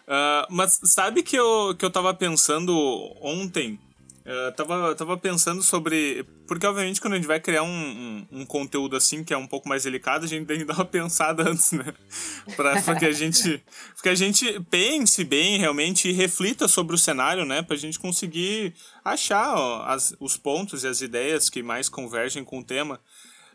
Uh, 0.04 0.46
mas 0.50 0.78
sabe 0.84 1.24
que 1.24 1.34
eu, 1.34 1.74
que 1.80 1.86
eu 1.86 1.89
tava 1.89 2.13
pensando 2.13 2.76
ontem 3.22 3.80
eu 4.26 4.52
tava, 4.54 4.96
tava 4.96 5.18
pensando 5.18 5.62
sobre. 5.62 6.26
Porque, 6.48 6.66
obviamente, 6.66 7.02
quando 7.02 7.14
a 7.14 7.16
gente 7.18 7.28
vai 7.28 7.42
criar 7.42 7.64
um, 7.64 7.68
um, 7.68 8.28
um, 8.32 8.46
conteúdo 8.46 8.96
assim, 8.96 9.22
que 9.22 9.34
é 9.34 9.38
um 9.38 9.48
pouco 9.48 9.68
mais 9.68 9.84
delicado, 9.84 10.24
a 10.24 10.28
gente 10.28 10.46
tem 10.46 10.60
que 10.60 10.64
dar 10.66 10.76
uma 10.76 10.86
pensada 10.86 11.50
antes, 11.50 11.74
né? 11.74 11.94
Pra, 12.56 12.82
pra 12.82 12.96
que 12.96 13.06
a 13.06 13.12
gente. 13.12 13.62
que 14.02 14.10
a 14.10 14.16
gente 14.16 14.60
pense 14.70 15.24
bem 15.26 15.58
realmente 15.58 16.08
e 16.08 16.14
reflita 16.14 16.68
sobre 16.70 16.96
o 16.96 16.98
cenário, 16.98 17.44
né? 17.44 17.62
Pra 17.62 17.76
gente 17.76 18.00
conseguir 18.00 18.74
achar 19.04 19.56
ó, 19.56 19.84
as, 19.84 20.16
os 20.20 20.38
pontos 20.38 20.84
e 20.84 20.88
as 20.88 21.02
ideias 21.02 21.50
que 21.50 21.62
mais 21.62 21.90
convergem 21.90 22.46
com 22.46 22.60
o 22.60 22.64
tema. 22.64 23.02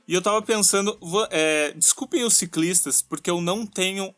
E 0.06 0.12
eu 0.12 0.22
tava 0.22 0.42
pensando. 0.42 0.98
É, 1.30 1.72
desculpem 1.72 2.24
os 2.24 2.34
ciclistas, 2.34 3.00
porque 3.00 3.30
eu 3.30 3.40
não 3.40 3.66
tenho 3.66 4.14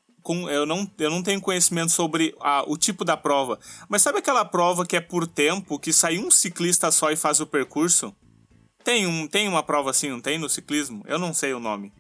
eu, 0.49 0.67
não, 0.67 0.91
eu 0.99 1.11
não 1.11 1.23
tenho 1.23 1.41
conhecimento 1.41 1.93
sobre 1.93 2.35
a, 2.41 2.65
o 2.67 2.77
tipo 2.77 3.05
da 3.05 3.17
prova. 3.17 3.59
Mas 3.89 4.03
sabe 4.03 4.19
aquela 4.19 4.45
prova 4.45 4.87
que 4.87 4.97
é 4.97 5.01
por 5.01 5.27
tempo, 5.27 5.79
que 5.79 5.93
sai 5.93 6.19
um 6.19 6.31
ciclista 6.31 6.91
só 6.91 7.11
e 7.11 7.17
faz 7.17 7.41
o 7.41 7.47
percurso? 7.47 8.15
Tem, 8.83 9.07
um, 9.07 9.27
tem 9.27 9.49
uma 9.49 9.63
prova 9.63 9.91
assim, 9.91 10.09
não 10.09 10.21
tem 10.21 10.39
no 10.39 10.49
ciclismo? 10.49 11.03
Eu 11.07 11.19
não 11.19 11.35
sei 11.35 11.53
o 11.53 11.61
nome. 11.61 11.93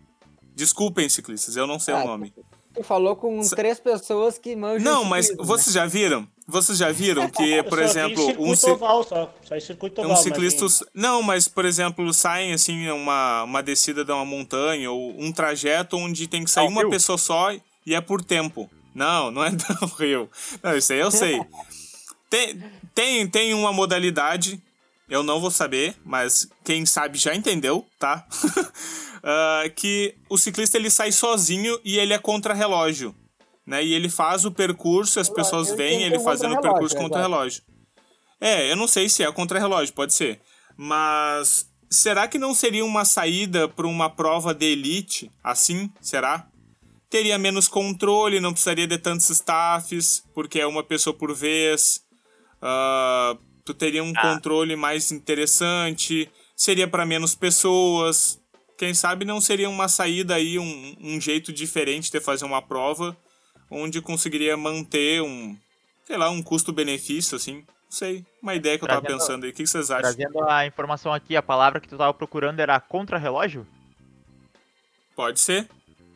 Desculpem, 0.55 1.09
ciclistas, 1.09 1.57
eu 1.57 1.67
não 1.67 1.79
sei 1.79 1.95
ah, 1.95 2.03
o 2.03 2.07
nome. 2.07 2.33
Tu 2.75 2.85
falou 2.85 3.17
com 3.17 3.41
três 3.49 3.81
pessoas 3.81 4.39
que 4.39 4.55
manjam 4.55 4.81
Não, 4.81 5.05
mas 5.05 5.29
né? 5.29 5.37
vocês 5.41 5.75
já 5.75 5.87
viram? 5.87 6.27
Vocês 6.47 6.79
já 6.79 6.91
viram 6.91 7.29
que, 7.29 7.63
por 7.65 7.81
exemplo, 7.81 8.25
um, 8.39 8.53
oval 8.73 9.05
só. 9.05 9.33
Só 9.43 9.55
oval, 9.55 10.11
um 10.13 10.17
ciclista. 10.17 10.65
Mas... 10.65 10.85
Não, 10.95 11.23
mas, 11.23 11.49
por 11.49 11.65
exemplo, 11.65 12.13
saem 12.13 12.53
assim 12.53 12.89
uma, 12.91 13.45
uma 13.45 13.63
descida 13.63 14.05
de 14.05 14.13
uma 14.13 14.25
montanha 14.25 14.91
ou 14.91 15.15
um 15.19 15.33
trajeto 15.33 15.97
onde 15.97 16.27
tem 16.29 16.45
que 16.45 16.51
sair 16.51 16.67
ah, 16.67 16.71
uma 16.71 16.83
viu? 16.83 16.91
pessoa 16.91 17.19
só 17.19 17.53
e 17.53 17.61
é 17.89 18.01
por 18.01 18.23
tempo. 18.25 18.71
Não, 18.95 19.31
não 19.31 19.45
é 19.45 19.51
downhill. 19.55 20.29
Não, 20.63 20.77
isso 20.77 20.93
aí 20.93 20.99
eu 21.01 21.11
sei. 21.11 21.41
Tem, 22.29 22.63
tem, 22.95 23.29
tem 23.29 23.55
uma 23.55 23.73
modalidade, 23.73 24.61
eu 25.09 25.23
não 25.23 25.41
vou 25.41 25.51
saber, 25.51 25.97
mas 26.05 26.49
quem 26.65 26.85
sabe 26.87 27.19
já 27.19 27.35
entendeu, 27.35 27.87
tá? 27.99 28.27
uh, 29.19 29.71
que 29.75 30.15
o 30.29 30.39
ciclista 30.39 30.77
ele 30.77 30.91
sai 30.91 31.11
sozinho 31.13 31.79
e 31.85 31.99
ele 31.99 32.13
é 32.13 32.19
contra-relógio. 32.19 33.15
né? 33.67 33.85
E 33.85 33.93
ele 33.95 34.09
faz 34.09 34.45
o 34.45 34.51
percurso, 34.53 35.19
as 35.21 35.29
Eu- 35.29 35.35
pessoas 35.35 35.71
veem 35.73 36.01
entendo 36.03 36.15
ele 36.15 36.23
é 36.23 36.25
fazendo 36.25 36.55
o 36.55 36.61
percurso 36.61 36.97
contra 36.97 37.21
relógio. 37.21 37.63
É, 38.41 38.71
eu 38.71 38.77
não 38.77 38.87
sei 38.89 39.09
se 39.09 39.23
é 39.23 39.31
contra-relógio, 39.33 39.93
pode 39.95 40.15
ser. 40.15 40.41
Mas 40.77 41.69
será 41.91 42.27
que 42.27 42.39
não 42.39 42.55
seria 42.55 42.85
uma 42.85 43.05
saída 43.05 43.69
para 43.69 43.87
uma 43.87 44.09
prova 44.09 44.55
de 44.55 44.65
elite 44.67 45.31
assim? 45.45 45.91
Será? 46.01 46.47
Teria 47.11 47.37
menos 47.39 47.67
controle, 47.67 48.39
não 48.41 48.53
precisaria 48.53 48.87
de 48.87 48.97
tantos 48.97 49.29
staffs, 49.31 50.25
porque 50.33 50.61
é 50.61 50.67
uma 50.67 50.83
pessoa 50.85 51.13
por 51.13 51.35
vez. 51.35 52.03
Ah, 52.63 53.37
tu 53.65 53.75
teria 53.75 54.03
um 54.05 54.13
Ah. 54.17 54.23
controle 54.23 54.77
mais 54.77 55.11
interessante, 55.11 56.31
seria 56.55 56.87
para 56.87 57.05
menos 57.05 57.35
pessoas. 57.35 58.41
Quem 58.79 58.95
sabe 58.95 59.25
não 59.25 59.41
seria 59.41 59.69
uma 59.69 59.89
saída 59.89 60.37
aí, 60.37 60.59
um, 60.59 60.97
um 61.01 61.21
jeito 61.21 61.53
diferente 61.53 62.11
de 62.13 62.21
fazer 62.21 62.45
uma 62.45 62.63
prova, 62.63 63.17
onde 63.71 64.01
conseguiria 64.01 64.57
manter 64.57 65.21
um, 65.21 65.57
sei 66.07 66.17
lá, 66.17 66.31
um 66.31 66.41
custo-benefício, 66.43 67.37
assim. 67.37 67.57
Não 67.57 67.91
sei, 67.97 68.25
uma 68.41 68.55
ideia 68.55 68.79
que 68.79 68.85
eu 68.85 68.89
tava 68.89 69.01
Trazendo- 69.03 69.19
pensando 69.21 69.45
aí. 69.45 69.51
O 69.51 69.53
que 69.53 69.65
que 69.65 69.69
vocês 69.69 69.91
acham? 69.91 70.03
Trazendo 70.15 70.49
a 70.49 70.65
informação 70.65 71.13
aqui, 71.13 71.35
a 71.35 71.43
palavra 71.43 71.81
que 71.81 71.89
tu 71.89 71.97
tava 71.99 72.15
procurando 72.15 72.61
era 72.61 72.79
contra-relógio? 72.79 73.67
Pode 75.17 75.41
ser, 75.41 75.69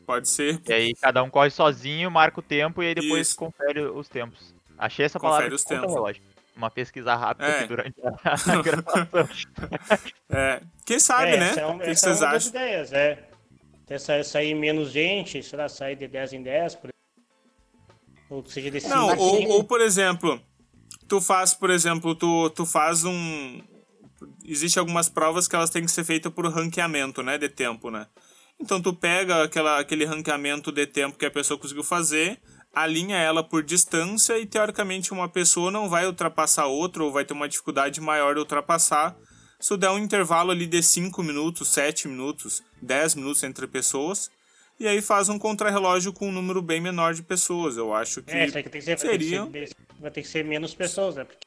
pode 0.04 0.28
ser. 0.28 0.60
E 0.66 0.72
aí 0.72 0.94
cada 0.94 1.22
um 1.22 1.30
corre 1.30 1.50
sozinho, 1.50 2.10
marca 2.10 2.40
o 2.40 2.42
tempo 2.42 2.82
e 2.82 2.86
aí 2.88 2.94
depois 2.94 3.28
Isso. 3.28 3.36
confere 3.36 3.80
os 3.80 4.08
tempos. 4.08 4.54
Achei 4.78 5.04
essa 5.06 5.18
Confere 5.18 5.36
palavra 5.38 5.54
os 5.54 5.60
de 5.62 5.66
tempos. 5.68 5.84
contra-relógio. 5.86 6.22
Uma 6.56 6.70
pesquisa 6.70 7.14
rápida 7.16 7.48
É. 7.48 7.58
aqui 7.58 7.68
durante 7.68 7.94
a 8.24 8.62
gravação. 8.62 9.28
É, 10.30 10.60
quem 10.86 10.98
sabe, 11.00 11.32
É, 11.32 11.36
né? 11.38 11.50
essa 11.50 11.60
é, 11.60 11.66
um- 11.66 11.76
o 11.76 11.78
que 11.80 11.90
essa 11.90 12.06
é 12.06 12.10
vocês 12.14 12.20
das 12.20 12.34
acham? 12.34 12.48
ideias, 12.50 12.92
é. 12.92 13.28
Até 13.84 13.98
sa- 13.98 14.24
sair 14.24 14.54
menos 14.54 14.90
gente, 14.90 15.42
sei 15.42 15.58
lá, 15.58 15.68
sair 15.68 15.96
de 15.96 16.06
10 16.08 16.32
em 16.32 16.42
10, 16.42 16.74
por 16.76 16.90
exemplo. 16.90 16.94
Ou 18.30 18.44
seja, 18.46 18.70
de 18.70 18.80
5 18.80 18.94
Não, 18.94 19.14
em 19.14 19.18
ou, 19.18 19.36
5. 19.38 19.52
ou, 19.52 19.64
por 19.64 19.80
exemplo, 19.80 20.40
tu 21.08 21.20
faz, 21.20 21.52
por 21.54 21.70
exemplo, 21.70 22.14
tu, 22.14 22.50
tu 22.50 22.64
faz 22.64 23.04
um. 23.04 23.60
Existe 24.44 24.78
algumas 24.78 25.08
provas 25.08 25.46
que 25.46 25.54
elas 25.54 25.70
têm 25.70 25.84
que 25.84 25.90
ser 25.90 26.04
feitas 26.04 26.32
por 26.32 26.46
ranqueamento, 26.46 27.22
né? 27.22 27.36
De 27.36 27.48
tempo, 27.48 27.90
né? 27.90 28.06
Então 28.64 28.80
tu 28.80 28.94
pega 28.94 29.44
aquela, 29.44 29.78
aquele 29.78 30.06
ranqueamento 30.06 30.72
de 30.72 30.86
tempo 30.86 31.18
que 31.18 31.26
a 31.26 31.30
pessoa 31.30 31.58
conseguiu 31.60 31.84
fazer, 31.84 32.40
alinha 32.74 33.18
ela 33.18 33.44
por 33.44 33.62
distância 33.62 34.38
e 34.38 34.46
teoricamente 34.46 35.12
uma 35.12 35.28
pessoa 35.28 35.70
não 35.70 35.86
vai 35.86 36.06
ultrapassar 36.06 36.64
outra 36.64 37.04
ou 37.04 37.12
vai 37.12 37.26
ter 37.26 37.34
uma 37.34 37.46
dificuldade 37.46 38.00
maior 38.00 38.32
de 38.32 38.40
ultrapassar 38.40 39.14
se 39.60 39.68
tu 39.68 39.76
der 39.76 39.90
um 39.90 39.98
intervalo 39.98 40.50
ali 40.50 40.66
de 40.66 40.82
5 40.82 41.22
minutos, 41.22 41.68
7 41.68 42.08
minutos, 42.08 42.62
10 42.80 43.16
minutos 43.16 43.42
entre 43.42 43.66
pessoas. 43.66 44.30
E 44.80 44.88
aí 44.88 45.02
faz 45.02 45.28
um 45.28 45.38
contrarrelógio 45.38 46.10
com 46.12 46.28
um 46.28 46.32
número 46.32 46.62
bem 46.62 46.80
menor 46.80 47.12
de 47.12 47.22
pessoas. 47.22 47.76
Eu 47.76 47.92
acho 47.94 48.22
que. 48.22 48.32
É, 48.32 48.46
isso 48.46 48.56
aí 48.56 48.62
que 48.62 48.70
tem 48.70 48.80
que 48.80 48.84
ser, 48.86 48.96
vai 48.96 49.06
ter 49.08 49.18
que 49.18 49.24
seria- 49.24 49.44
ser- 49.68 49.76
vai 50.00 50.10
ter 50.10 50.22
que 50.22 50.28
ser 50.28 50.44
menos 50.44 50.74
pessoas, 50.74 51.16
né? 51.16 51.24
Porque 51.24 51.46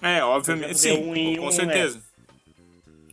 É, 0.00 0.22
obviamente. 0.24 0.70
Exemplo, 0.70 1.12
Sim, 1.14 1.36
um 1.36 1.40
com 1.40 1.46
um, 1.48 1.52
certeza. 1.52 2.00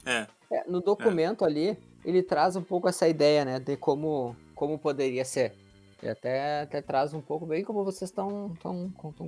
É. 0.05 0.27
É, 0.51 0.63
no 0.69 0.81
documento 0.81 1.43
ali, 1.43 1.77
ele 2.05 2.23
traz 2.23 2.55
um 2.55 2.61
pouco 2.63 2.87
essa 2.87 3.07
ideia, 3.07 3.45
né, 3.45 3.59
de 3.59 3.77
como, 3.77 4.35
como 4.55 4.77
poderia 4.77 5.25
ser. 5.25 5.53
Ele 6.01 6.11
até, 6.11 6.61
até 6.61 6.81
traz 6.81 7.13
um 7.13 7.21
pouco, 7.21 7.45
bem 7.45 7.63
como 7.63 7.83
vocês 7.83 8.09
estão 8.09 8.53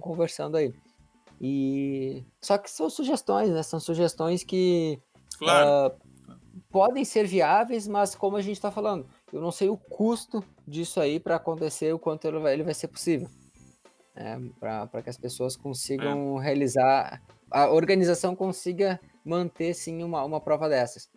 conversando 0.02 0.58
aí. 0.58 0.74
E 1.40 2.24
só 2.42 2.58
que 2.58 2.70
são 2.70 2.90
sugestões, 2.90 3.50
né? 3.50 3.64
São 3.64 3.80
sugestões 3.80 4.44
que 4.44 5.00
Claro. 5.38 5.70
ah, 5.70 5.96
podem 6.70 7.04
ser 7.04 7.26
viáveis, 7.28 7.88
mas 7.88 8.16
como 8.16 8.38
a 8.38 8.42
gente 8.42 8.56
está 8.56 8.72
falando, 8.72 9.06
eu 9.32 9.42
não 9.42 9.52
sei 9.52 9.70
o 9.70 9.78
custo 9.78 10.44
disso 10.68 11.00
aí 11.00 11.20
para 11.20 11.36
acontecer, 11.36 11.94
o 11.94 12.00
quanto 12.00 12.26
ele 12.26 12.40
vai, 12.40 12.54
ele 12.54 12.64
vai 12.64 12.74
ser 12.74 12.88
possível. 12.88 13.28
É, 14.16 14.38
para 14.60 15.02
que 15.02 15.10
as 15.10 15.18
pessoas 15.18 15.58
consigam 15.58 16.38
realizar, 16.38 17.22
a 17.52 17.70
organização 17.70 18.34
consiga 18.34 18.98
manter 19.26 19.74
sim 19.74 20.04
uma, 20.04 20.24
uma 20.24 20.40
prova 20.40 20.70
dessas. 20.70 21.10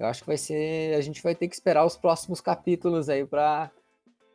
Eu 0.00 0.06
acho 0.06 0.22
que 0.22 0.26
vai 0.28 0.38
ser. 0.38 0.94
A 0.96 1.00
gente 1.02 1.22
vai 1.22 1.34
ter 1.34 1.46
que 1.46 1.54
esperar 1.54 1.84
os 1.84 1.94
próximos 1.94 2.40
capítulos 2.40 3.10
aí 3.10 3.26
para 3.26 3.70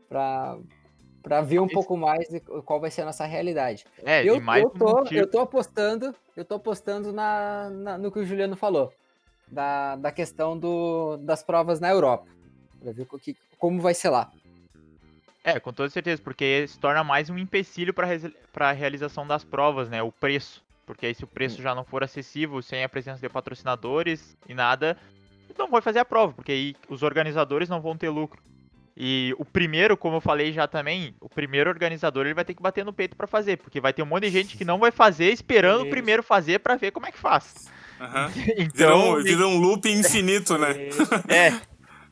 para 0.07 1.41
ver 1.41 1.59
um 1.59 1.67
pouco 1.67 1.97
mais 1.97 2.29
de 2.29 2.39
qual 2.39 2.79
vai 2.79 2.91
ser 2.91 3.01
a 3.01 3.05
nossa 3.05 3.25
realidade. 3.25 3.83
É, 4.05 4.23
eu, 4.23 4.39
mais 4.39 4.63
eu, 4.63 4.69
tô, 4.69 4.85
motivo- 4.99 5.19
eu 5.19 5.27
tô 5.27 5.39
apostando, 5.39 6.15
eu 6.37 6.45
tô 6.45 6.53
apostando 6.53 7.11
na, 7.11 7.67
na- 7.71 7.97
no 7.97 8.11
que 8.11 8.19
o 8.19 8.25
Juliano 8.25 8.55
falou. 8.55 8.93
Da, 9.47 9.95
da 9.95 10.11
questão 10.11 10.57
do, 10.57 11.17
das 11.17 11.41
provas 11.43 11.79
na 11.79 11.89
Europa. 11.89 12.27
Pra 12.79 12.91
ver 12.91 13.07
que, 13.19 13.35
como 13.57 13.81
vai 13.81 13.95
ser 13.95 14.09
lá. 14.09 14.31
É, 15.43 15.59
com 15.59 15.73
toda 15.73 15.89
certeza, 15.89 16.21
porque 16.21 16.67
se 16.67 16.79
torna 16.79 17.03
mais 17.03 17.29
um 17.29 17.37
empecilho 17.39 17.93
para 17.93 18.69
a 18.69 18.71
realização 18.71 19.25
das 19.25 19.43
provas, 19.43 19.89
né? 19.89 20.01
O 20.03 20.11
preço. 20.11 20.63
Porque 20.85 21.07
aí 21.07 21.15
se 21.15 21.23
o 21.23 21.27
preço 21.27 21.59
já 21.61 21.73
não 21.73 21.83
for 21.83 22.03
acessível, 22.03 22.61
sem 22.61 22.83
a 22.83 22.89
presença 22.89 23.19
de 23.19 23.29
patrocinadores 23.29 24.37
e 24.47 24.53
nada, 24.53 24.95
não 25.57 25.69
vai 25.69 25.81
fazer 25.81 25.99
a 25.99 26.05
prova, 26.05 26.33
porque 26.33 26.51
aí 26.51 26.75
os 26.89 27.03
organizadores 27.03 27.69
não 27.69 27.81
vão 27.81 27.97
ter 27.97 28.09
lucro. 28.09 28.41
E 28.97 29.35
o 29.37 29.43
primeiro, 29.43 29.97
como 29.97 30.17
eu 30.17 30.21
falei 30.21 30.53
já 30.53 30.67
também, 30.67 31.13
o 31.19 31.27
primeiro 31.27 31.69
organizador 31.69 32.25
ele 32.25 32.33
vai 32.33 32.45
ter 32.45 32.53
que 32.53 32.61
bater 32.61 32.85
no 32.85 32.93
peito 32.93 33.15
para 33.15 33.27
fazer, 33.27 33.57
porque 33.57 33.81
vai 33.81 33.91
ter 33.91 34.01
um 34.01 34.05
monte 34.05 34.23
de 34.23 34.29
gente 34.29 34.55
que 34.57 34.63
não 34.63 34.79
vai 34.79 34.89
fazer 34.91 35.31
esperando 35.33 35.79
o 35.79 35.83
Isso. 35.83 35.89
primeiro 35.89 36.23
fazer 36.23 36.59
para 36.59 36.75
ver 36.77 36.91
como 36.91 37.05
é 37.05 37.11
que 37.11 37.17
faz. 37.17 37.69
Aham. 37.99 38.31
Então, 38.57 39.21
Vira, 39.21 39.47
um, 39.47 39.55
um 39.55 39.59
loop 39.59 39.89
infinito, 39.89 40.57
né? 40.57 40.69
É. 41.27 41.59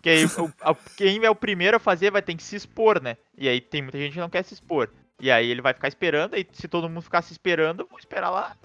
Que 0.02 0.10
aí, 0.10 0.26
o- 0.26 0.76
quem 0.98 1.24
é 1.24 1.30
o 1.30 1.36
primeiro 1.36 1.78
a 1.78 1.80
fazer 1.80 2.12
vai 2.12 2.22
ter 2.22 2.36
que 2.36 2.44
se 2.44 2.58
expor, 2.58 3.02
né? 3.02 3.16
E 3.38 3.48
aí 3.48 3.62
tem 3.62 3.82
muita 3.82 3.98
gente 3.98 4.14
que 4.14 4.20
não 4.20 4.30
quer 4.30 4.44
se 4.44 4.54
expor. 4.54 4.90
E 5.22 5.32
aí 5.32 5.50
ele 5.50 5.62
vai 5.62 5.74
ficar 5.74 5.88
esperando, 5.88 6.36
e 6.36 6.46
se 6.52 6.68
todo 6.68 6.90
mundo 6.90 7.02
ficar 7.02 7.22
se 7.22 7.32
esperando, 7.32 7.88
vou 7.90 7.98
esperar 7.98 8.30
lá. 8.30 8.58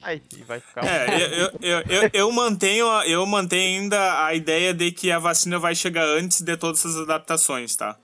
Como 0.00 0.10
é 0.12 0.18
que 0.18 0.24
sai? 0.32 0.40
E 0.40 0.42
vai 0.44 0.60
ficar. 0.60 0.84
É, 0.86 1.42
eu, 1.42 1.50
eu, 1.60 1.78
eu, 1.88 2.10
eu, 2.12 2.32
mantenho, 2.32 2.86
eu 3.02 3.26
mantenho 3.26 3.80
ainda 3.82 4.24
a 4.26 4.34
ideia 4.34 4.72
de 4.74 4.90
que 4.92 5.10
a 5.10 5.18
vacina 5.18 5.58
vai 5.58 5.74
chegar 5.74 6.04
antes 6.06 6.40
de 6.40 6.56
todas 6.56 6.80
essas 6.80 6.96
adaptações, 6.96 7.74
tá? 7.76 7.96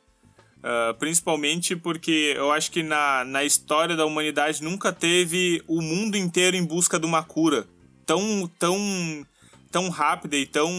Ah, 0.63 0.95
principalmente 0.99 1.77
porque 1.77 2.33
eu 2.37 2.51
acho 2.51 2.71
que 2.71 2.83
na, 2.83 3.23
na 3.25 3.45
história 3.45 3.95
da 3.95 4.07
humanidade 4.07 4.63
nunca 4.63 4.91
teve 4.93 5.63
o 5.69 5.83
mundo 5.83 6.17
inteiro 6.17 6.57
em 6.57 6.65
busca 6.65 6.99
de 6.99 7.05
uma 7.05 7.23
cura 7.23 7.67
tão, 8.07 8.51
tão, 8.59 9.27
tão 9.71 9.91
rápida 9.91 10.37
e 10.37 10.47
tão, 10.47 10.71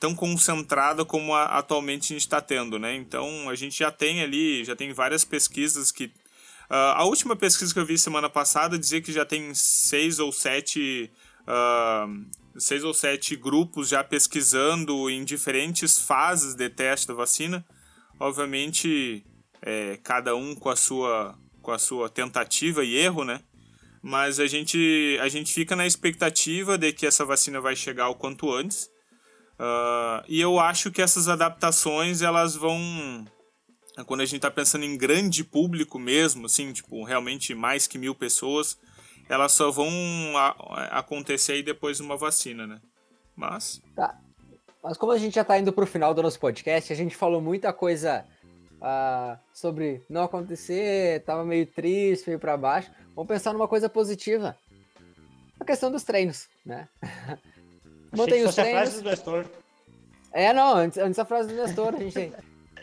tão 0.00 0.14
concentrada 0.14 1.04
como 1.04 1.34
a- 1.34 1.58
atualmente 1.58 2.04
a 2.04 2.14
gente 2.14 2.22
está 2.22 2.40
tendo, 2.40 2.78
né? 2.78 2.96
Então 2.96 3.50
a 3.50 3.54
gente 3.54 3.78
já 3.78 3.90
tem 3.90 4.22
ali, 4.22 4.64
já 4.64 4.74
tem 4.74 4.90
várias 4.94 5.22
pesquisas 5.22 5.92
que 5.92 6.10
ah, 6.70 7.00
a 7.00 7.04
última 7.04 7.34
pesquisa 7.34 7.72
que 7.72 7.80
eu 7.80 7.86
vi 7.86 7.96
semana 7.96 8.28
passada 8.28 8.78
dizia 8.78 9.00
que 9.00 9.12
já 9.12 9.24
tem 9.24 9.54
seis 9.54 10.18
ou 10.18 10.30
sete 10.30 11.10
ah, 11.46 12.06
seis 12.58 12.84
ou 12.84 12.92
sete 12.92 13.36
grupos 13.36 13.88
já 13.88 14.04
pesquisando 14.04 15.08
em 15.08 15.24
diferentes 15.24 15.98
fases 15.98 16.54
de 16.54 16.68
teste 16.68 17.06
da 17.08 17.14
vacina. 17.14 17.64
Obviamente, 18.20 19.24
é, 19.62 19.98
cada 20.02 20.34
um 20.34 20.54
com 20.54 20.68
a 20.68 20.76
sua 20.76 21.38
com 21.62 21.72
a 21.72 21.78
sua 21.78 22.08
tentativa 22.08 22.84
e 22.84 22.96
erro, 22.96 23.24
né? 23.24 23.40
Mas 24.02 24.38
a 24.38 24.46
gente 24.46 25.18
a 25.22 25.28
gente 25.28 25.52
fica 25.52 25.74
na 25.74 25.86
expectativa 25.86 26.76
de 26.76 26.92
que 26.92 27.06
essa 27.06 27.24
vacina 27.24 27.60
vai 27.60 27.76
chegar 27.76 28.08
o 28.08 28.14
quanto 28.14 28.52
antes. 28.52 28.90
Ah, 29.58 30.22
e 30.28 30.40
eu 30.40 30.60
acho 30.60 30.90
que 30.90 31.00
essas 31.00 31.28
adaptações 31.28 32.20
elas 32.20 32.56
vão 32.56 33.26
quando 34.06 34.20
a 34.20 34.24
gente 34.24 34.40
tá 34.40 34.50
pensando 34.50 34.84
em 34.84 34.96
grande 34.96 35.42
público 35.44 35.98
mesmo, 35.98 36.46
assim, 36.46 36.72
tipo, 36.72 37.02
realmente 37.04 37.54
mais 37.54 37.86
que 37.86 37.98
mil 37.98 38.14
pessoas, 38.14 38.78
elas 39.28 39.52
só 39.52 39.70
vão 39.70 39.88
a- 40.36 40.98
acontecer 40.98 41.52
aí 41.52 41.62
depois 41.62 41.96
de 41.98 42.02
uma 42.02 42.16
vacina, 42.16 42.66
né? 42.66 42.80
Mas, 43.36 43.80
Mas 44.82 44.96
como 44.96 45.12
a 45.12 45.18
gente 45.18 45.34
já 45.34 45.44
tá 45.44 45.58
indo 45.58 45.72
pro 45.72 45.86
final 45.86 46.12
do 46.14 46.22
nosso 46.22 46.38
podcast, 46.40 46.92
a 46.92 46.96
gente 46.96 47.14
falou 47.16 47.40
muita 47.40 47.72
coisa 47.72 48.24
ah, 48.80 49.38
sobre 49.52 50.02
não 50.08 50.24
acontecer, 50.24 51.22
tava 51.24 51.44
meio 51.44 51.66
triste, 51.66 52.26
meio 52.28 52.38
para 52.38 52.56
baixo. 52.56 52.90
Vamos 53.14 53.28
pensar 53.28 53.52
numa 53.52 53.68
coisa 53.68 53.88
positiva. 53.88 54.56
A 55.60 55.64
questão 55.64 55.90
dos 55.90 56.04
treinos, 56.04 56.48
né? 56.64 56.88
Mantém 58.16 58.40
os 58.40 58.46
fosse 58.46 58.60
a 58.60 58.64
treinos. 58.64 58.82
frase 58.88 59.02
do 59.02 59.10
Nestor. 59.10 59.46
É, 60.32 60.52
não, 60.52 60.74
antes, 60.76 60.98
antes 60.98 61.16
da 61.16 61.24
frase 61.24 61.48
do 61.48 61.54
Nestor, 61.60 61.94
a 61.94 61.98
gente 61.98 62.14
tem. 62.14 62.32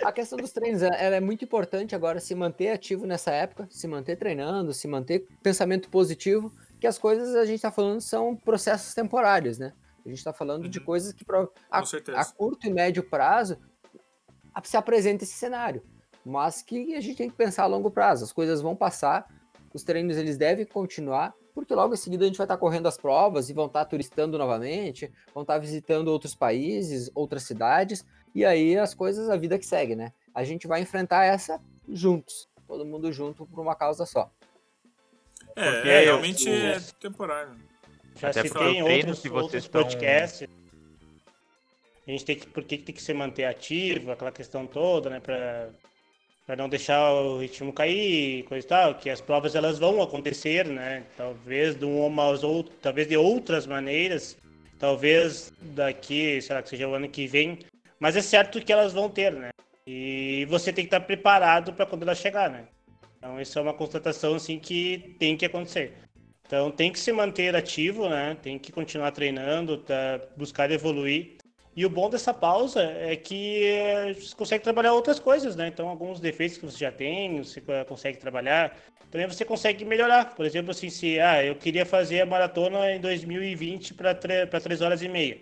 A 0.04 0.12
questão 0.12 0.38
dos 0.38 0.52
treinos, 0.52 0.82
é 0.82 1.20
muito 1.20 1.44
importante 1.46 1.96
agora 1.96 2.20
se 2.20 2.34
manter 2.36 2.70
ativo 2.70 3.06
nessa 3.06 3.32
época, 3.32 3.68
se 3.70 3.88
manter 3.88 4.16
treinando, 4.18 4.74
se 4.74 4.88
manter 4.88 5.28
pensamento 5.42 5.90
positivo, 5.90 6.52
que 6.80 6.88
as 6.88 6.98
coisas 6.98 7.36
a 7.36 7.46
gente 7.46 7.62
tá 7.62 7.72
falando 7.72 8.02
são 8.02 8.36
processos 8.36 8.94
temporários, 8.94 9.58
né? 9.58 9.74
A 10.06 10.10
gente 10.10 10.24
tá 10.24 10.32
falando 10.34 10.70
de 10.70 10.80
Uhum. 10.80 10.86
coisas 10.86 11.14
que 11.14 11.26
a, 11.72 11.84
a 12.16 12.26
curto 12.26 12.68
e 12.68 12.74
médio 12.74 13.04
prazo 13.10 13.58
se 14.64 14.78
apresenta 14.78 15.24
esse 15.24 15.34
cenário, 15.34 15.84
mas 16.24 16.62
que 16.62 16.96
a 16.96 17.02
gente 17.02 17.18
tem 17.18 17.30
que 17.30 17.36
pensar 17.36 17.64
a 17.64 17.68
longo 17.68 17.90
prazo. 17.90 18.24
As 18.24 18.32
coisas 18.32 18.62
vão 18.62 18.76
passar, 18.76 19.26
os 19.74 19.84
treinos 19.84 20.16
eles 20.18 20.38
devem 20.38 20.66
continuar, 20.66 21.34
porque 21.54 21.74
logo 21.74 21.94
em 21.94 21.98
seguida 21.98 22.24
a 22.24 22.28
gente 22.28 22.38
vai 22.38 22.46
estar 22.46 22.58
correndo 22.58 22.88
as 22.88 22.98
provas 22.98 23.50
e 23.50 23.54
vão 23.54 23.66
estar 23.66 23.86
turistando 23.86 24.38
novamente, 24.38 25.12
vão 25.34 25.42
estar 25.42 25.58
visitando 25.58 26.10
outros 26.10 26.36
países, 26.36 27.10
outras 27.16 27.44
cidades, 27.44 28.06
e 28.36 28.44
aí 28.46 28.78
as 28.78 28.94
coisas, 28.94 29.30
a 29.30 29.38
vida 29.38 29.58
que 29.58 29.66
segue, 29.66 29.96
né? 29.96 30.12
A 30.34 30.44
gente 30.44 30.68
vai 30.68 30.82
enfrentar 30.82 31.24
essa 31.24 31.60
juntos. 31.90 32.48
todo 32.68 32.84
mundo 32.84 33.14
junto 33.14 33.46
por 33.46 33.60
uma 33.62 33.76
causa 33.76 34.06
só. 34.08 34.32
É, 35.56 35.72
Porque 35.72 35.90
é 35.90 36.00
realmente 36.06 36.50
eu- 36.50 36.54
é 36.68 36.80
temporário. 37.00 37.56
Já 38.20 38.30
Até 38.32 38.42
citei 38.44 38.52
porque 38.52 38.70
em 38.72 38.80
eu 38.80 38.86
treino 38.86 39.08
outros, 39.10 39.20
se 39.20 39.30
vocês 39.30 39.44
outros 39.44 39.64
estão- 39.66 39.84
podcasts. 39.84 40.48
A 42.08 42.12
gente 42.12 42.26
tem 42.26 42.36
que, 42.36 42.48
por 42.48 42.64
que 42.64 42.78
tem 42.78 42.94
que 42.96 43.02
se 43.02 43.14
manter 43.14 43.46
ativo, 43.46 44.12
aquela 44.12 44.32
questão 44.32 44.66
toda, 44.68 45.10
né? 45.10 45.20
Pra, 45.20 45.70
pra 46.46 46.56
não 46.56 46.68
deixar 46.70 47.12
o 47.14 47.40
ritmo 47.40 47.72
cair, 47.74 48.44
coisa 48.46 48.66
e 48.66 48.70
tal, 48.70 48.96
que 48.96 49.10
as 49.10 49.22
provas 49.22 49.54
elas 49.56 49.78
vão 49.80 50.02
acontecer, 50.02 50.66
né? 50.66 51.04
Talvez 51.18 51.76
de 51.76 51.86
umas 51.86 52.44
outras, 52.44 52.76
talvez 52.82 53.08
de 53.08 53.16
outras 53.18 53.66
maneiras, 53.68 54.38
talvez 54.80 55.52
daqui, 55.62 56.42
sei 56.42 56.56
lá, 56.56 56.62
que 56.64 56.70
seja 56.70 56.88
o 56.88 56.94
ano 56.96 57.08
que 57.10 57.28
vem, 57.28 57.60
mas 58.00 58.16
é 58.16 58.22
certo 58.22 58.62
que 58.62 58.72
elas 58.72 58.94
vão 58.94 59.10
ter, 59.10 59.32
né? 59.32 59.50
E 59.88 60.46
você 60.50 60.74
tem 60.74 60.84
que 60.84 60.88
estar 60.88 61.02
preparado 61.02 61.74
para 61.74 61.86
quando 61.86 62.04
ela 62.04 62.16
chegar, 62.16 62.50
né? 62.50 62.68
Então 63.18 63.40
isso 63.40 63.58
é 63.58 63.62
uma 63.62 63.74
constatação 63.74 64.36
assim 64.36 64.60
que 64.60 65.16
tem 65.20 65.38
que 65.38 65.46
acontecer. 65.46 65.94
Então 66.46 66.70
tem 66.72 66.92
que 66.92 67.00
se 67.00 67.12
manter 67.12 67.56
ativo, 67.56 68.08
né? 68.10 68.38
Tem 68.42 68.60
que 68.60 68.72
continuar 68.72 69.12
treinando, 69.12 69.78
tá, 69.78 70.20
buscar 70.38 70.72
evoluir. 70.72 71.38
E 71.76 71.86
o 71.86 71.90
bom 71.90 72.10
dessa 72.10 72.34
pausa 72.34 72.82
é 72.82 73.16
que 73.16 73.64
eh, 73.66 74.14
você 74.14 74.34
consegue 74.36 74.64
trabalhar 74.64 74.94
outras 74.94 75.20
coisas, 75.20 75.56
né? 75.56 75.68
Então 75.68 75.90
alguns 75.90 76.20
defeitos 76.20 76.58
que 76.58 76.66
você 76.66 76.78
já 76.78 76.92
tem, 76.92 77.44
você 77.44 77.62
consegue 77.88 78.18
trabalhar. 78.18 78.78
Também 79.12 79.28
você 79.28 79.44
consegue 79.44 79.84
melhorar. 79.84 80.36
Por 80.36 80.46
exemplo, 80.46 80.72
assim, 80.72 80.90
se 80.90 81.20
ah, 81.20 81.44
eu 81.44 81.56
queria 81.56 81.86
fazer 81.86 82.22
a 82.22 82.26
maratona 82.26 82.92
em 82.92 83.00
2020 83.00 83.94
para 83.94 84.14
3 84.14 84.82
horas 84.82 85.02
e 85.02 85.10
meia. 85.10 85.38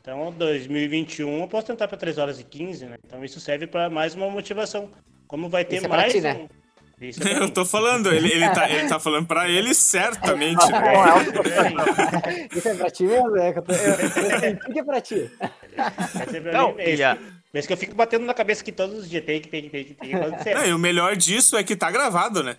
Então, 0.00 0.32
2021 0.32 1.40
eu 1.42 1.48
posso 1.48 1.66
tentar 1.66 1.86
para 1.88 1.98
3 1.98 2.16
horas 2.18 2.40
e 2.40 2.44
15, 2.44 2.86
né? 2.86 2.96
Então 3.06 3.24
isso 3.24 3.38
serve 3.40 3.66
para 3.66 3.90
mais 3.90 4.14
uma 4.14 4.30
motivação. 4.30 4.90
Como 5.26 5.48
vai 5.48 5.64
ter 5.64 5.76
Isso 5.76 5.86
é 5.86 5.88
mais 5.88 6.12
ti, 6.12 6.20
né? 6.20 6.34
um- 6.34 7.04
Isso 7.04 7.22
é 7.26 7.32
Eu 7.44 7.50
tô 7.50 7.64
falando, 7.66 8.12
ele, 8.12 8.32
ele, 8.32 8.48
tá, 8.50 8.68
ele 8.70 8.88
tá 8.88 8.98
falando 8.98 9.26
pra 9.26 9.48
ele 9.48 9.74
certamente. 9.74 10.64
É, 10.64 10.72
né? 10.72 12.48
Isso 12.54 12.68
é 12.68 12.74
pra 12.74 12.90
ti 12.90 13.02
mesmo? 13.04 13.36
É, 13.36 13.52
que 13.52 13.58
eu, 13.58 13.62
tô, 13.62 13.72
eu, 13.72 14.78
é 14.80 14.84
pra 14.84 15.00
ti. 15.00 15.30
Vai 16.14 16.26
ser 16.28 16.42
pra 16.42 16.52
Não, 16.52 16.70
mim 16.70 16.76
mesmo. 16.76 16.96
e 16.96 17.04
a- 17.04 17.18
Mas 17.52 17.66
que 17.66 17.72
eu 17.72 17.76
fico 17.76 17.94
batendo 17.94 18.24
na 18.24 18.32
cabeça 18.34 18.64
que 18.64 18.72
todos 18.72 18.96
os 19.00 19.08
dias 19.10 19.24
tem 19.24 19.40
que, 19.40 19.48
tem 19.48 19.62
que, 19.64 19.68
tem 19.70 19.84
que, 19.84 19.94
tem. 19.94 20.10
Não, 20.54 20.66
e 20.66 20.72
o 20.72 20.78
melhor 20.78 21.14
disso 21.14 21.56
é 21.58 21.62
que 21.64 21.76
tá 21.76 21.90
gravado, 21.90 22.42
né? 22.42 22.56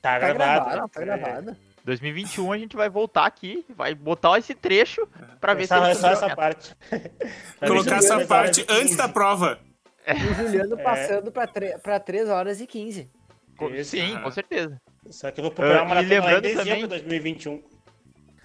Tá 0.00 0.18
Tá 0.18 0.32
gravado. 0.32 0.64
gravado, 0.70 0.88
tá 0.88 1.00
É. 1.00 1.04
gravado. 1.04 1.56
2021 1.84 2.52
a 2.52 2.58
gente 2.58 2.76
vai 2.76 2.88
voltar 2.88 3.26
aqui, 3.26 3.64
vai 3.70 3.94
botar 3.94 4.38
esse 4.38 4.54
trecho 4.54 5.06
pra 5.40 5.52
ver 5.54 5.66
se 5.66 5.74
Essa, 5.74 5.84
ele 5.86 5.94
só 5.96 6.08
essa 6.10 6.36
parte. 6.36 6.74
Colocar 7.66 7.96
essa 7.96 8.24
parte 8.26 8.64
antes 8.68 8.96
da 8.96 9.08
prova. 9.08 9.58
E 10.06 10.12
o 10.12 10.34
Juliano 10.34 10.78
É. 10.80 10.82
passando 10.82 11.30
pra, 11.32 11.46
tre 11.46 11.78
pra 11.78 11.98
3 12.00 12.28
horas 12.28 12.60
e 12.60 12.66
15. 12.66 13.10
Co- 13.56 13.68
Isso. 13.70 13.90
Sim, 13.90 14.18
com 14.22 14.30
certeza. 14.30 14.80
Só 15.10 15.30
que 15.30 15.40
eu 15.40 15.44
vou 15.44 15.52
procurar 15.52 15.80
Ah, 15.80 15.82
uma 15.82 16.02
e 16.02 16.06
maratona 16.20 16.38
em 16.38 16.40
dezembro 16.40 16.64
também- 16.64 16.80
de 16.82 16.86
2021. 16.88 17.62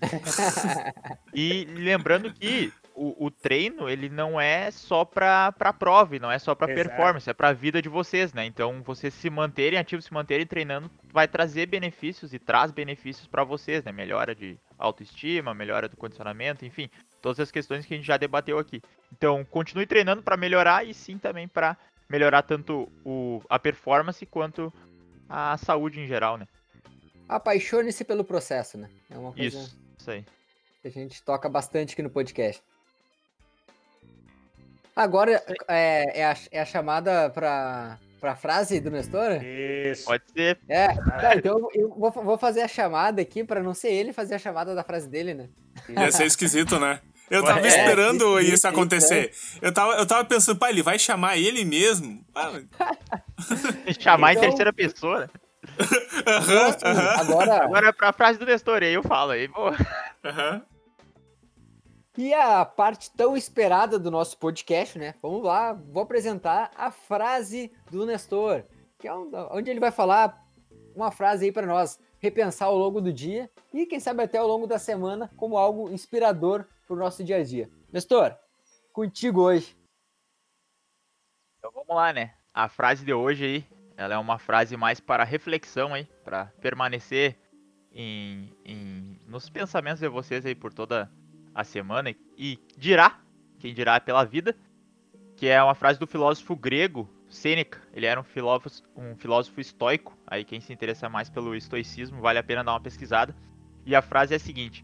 E 1.33 1.65
lembrando 1.75 2.31
que 2.33 2.71
o, 2.97 3.27
o 3.27 3.31
treino, 3.31 3.87
ele 3.87 4.09
não 4.09 4.41
é 4.41 4.71
só 4.71 5.05
pra, 5.05 5.51
pra 5.51 5.71
prova, 5.71 6.15
e 6.15 6.19
não 6.19 6.31
é 6.31 6.39
só 6.39 6.55
pra 6.55 6.71
Exato. 6.71 6.89
performance, 6.89 7.29
é 7.29 7.33
pra 7.33 7.53
vida 7.53 7.79
de 7.79 7.87
vocês, 7.87 8.33
né? 8.33 8.43
Então, 8.43 8.81
vocês 8.81 9.13
se 9.13 9.29
manterem 9.29 9.77
ativos, 9.77 10.05
se 10.05 10.13
manterem 10.13 10.47
treinando, 10.47 10.89
vai 11.13 11.27
trazer 11.27 11.67
benefícios 11.67 12.33
e 12.33 12.39
traz 12.39 12.71
benefícios 12.71 13.27
pra 13.27 13.43
vocês, 13.43 13.83
né? 13.83 13.91
Melhora 13.91 14.33
de 14.33 14.57
autoestima, 14.79 15.53
melhora 15.53 15.87
do 15.87 15.95
condicionamento, 15.95 16.65
enfim, 16.65 16.89
todas 17.21 17.39
as 17.39 17.51
questões 17.51 17.85
que 17.85 17.93
a 17.93 17.97
gente 17.97 18.05
já 18.07 18.17
debateu 18.17 18.57
aqui. 18.57 18.81
Então, 19.13 19.45
continue 19.45 19.85
treinando 19.85 20.23
pra 20.23 20.35
melhorar 20.35 20.85
e 20.85 20.91
sim 20.93 21.19
também 21.19 21.47
pra 21.47 21.77
melhorar 22.09 22.41
tanto 22.41 22.91
o, 23.05 23.43
a 23.47 23.59
performance 23.59 24.25
quanto 24.25 24.73
a 25.29 25.55
saúde 25.57 25.99
em 25.99 26.07
geral, 26.07 26.37
né? 26.37 26.47
Apaixone-se 27.29 28.03
pelo 28.03 28.23
processo, 28.23 28.77
né? 28.77 28.89
É 29.09 29.17
uma 29.17 29.33
coisa 29.33 29.57
Isso, 29.59 29.77
isso 29.99 30.09
aí. 30.11 30.25
que 30.81 30.87
a 30.87 30.91
gente 30.91 31.21
toca 31.21 31.47
bastante 31.47 31.93
aqui 31.93 32.01
no 32.01 32.09
podcast. 32.09 32.63
Agora 34.97 35.43
é, 35.67 36.21
é, 36.21 36.25
a, 36.25 36.35
é 36.51 36.59
a 36.59 36.65
chamada 36.65 37.29
pra, 37.29 37.97
pra 38.19 38.35
frase 38.35 38.79
do 38.79 38.89
Nestor? 38.89 39.43
Isso. 39.43 40.05
Pode 40.05 40.23
ser. 40.35 40.57
É, 40.67 40.87
tá, 40.87 41.35
então 41.35 41.69
eu 41.75 41.89
vou, 41.89 42.11
vou 42.11 42.37
fazer 42.37 42.61
a 42.61 42.67
chamada 42.67 43.21
aqui 43.21 43.43
pra 43.43 43.61
não 43.61 43.75
ser 43.75 43.89
ele 43.93 44.11
fazer 44.11 44.33
a 44.35 44.39
chamada 44.39 44.73
da 44.73 44.83
frase 44.83 45.07
dele, 45.07 45.35
né? 45.35 45.49
Ia 45.87 46.11
ser 46.11 46.25
esquisito, 46.25 46.79
né? 46.79 46.99
Eu 47.29 47.43
tava 47.43 47.59
É, 47.59 47.67
esperando 47.67 48.39
isso, 48.39 48.47
isso 48.47 48.53
isso, 48.55 48.67
acontecer. 48.69 49.31
Eu 49.61 49.71
tava, 49.73 49.93
eu 49.97 50.07
tava 50.07 50.25
pensando, 50.25 50.57
pai, 50.57 50.71
ele 50.71 50.81
vai 50.81 50.97
chamar 50.97 51.37
ele 51.37 51.63
mesmo? 51.63 52.25
Chamar 53.99 54.31
Então- 54.33 54.43
em 54.43 54.47
terceira 54.47 54.73
pessoa, 54.73 55.19
né? 55.21 55.27
Assim, 56.25 56.85
aham, 56.85 57.19
agora, 57.19 57.63
Agora 57.63 57.93
pra 57.93 58.13
frase 58.13 58.39
do 58.39 58.45
Nestor, 58.45 58.81
aí 58.81 58.93
eu 58.93 59.03
falo 59.03 59.31
aí, 59.31 59.47
pô. 59.49 59.67
aham. 60.23 60.61
E 62.17 62.33
a 62.33 62.65
parte 62.65 63.11
tão 63.11 63.37
esperada 63.37 63.99
do 63.99 64.09
nosso 64.09 64.37
podcast, 64.37 64.97
né? 64.97 65.13
Vamos 65.21 65.43
lá, 65.43 65.73
vou 65.73 66.01
apresentar 66.03 66.71
a 66.75 66.91
frase 66.91 67.71
do 67.91 68.05
Nestor, 68.05 68.63
que 68.97 69.07
é 69.07 69.13
onde 69.13 69.69
ele 69.69 69.79
vai 69.79 69.91
falar 69.91 70.43
uma 70.95 71.11
frase 71.11 71.45
aí 71.45 71.51
pra 71.51 71.67
nós, 71.67 71.99
repensar 72.19 72.65
ao 72.65 72.77
longo 72.77 72.99
do 72.99 73.13
dia 73.13 73.49
e 73.71 73.85
quem 73.85 73.99
sabe 73.99 74.23
até 74.23 74.39
ao 74.39 74.47
longo 74.47 74.65
da 74.65 74.79
semana 74.79 75.31
como 75.37 75.57
algo 75.57 75.91
inspirador 75.91 76.65
pro 76.87 76.95
nosso 76.95 77.23
dia 77.23 77.37
a 77.37 77.43
dia. 77.43 77.69
Nestor, 77.93 78.35
contigo 78.91 79.41
hoje. 79.41 79.77
Então 81.59 81.71
vamos 81.71 81.95
lá, 81.95 82.11
né? 82.11 82.33
A 82.51 82.67
frase 82.67 83.05
de 83.05 83.13
hoje 83.13 83.45
aí, 83.45 83.67
ela 83.95 84.15
é 84.15 84.17
uma 84.17 84.39
frase 84.39 84.75
mais 84.75 84.99
para 84.99 85.23
reflexão 85.23 85.93
aí, 85.93 86.05
para 86.23 86.47
permanecer 86.59 87.37
em, 87.91 88.51
em- 88.65 89.19
nos 89.27 89.49
pensamentos 89.49 89.99
de 89.99 90.07
vocês 90.07 90.43
aí 90.45 90.55
por 90.55 90.73
toda 90.73 91.11
a 91.57 91.63
semana 91.63 92.15
e, 92.37 92.59
dirá, 92.77 93.19
quem 93.57 93.73
dirá 93.73 93.99
pela 93.99 94.23
vida, 94.23 94.55
que 95.35 95.47
é 95.47 95.61
uma 95.61 95.73
frase 95.73 95.99
do 95.99 96.05
filósofo 96.05 96.55
grego 96.55 97.09
Sêneca. 97.27 97.81
Ele 97.91 98.05
era 98.05 98.21
um 98.21 98.23
filósofo, 98.23 98.83
um 98.95 99.15
filósofo 99.15 99.59
estoico, 99.59 100.15
aí 100.27 100.45
quem 100.45 100.61
se 100.61 100.71
interessa 100.71 101.09
mais 101.09 101.31
pelo 101.31 101.55
estoicismo 101.55 102.21
vale 102.21 102.37
a 102.37 102.43
pena 102.43 102.63
dar 102.63 102.73
uma 102.73 102.79
pesquisada. 102.79 103.35
E 103.83 103.95
a 103.95 104.03
frase 104.03 104.35
é 104.35 104.37
a 104.37 104.39
seguinte: 104.39 104.83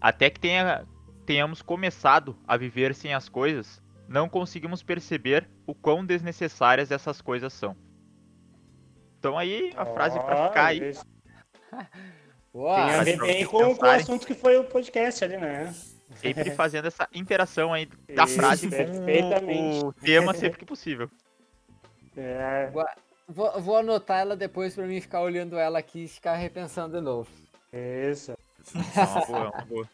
Até 0.00 0.30
que 0.30 0.40
tenha, 0.40 0.86
tenhamos 1.26 1.60
começado 1.60 2.38
a 2.46 2.56
viver 2.56 2.94
sem 2.94 3.12
as 3.12 3.28
coisas, 3.28 3.82
não 4.08 4.30
conseguimos 4.30 4.82
perceber 4.82 5.46
o 5.66 5.74
quão 5.74 6.06
desnecessárias 6.06 6.90
essas 6.90 7.20
coisas 7.20 7.52
são. 7.52 7.76
Então 9.18 9.36
aí 9.36 9.74
a 9.76 9.84
frase 9.84 10.18
pra 10.18 10.48
ficar 10.48 10.64
aí. 10.64 10.80
Tem 10.80 10.92
a 12.94 13.04
ver 13.04 13.20
bem 13.20 13.44
com, 13.44 13.76
com 13.76 13.84
o 13.84 13.90
assunto 13.90 14.26
que 14.26 14.34
foi 14.34 14.56
o 14.56 14.64
podcast 14.64 15.22
ali, 15.22 15.36
né? 15.36 15.70
Sempre 16.16 16.50
fazendo 16.52 16.86
essa 16.86 17.06
interação 17.12 17.72
aí 17.72 17.86
da 18.14 18.24
Isso, 18.24 18.34
frase 18.34 18.68
com 18.68 18.76
perfeitamente. 18.76 19.84
o 19.84 19.92
tema 19.92 20.32
sempre 20.34 20.58
que 20.58 20.64
possível. 20.64 21.10
É, 22.16 22.70
Vou, 23.28 23.60
vou 23.60 23.76
anotar 23.76 24.20
ela 24.20 24.34
depois 24.34 24.74
pra 24.74 24.86
mim 24.86 25.00
ficar 25.02 25.20
olhando 25.20 25.58
ela 25.58 25.78
aqui 25.78 26.04
e 26.04 26.08
ficar 26.08 26.34
repensando 26.34 26.96
de 26.96 27.02
novo. 27.02 27.28
isso. 27.72 28.32
É 28.96 29.02
uma 29.04 29.26
boa, 29.26 29.38
é 29.38 29.48
uma 29.50 29.64
boa. 29.66 29.88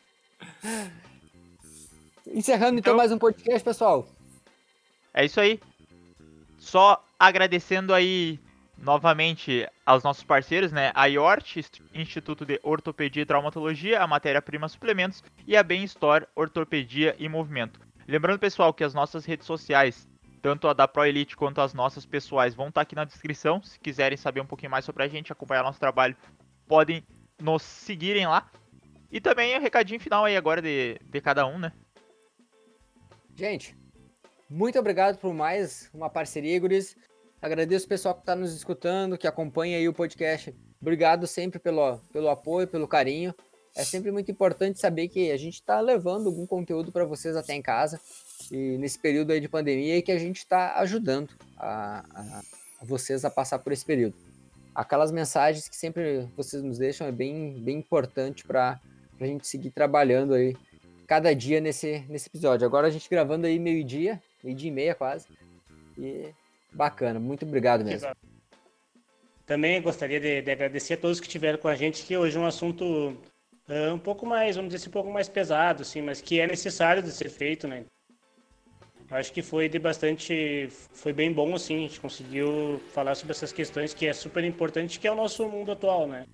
Encerrando 2.27 2.79
então 2.79 2.93
Então- 2.93 2.97
mais 2.97 3.13
um 3.13 3.19
podcast, 3.19 3.63
pessoal. 3.63 4.07
É 5.13 5.25
isso 5.25 5.41
aí. 5.41 5.61
Só 6.59 7.05
agradecendo 7.19 7.93
aí 7.93 8.39
novamente 8.85 9.67
aos 9.85 10.05
nossos 10.05 10.23
parceiros, 10.23 10.71
né? 10.71 10.93
A 10.95 11.07
IORT, 11.07 11.59
Inst- 11.59 11.83
Instituto 11.95 12.45
de 12.45 12.61
Ortopedia 12.63 13.23
e 13.23 13.27
Traumatologia, 13.27 14.01
a 14.01 14.07
Matéria-Prima 14.07 14.69
Suplementos 14.69 15.25
e 15.47 15.57
a 15.57 15.63
Bem 15.63 15.83
Store 15.85 16.27
Ortopedia 16.37 17.17
e 17.19 17.29
Movimento. 17.29 17.81
Lembrando, 18.07 18.39
pessoal, 18.39 18.75
que 18.75 18.85
as 18.85 18.93
nossas 18.93 19.25
redes 19.25 19.47
sociais, 19.47 20.07
tanto 20.43 20.69
a 20.69 20.75
da 20.75 20.87
Pro 20.87 21.07
Elite 21.07 21.35
quanto 21.35 21.63
as 21.63 21.73
nossas 21.73 22.05
pessoais, 22.05 22.55
vão 22.55 22.69
estar 22.69 22.83
aqui 22.83 22.95
na 22.95 23.05
descrição. 23.05 23.63
Se 23.63 23.81
quiserem 23.81 24.19
saber 24.19 24.43
um 24.43 24.47
pouquinho 24.47 24.71
mais 24.71 24.85
sobre 24.85 25.03
a 25.03 25.09
gente, 25.09 25.33
acompanhar 25.33 25.63
nosso 25.63 25.81
trabalho, 25.81 26.15
podem 26.69 27.03
nos 27.41 27.63
seguirem 27.63 28.27
lá. 28.27 28.51
E 29.11 29.21
também 29.21 29.57
o 29.57 29.61
recadinho 29.61 29.99
final 29.99 30.27
aí 30.27 30.37
agora 30.37 30.61
de, 30.61 31.01
de 31.03 31.21
cada 31.23 31.47
um, 31.47 31.59
né? 31.59 31.73
Gente, 33.35 33.75
muito 34.51 34.79
obrigado 34.79 35.17
por 35.19 35.33
mais 35.33 35.91
uma 35.95 36.11
parceria, 36.11 36.61
guris. 36.61 36.95
Agradeço 37.45 37.85
o 37.85 37.89
pessoal 37.91 38.15
que 38.15 38.23
está 38.23 38.35
nos 38.35 38.55
escutando, 38.55 39.19
que 39.19 39.27
acompanha 39.27 39.77
aí 39.77 39.87
o 39.87 39.93
podcast. 39.93 40.55
Obrigado 40.81 41.27
sempre 41.27 41.59
pelo, 41.59 41.99
pelo 42.11 42.31
apoio, 42.31 42.67
pelo 42.67 42.89
carinho. 42.89 43.35
É 43.77 43.85
sempre 43.85 44.11
muito 44.11 44.31
importante 44.31 44.81
saber 44.81 45.09
que 45.09 45.31
a 45.31 45.37
gente 45.37 45.57
está 45.57 45.79
levando 45.79 46.29
algum 46.29 46.47
conteúdo 46.47 46.91
para 46.91 47.05
vocês 47.05 47.37
até 47.37 47.53
em 47.53 47.61
casa 47.61 48.01
e 48.51 48.79
nesse 48.79 48.99
período 48.99 49.31
aí 49.31 49.41
de 49.41 49.49
pandemia 49.49 49.99
e 49.99 50.01
que 50.01 50.11
a 50.11 50.19
gente 50.19 50.39
está 50.39 50.77
ajudando 50.81 51.33
a, 51.59 51.99
a- 52.15 52.43
a 52.81 52.85
vocês 52.87 53.27
a 53.27 53.31
passar 53.31 53.59
por 53.59 53.75
esse 53.75 53.85
período. 53.85 54.15
Aquelas 54.75 55.13
mensagens 55.13 55.69
que 55.69 55.77
sempre 55.77 56.27
vocês 56.35 56.63
nos 56.63 56.79
deixam 56.79 57.07
é 57.07 57.13
bem, 57.13 57.61
bem 57.63 57.77
importante 57.77 58.43
para 58.47 58.81
a 59.21 59.27
gente 59.27 59.47
seguir 59.47 59.71
trabalhando 59.71 60.33
aí 60.33 60.57
cada 61.07 61.35
dia 61.35 61.61
nesse, 61.61 62.07
nesse 62.09 62.29
episódio. 62.29 62.67
Agora 62.67 62.87
a 62.87 62.91
gente 62.91 63.07
gravando 63.11 63.47
aí 63.47 63.59
meio-dia, 63.59 64.19
meio-dia 64.43 64.71
e 64.71 64.73
meia 64.73 64.95
quase. 64.95 65.27
E 65.99 66.31
bacana, 66.75 67.19
muito 67.21 67.45
obrigado 67.45 67.85
mesmo. 67.85 68.11
Também 69.47 69.81
gostaria 69.83 70.19
de, 70.19 70.43
de, 70.43 70.51
agradecer 70.51 70.95
a 70.95 70.97
todos 70.97 71.21
que 71.21 71.27
estiveram 71.27 71.59
com 71.59 71.69
a 71.69 71.75
gente, 71.75 72.05
que 72.05 72.17
hoje 72.17 72.37
é 72.37 72.41
um 72.41 72.47
assunto 72.47 72.85
uh, 73.69 73.95
um 73.95 73.99
pouco 73.99 74.25
mais, 74.25 74.57
vamos 74.57 74.71
dizer 74.71 74.83
assim, 74.83 74.89
um 74.89 74.93
pouco 74.93 75.13
mais 75.13 75.29
pesado, 75.29 75.83
assim, 75.83 76.01
mas 76.01 76.21
que 76.21 76.41
é 76.41 76.47
necessário 76.47 77.03
de 77.03 77.13
ser 77.13 77.29
feito, 77.29 77.69
né? 77.69 77.85
Acho 79.11 79.33
que 79.33 79.43
foi 79.43 79.69
de 79.69 79.79
bastante, 79.79 80.69
foi 80.71 81.13
bem 81.13 81.31
bom, 81.31 81.55
assim, 81.55 81.77
a 81.77 81.81
gente 81.81 82.01
conseguiu 82.01 82.81
falar 82.93 83.15
sobre 83.15 83.33
essas 83.33 83.53
questões 83.53 83.93
que 83.93 84.07
é 84.07 84.13
super 84.13 84.43
importante, 84.43 84.99
que 84.99 85.07
é 85.07 85.13
o 85.13 85.15
nosso 85.15 85.47
mundo 85.47 85.73
atual, 85.73 86.07
né? 86.07 86.25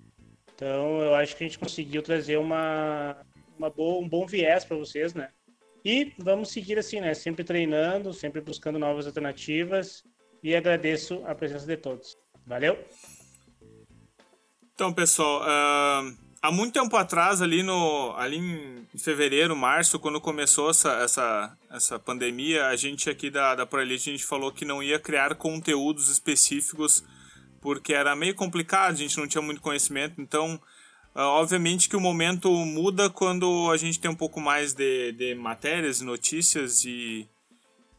Então, 0.55 1.01
eu 1.01 1.13
acho 1.15 1.35
que 1.35 1.43
a 1.43 1.47
gente 1.47 1.59
conseguiu 1.59 2.01
trazer 2.01 2.37
uma, 2.37 3.17
uma 3.57 3.69
boa, 3.69 3.99
um 3.99 4.07
bom 4.07 4.25
viés 4.25 4.63
para 4.63 4.77
vocês, 4.77 5.13
né? 5.13 5.29
E 5.83 6.13
vamos 6.17 6.49
seguir 6.49 6.79
assim, 6.79 7.01
né? 7.01 7.13
Sempre 7.13 7.43
treinando, 7.43 8.13
sempre 8.13 8.39
buscando 8.39 8.79
novas 8.79 9.05
alternativas. 9.05 10.03
E 10.43 10.55
agradeço 10.55 11.23
a 11.25 11.35
presença 11.35 11.65
de 11.65 11.77
todos. 11.77 12.17
Valeu! 12.45 12.77
Então, 14.73 14.91
pessoal, 14.91 15.41
uh, 15.41 16.17
há 16.41 16.51
muito 16.51 16.73
tempo 16.73 16.95
atrás, 16.95 17.41
ali, 17.41 17.61
no, 17.61 18.13
ali 18.17 18.37
em 18.37 18.97
fevereiro, 18.97 19.55
março, 19.55 19.99
quando 19.99 20.19
começou 20.19 20.71
essa, 20.71 20.93
essa, 20.93 21.57
essa 21.69 21.99
pandemia, 21.99 22.67
a 22.67 22.75
gente 22.75 23.09
aqui 23.09 23.29
da, 23.29 23.53
da 23.53 23.65
ProElite, 23.65 24.09
a 24.09 24.13
gente 24.13 24.25
falou 24.25 24.51
que 24.51 24.65
não 24.65 24.81
ia 24.81 24.99
criar 24.99 25.35
conteúdos 25.35 26.09
específicos 26.09 27.03
porque 27.61 27.93
era 27.93 28.15
meio 28.15 28.33
complicado, 28.33 28.93
a 28.93 28.97
gente 28.97 29.17
não 29.17 29.27
tinha 29.27 29.41
muito 29.41 29.61
conhecimento, 29.61 30.19
então 30.19 30.59
Uh, 31.13 31.19
obviamente 31.19 31.89
que 31.89 31.95
o 31.97 31.99
momento 31.99 32.49
muda 32.49 33.09
quando 33.09 33.69
a 33.69 33.75
gente 33.75 33.99
tem 33.99 34.09
um 34.09 34.15
pouco 34.15 34.39
mais 34.39 34.73
de, 34.73 35.11
de 35.11 35.35
matérias, 35.35 35.99
notícias 35.99 36.85
e 36.85 37.27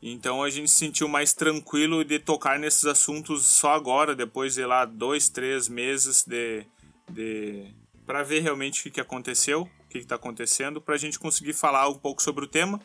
então 0.02 0.42
a 0.42 0.50
gente 0.50 0.68
se 0.68 0.76
sentiu 0.76 1.06
mais 1.06 1.32
tranquilo 1.32 2.04
de 2.04 2.18
tocar 2.18 2.58
nesses 2.58 2.84
assuntos 2.86 3.46
só 3.46 3.72
agora, 3.72 4.16
depois 4.16 4.54
de 4.54 4.66
lá 4.66 4.84
dois, 4.84 5.28
três 5.28 5.68
meses 5.68 6.24
de, 6.26 6.66
de 7.08 7.72
para 8.04 8.24
ver 8.24 8.40
realmente 8.40 8.88
o 8.88 8.90
que, 8.90 9.00
aconteceu, 9.00 9.62
o 9.62 9.88
que 9.88 9.98
está 9.98 10.16
acontecendo, 10.16 10.80
para 10.80 10.96
a 10.96 10.98
gente 10.98 11.20
conseguir 11.20 11.52
falar 11.52 11.88
um 11.88 11.94
pouco 11.94 12.20
sobre 12.20 12.44
o 12.44 12.48
tema. 12.48 12.80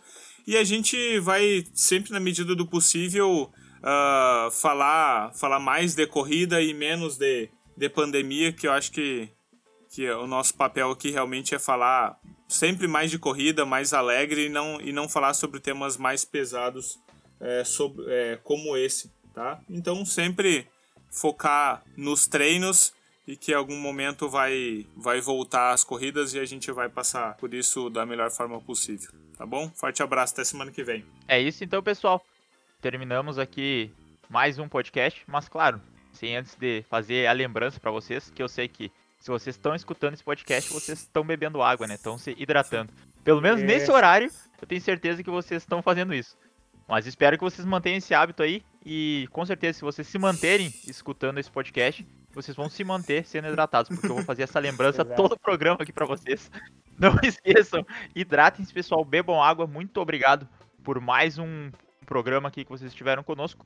E 0.45 0.55
a 0.55 0.63
gente 0.63 1.19
vai 1.19 1.65
sempre 1.73 2.11
na 2.11 2.19
medida 2.19 2.55
do 2.55 2.67
possível 2.67 3.51
uh, 3.79 4.51
falar 4.51 5.33
falar 5.33 5.59
mais 5.59 5.95
de 5.95 6.05
corrida 6.05 6.61
e 6.61 6.71
menos 6.71 7.17
de, 7.17 7.49
de 7.75 7.89
pandemia, 7.89 8.53
que 8.53 8.67
eu 8.67 8.71
acho 8.71 8.91
que 8.91 9.27
que 9.89 10.07
o 10.11 10.27
nosso 10.27 10.53
papel 10.53 10.91
aqui 10.91 11.09
realmente 11.09 11.55
é 11.55 11.59
falar 11.59 12.19
sempre 12.47 12.87
mais 12.87 13.09
de 13.09 13.17
corrida, 13.17 13.65
mais 13.65 13.93
alegre 13.93 14.45
e 14.45 14.49
não, 14.49 14.79
e 14.81 14.91
não 14.91 15.09
falar 15.09 15.33
sobre 15.33 15.59
temas 15.59 15.97
mais 15.97 16.23
pesados 16.23 16.99
é, 17.39 17.63
sobre, 17.63 18.05
é, 18.07 18.39
como 18.43 18.75
esse, 18.75 19.11
tá? 19.33 19.59
Então 19.69 20.05
sempre 20.05 20.67
focar 21.09 21.83
nos 21.95 22.27
treinos 22.27 22.93
e 23.27 23.35
que 23.35 23.51
em 23.51 23.55
algum 23.55 23.77
momento 23.77 24.29
vai, 24.29 24.85
vai 24.95 25.19
voltar 25.19 25.71
as 25.71 25.83
corridas 25.83 26.33
e 26.33 26.39
a 26.39 26.45
gente 26.45 26.71
vai 26.71 26.87
passar 26.87 27.35
por 27.37 27.53
isso 27.53 27.89
da 27.89 28.05
melhor 28.05 28.31
forma 28.31 28.59
possível, 28.61 29.11
tá 29.37 29.45
bom? 29.45 29.69
Forte 29.75 30.01
abraço, 30.01 30.33
até 30.33 30.43
semana 30.43 30.71
que 30.71 30.83
vem. 30.83 31.05
É 31.27 31.39
isso 31.39 31.63
então, 31.63 31.83
pessoal. 31.83 32.23
Terminamos 32.81 33.37
aqui 33.37 33.91
mais 34.29 34.59
um 34.59 34.67
podcast, 34.67 35.23
mas 35.27 35.49
claro, 35.49 35.81
sem 36.13 36.35
antes 36.37 36.55
de 36.55 36.83
fazer 36.89 37.27
a 37.27 37.33
lembrança 37.33 37.79
para 37.79 37.91
vocês, 37.91 38.29
que 38.29 38.41
eu 38.41 38.47
sei 38.47 38.67
que 38.67 38.91
se 39.19 39.29
vocês 39.29 39.55
estão 39.55 39.75
escutando 39.75 40.13
esse 40.13 40.23
podcast, 40.23 40.71
vocês 40.71 40.99
estão 40.99 41.23
bebendo 41.23 41.61
água, 41.61 41.87
né? 41.87 41.95
Estão 41.95 42.17
se 42.17 42.35
hidratando. 42.37 42.93
Pelo 43.23 43.41
menos 43.41 43.61
é. 43.61 43.65
nesse 43.65 43.91
horário, 43.91 44.31
eu 44.61 44.67
tenho 44.67 44.79
certeza 44.79 45.23
que 45.23 45.29
vocês 45.29 45.63
estão 45.63 45.81
fazendo 45.81 46.13
isso. 46.13 46.37
Mas 46.87 47.05
espero 47.05 47.37
que 47.37 47.43
vocês 47.43 47.65
mantenham 47.65 47.97
esse 47.97 48.13
hábito 48.13 48.41
aí. 48.41 48.63
E 48.85 49.27
com 49.31 49.45
certeza, 49.45 49.79
se 49.79 49.83
vocês 49.83 50.07
se 50.07 50.17
manterem 50.17 50.73
escutando 50.87 51.37
esse 51.37 51.51
podcast, 51.51 52.07
vocês 52.33 52.55
vão 52.55 52.69
se 52.69 52.83
manter 52.83 53.25
sendo 53.25 53.49
hidratados. 53.49 53.89
Porque 53.89 54.07
eu 54.07 54.15
vou 54.15 54.23
fazer 54.23 54.43
essa 54.43 54.59
lembrança 54.59 55.03
todo 55.15 55.33
o 55.33 55.39
programa 55.39 55.79
aqui 55.81 55.91
para 55.91 56.05
vocês. 56.05 56.49
Não 56.97 57.17
esqueçam, 57.23 57.85
hidratem-se, 58.15 58.73
pessoal. 58.73 59.03
Bebam 59.03 59.43
água. 59.43 59.67
Muito 59.67 59.99
obrigado 59.99 60.47
por 60.83 61.01
mais 61.01 61.37
um 61.37 61.69
programa 62.05 62.47
aqui 62.47 62.63
que 62.63 62.71
vocês 62.71 62.91
estiveram 62.91 63.21
conosco. 63.21 63.65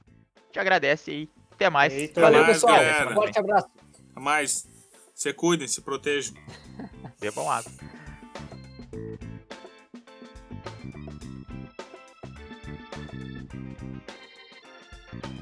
Te 0.51 0.59
agradece 0.59 1.11
aí. 1.11 1.29
Até 1.51 1.69
mais. 1.69 1.93
Eita, 1.93 2.21
Valeu, 2.21 2.45
pessoal. 2.45 2.75
Um 3.11 3.13
forte 3.13 3.37
abraço. 3.37 3.69
Até 4.11 4.19
mais. 4.19 4.67
Se 5.13 5.31
cuidem, 5.31 5.67
se 5.67 5.81
protejam. 5.81 6.33
Bebam 7.19 7.49
água. 7.49 7.71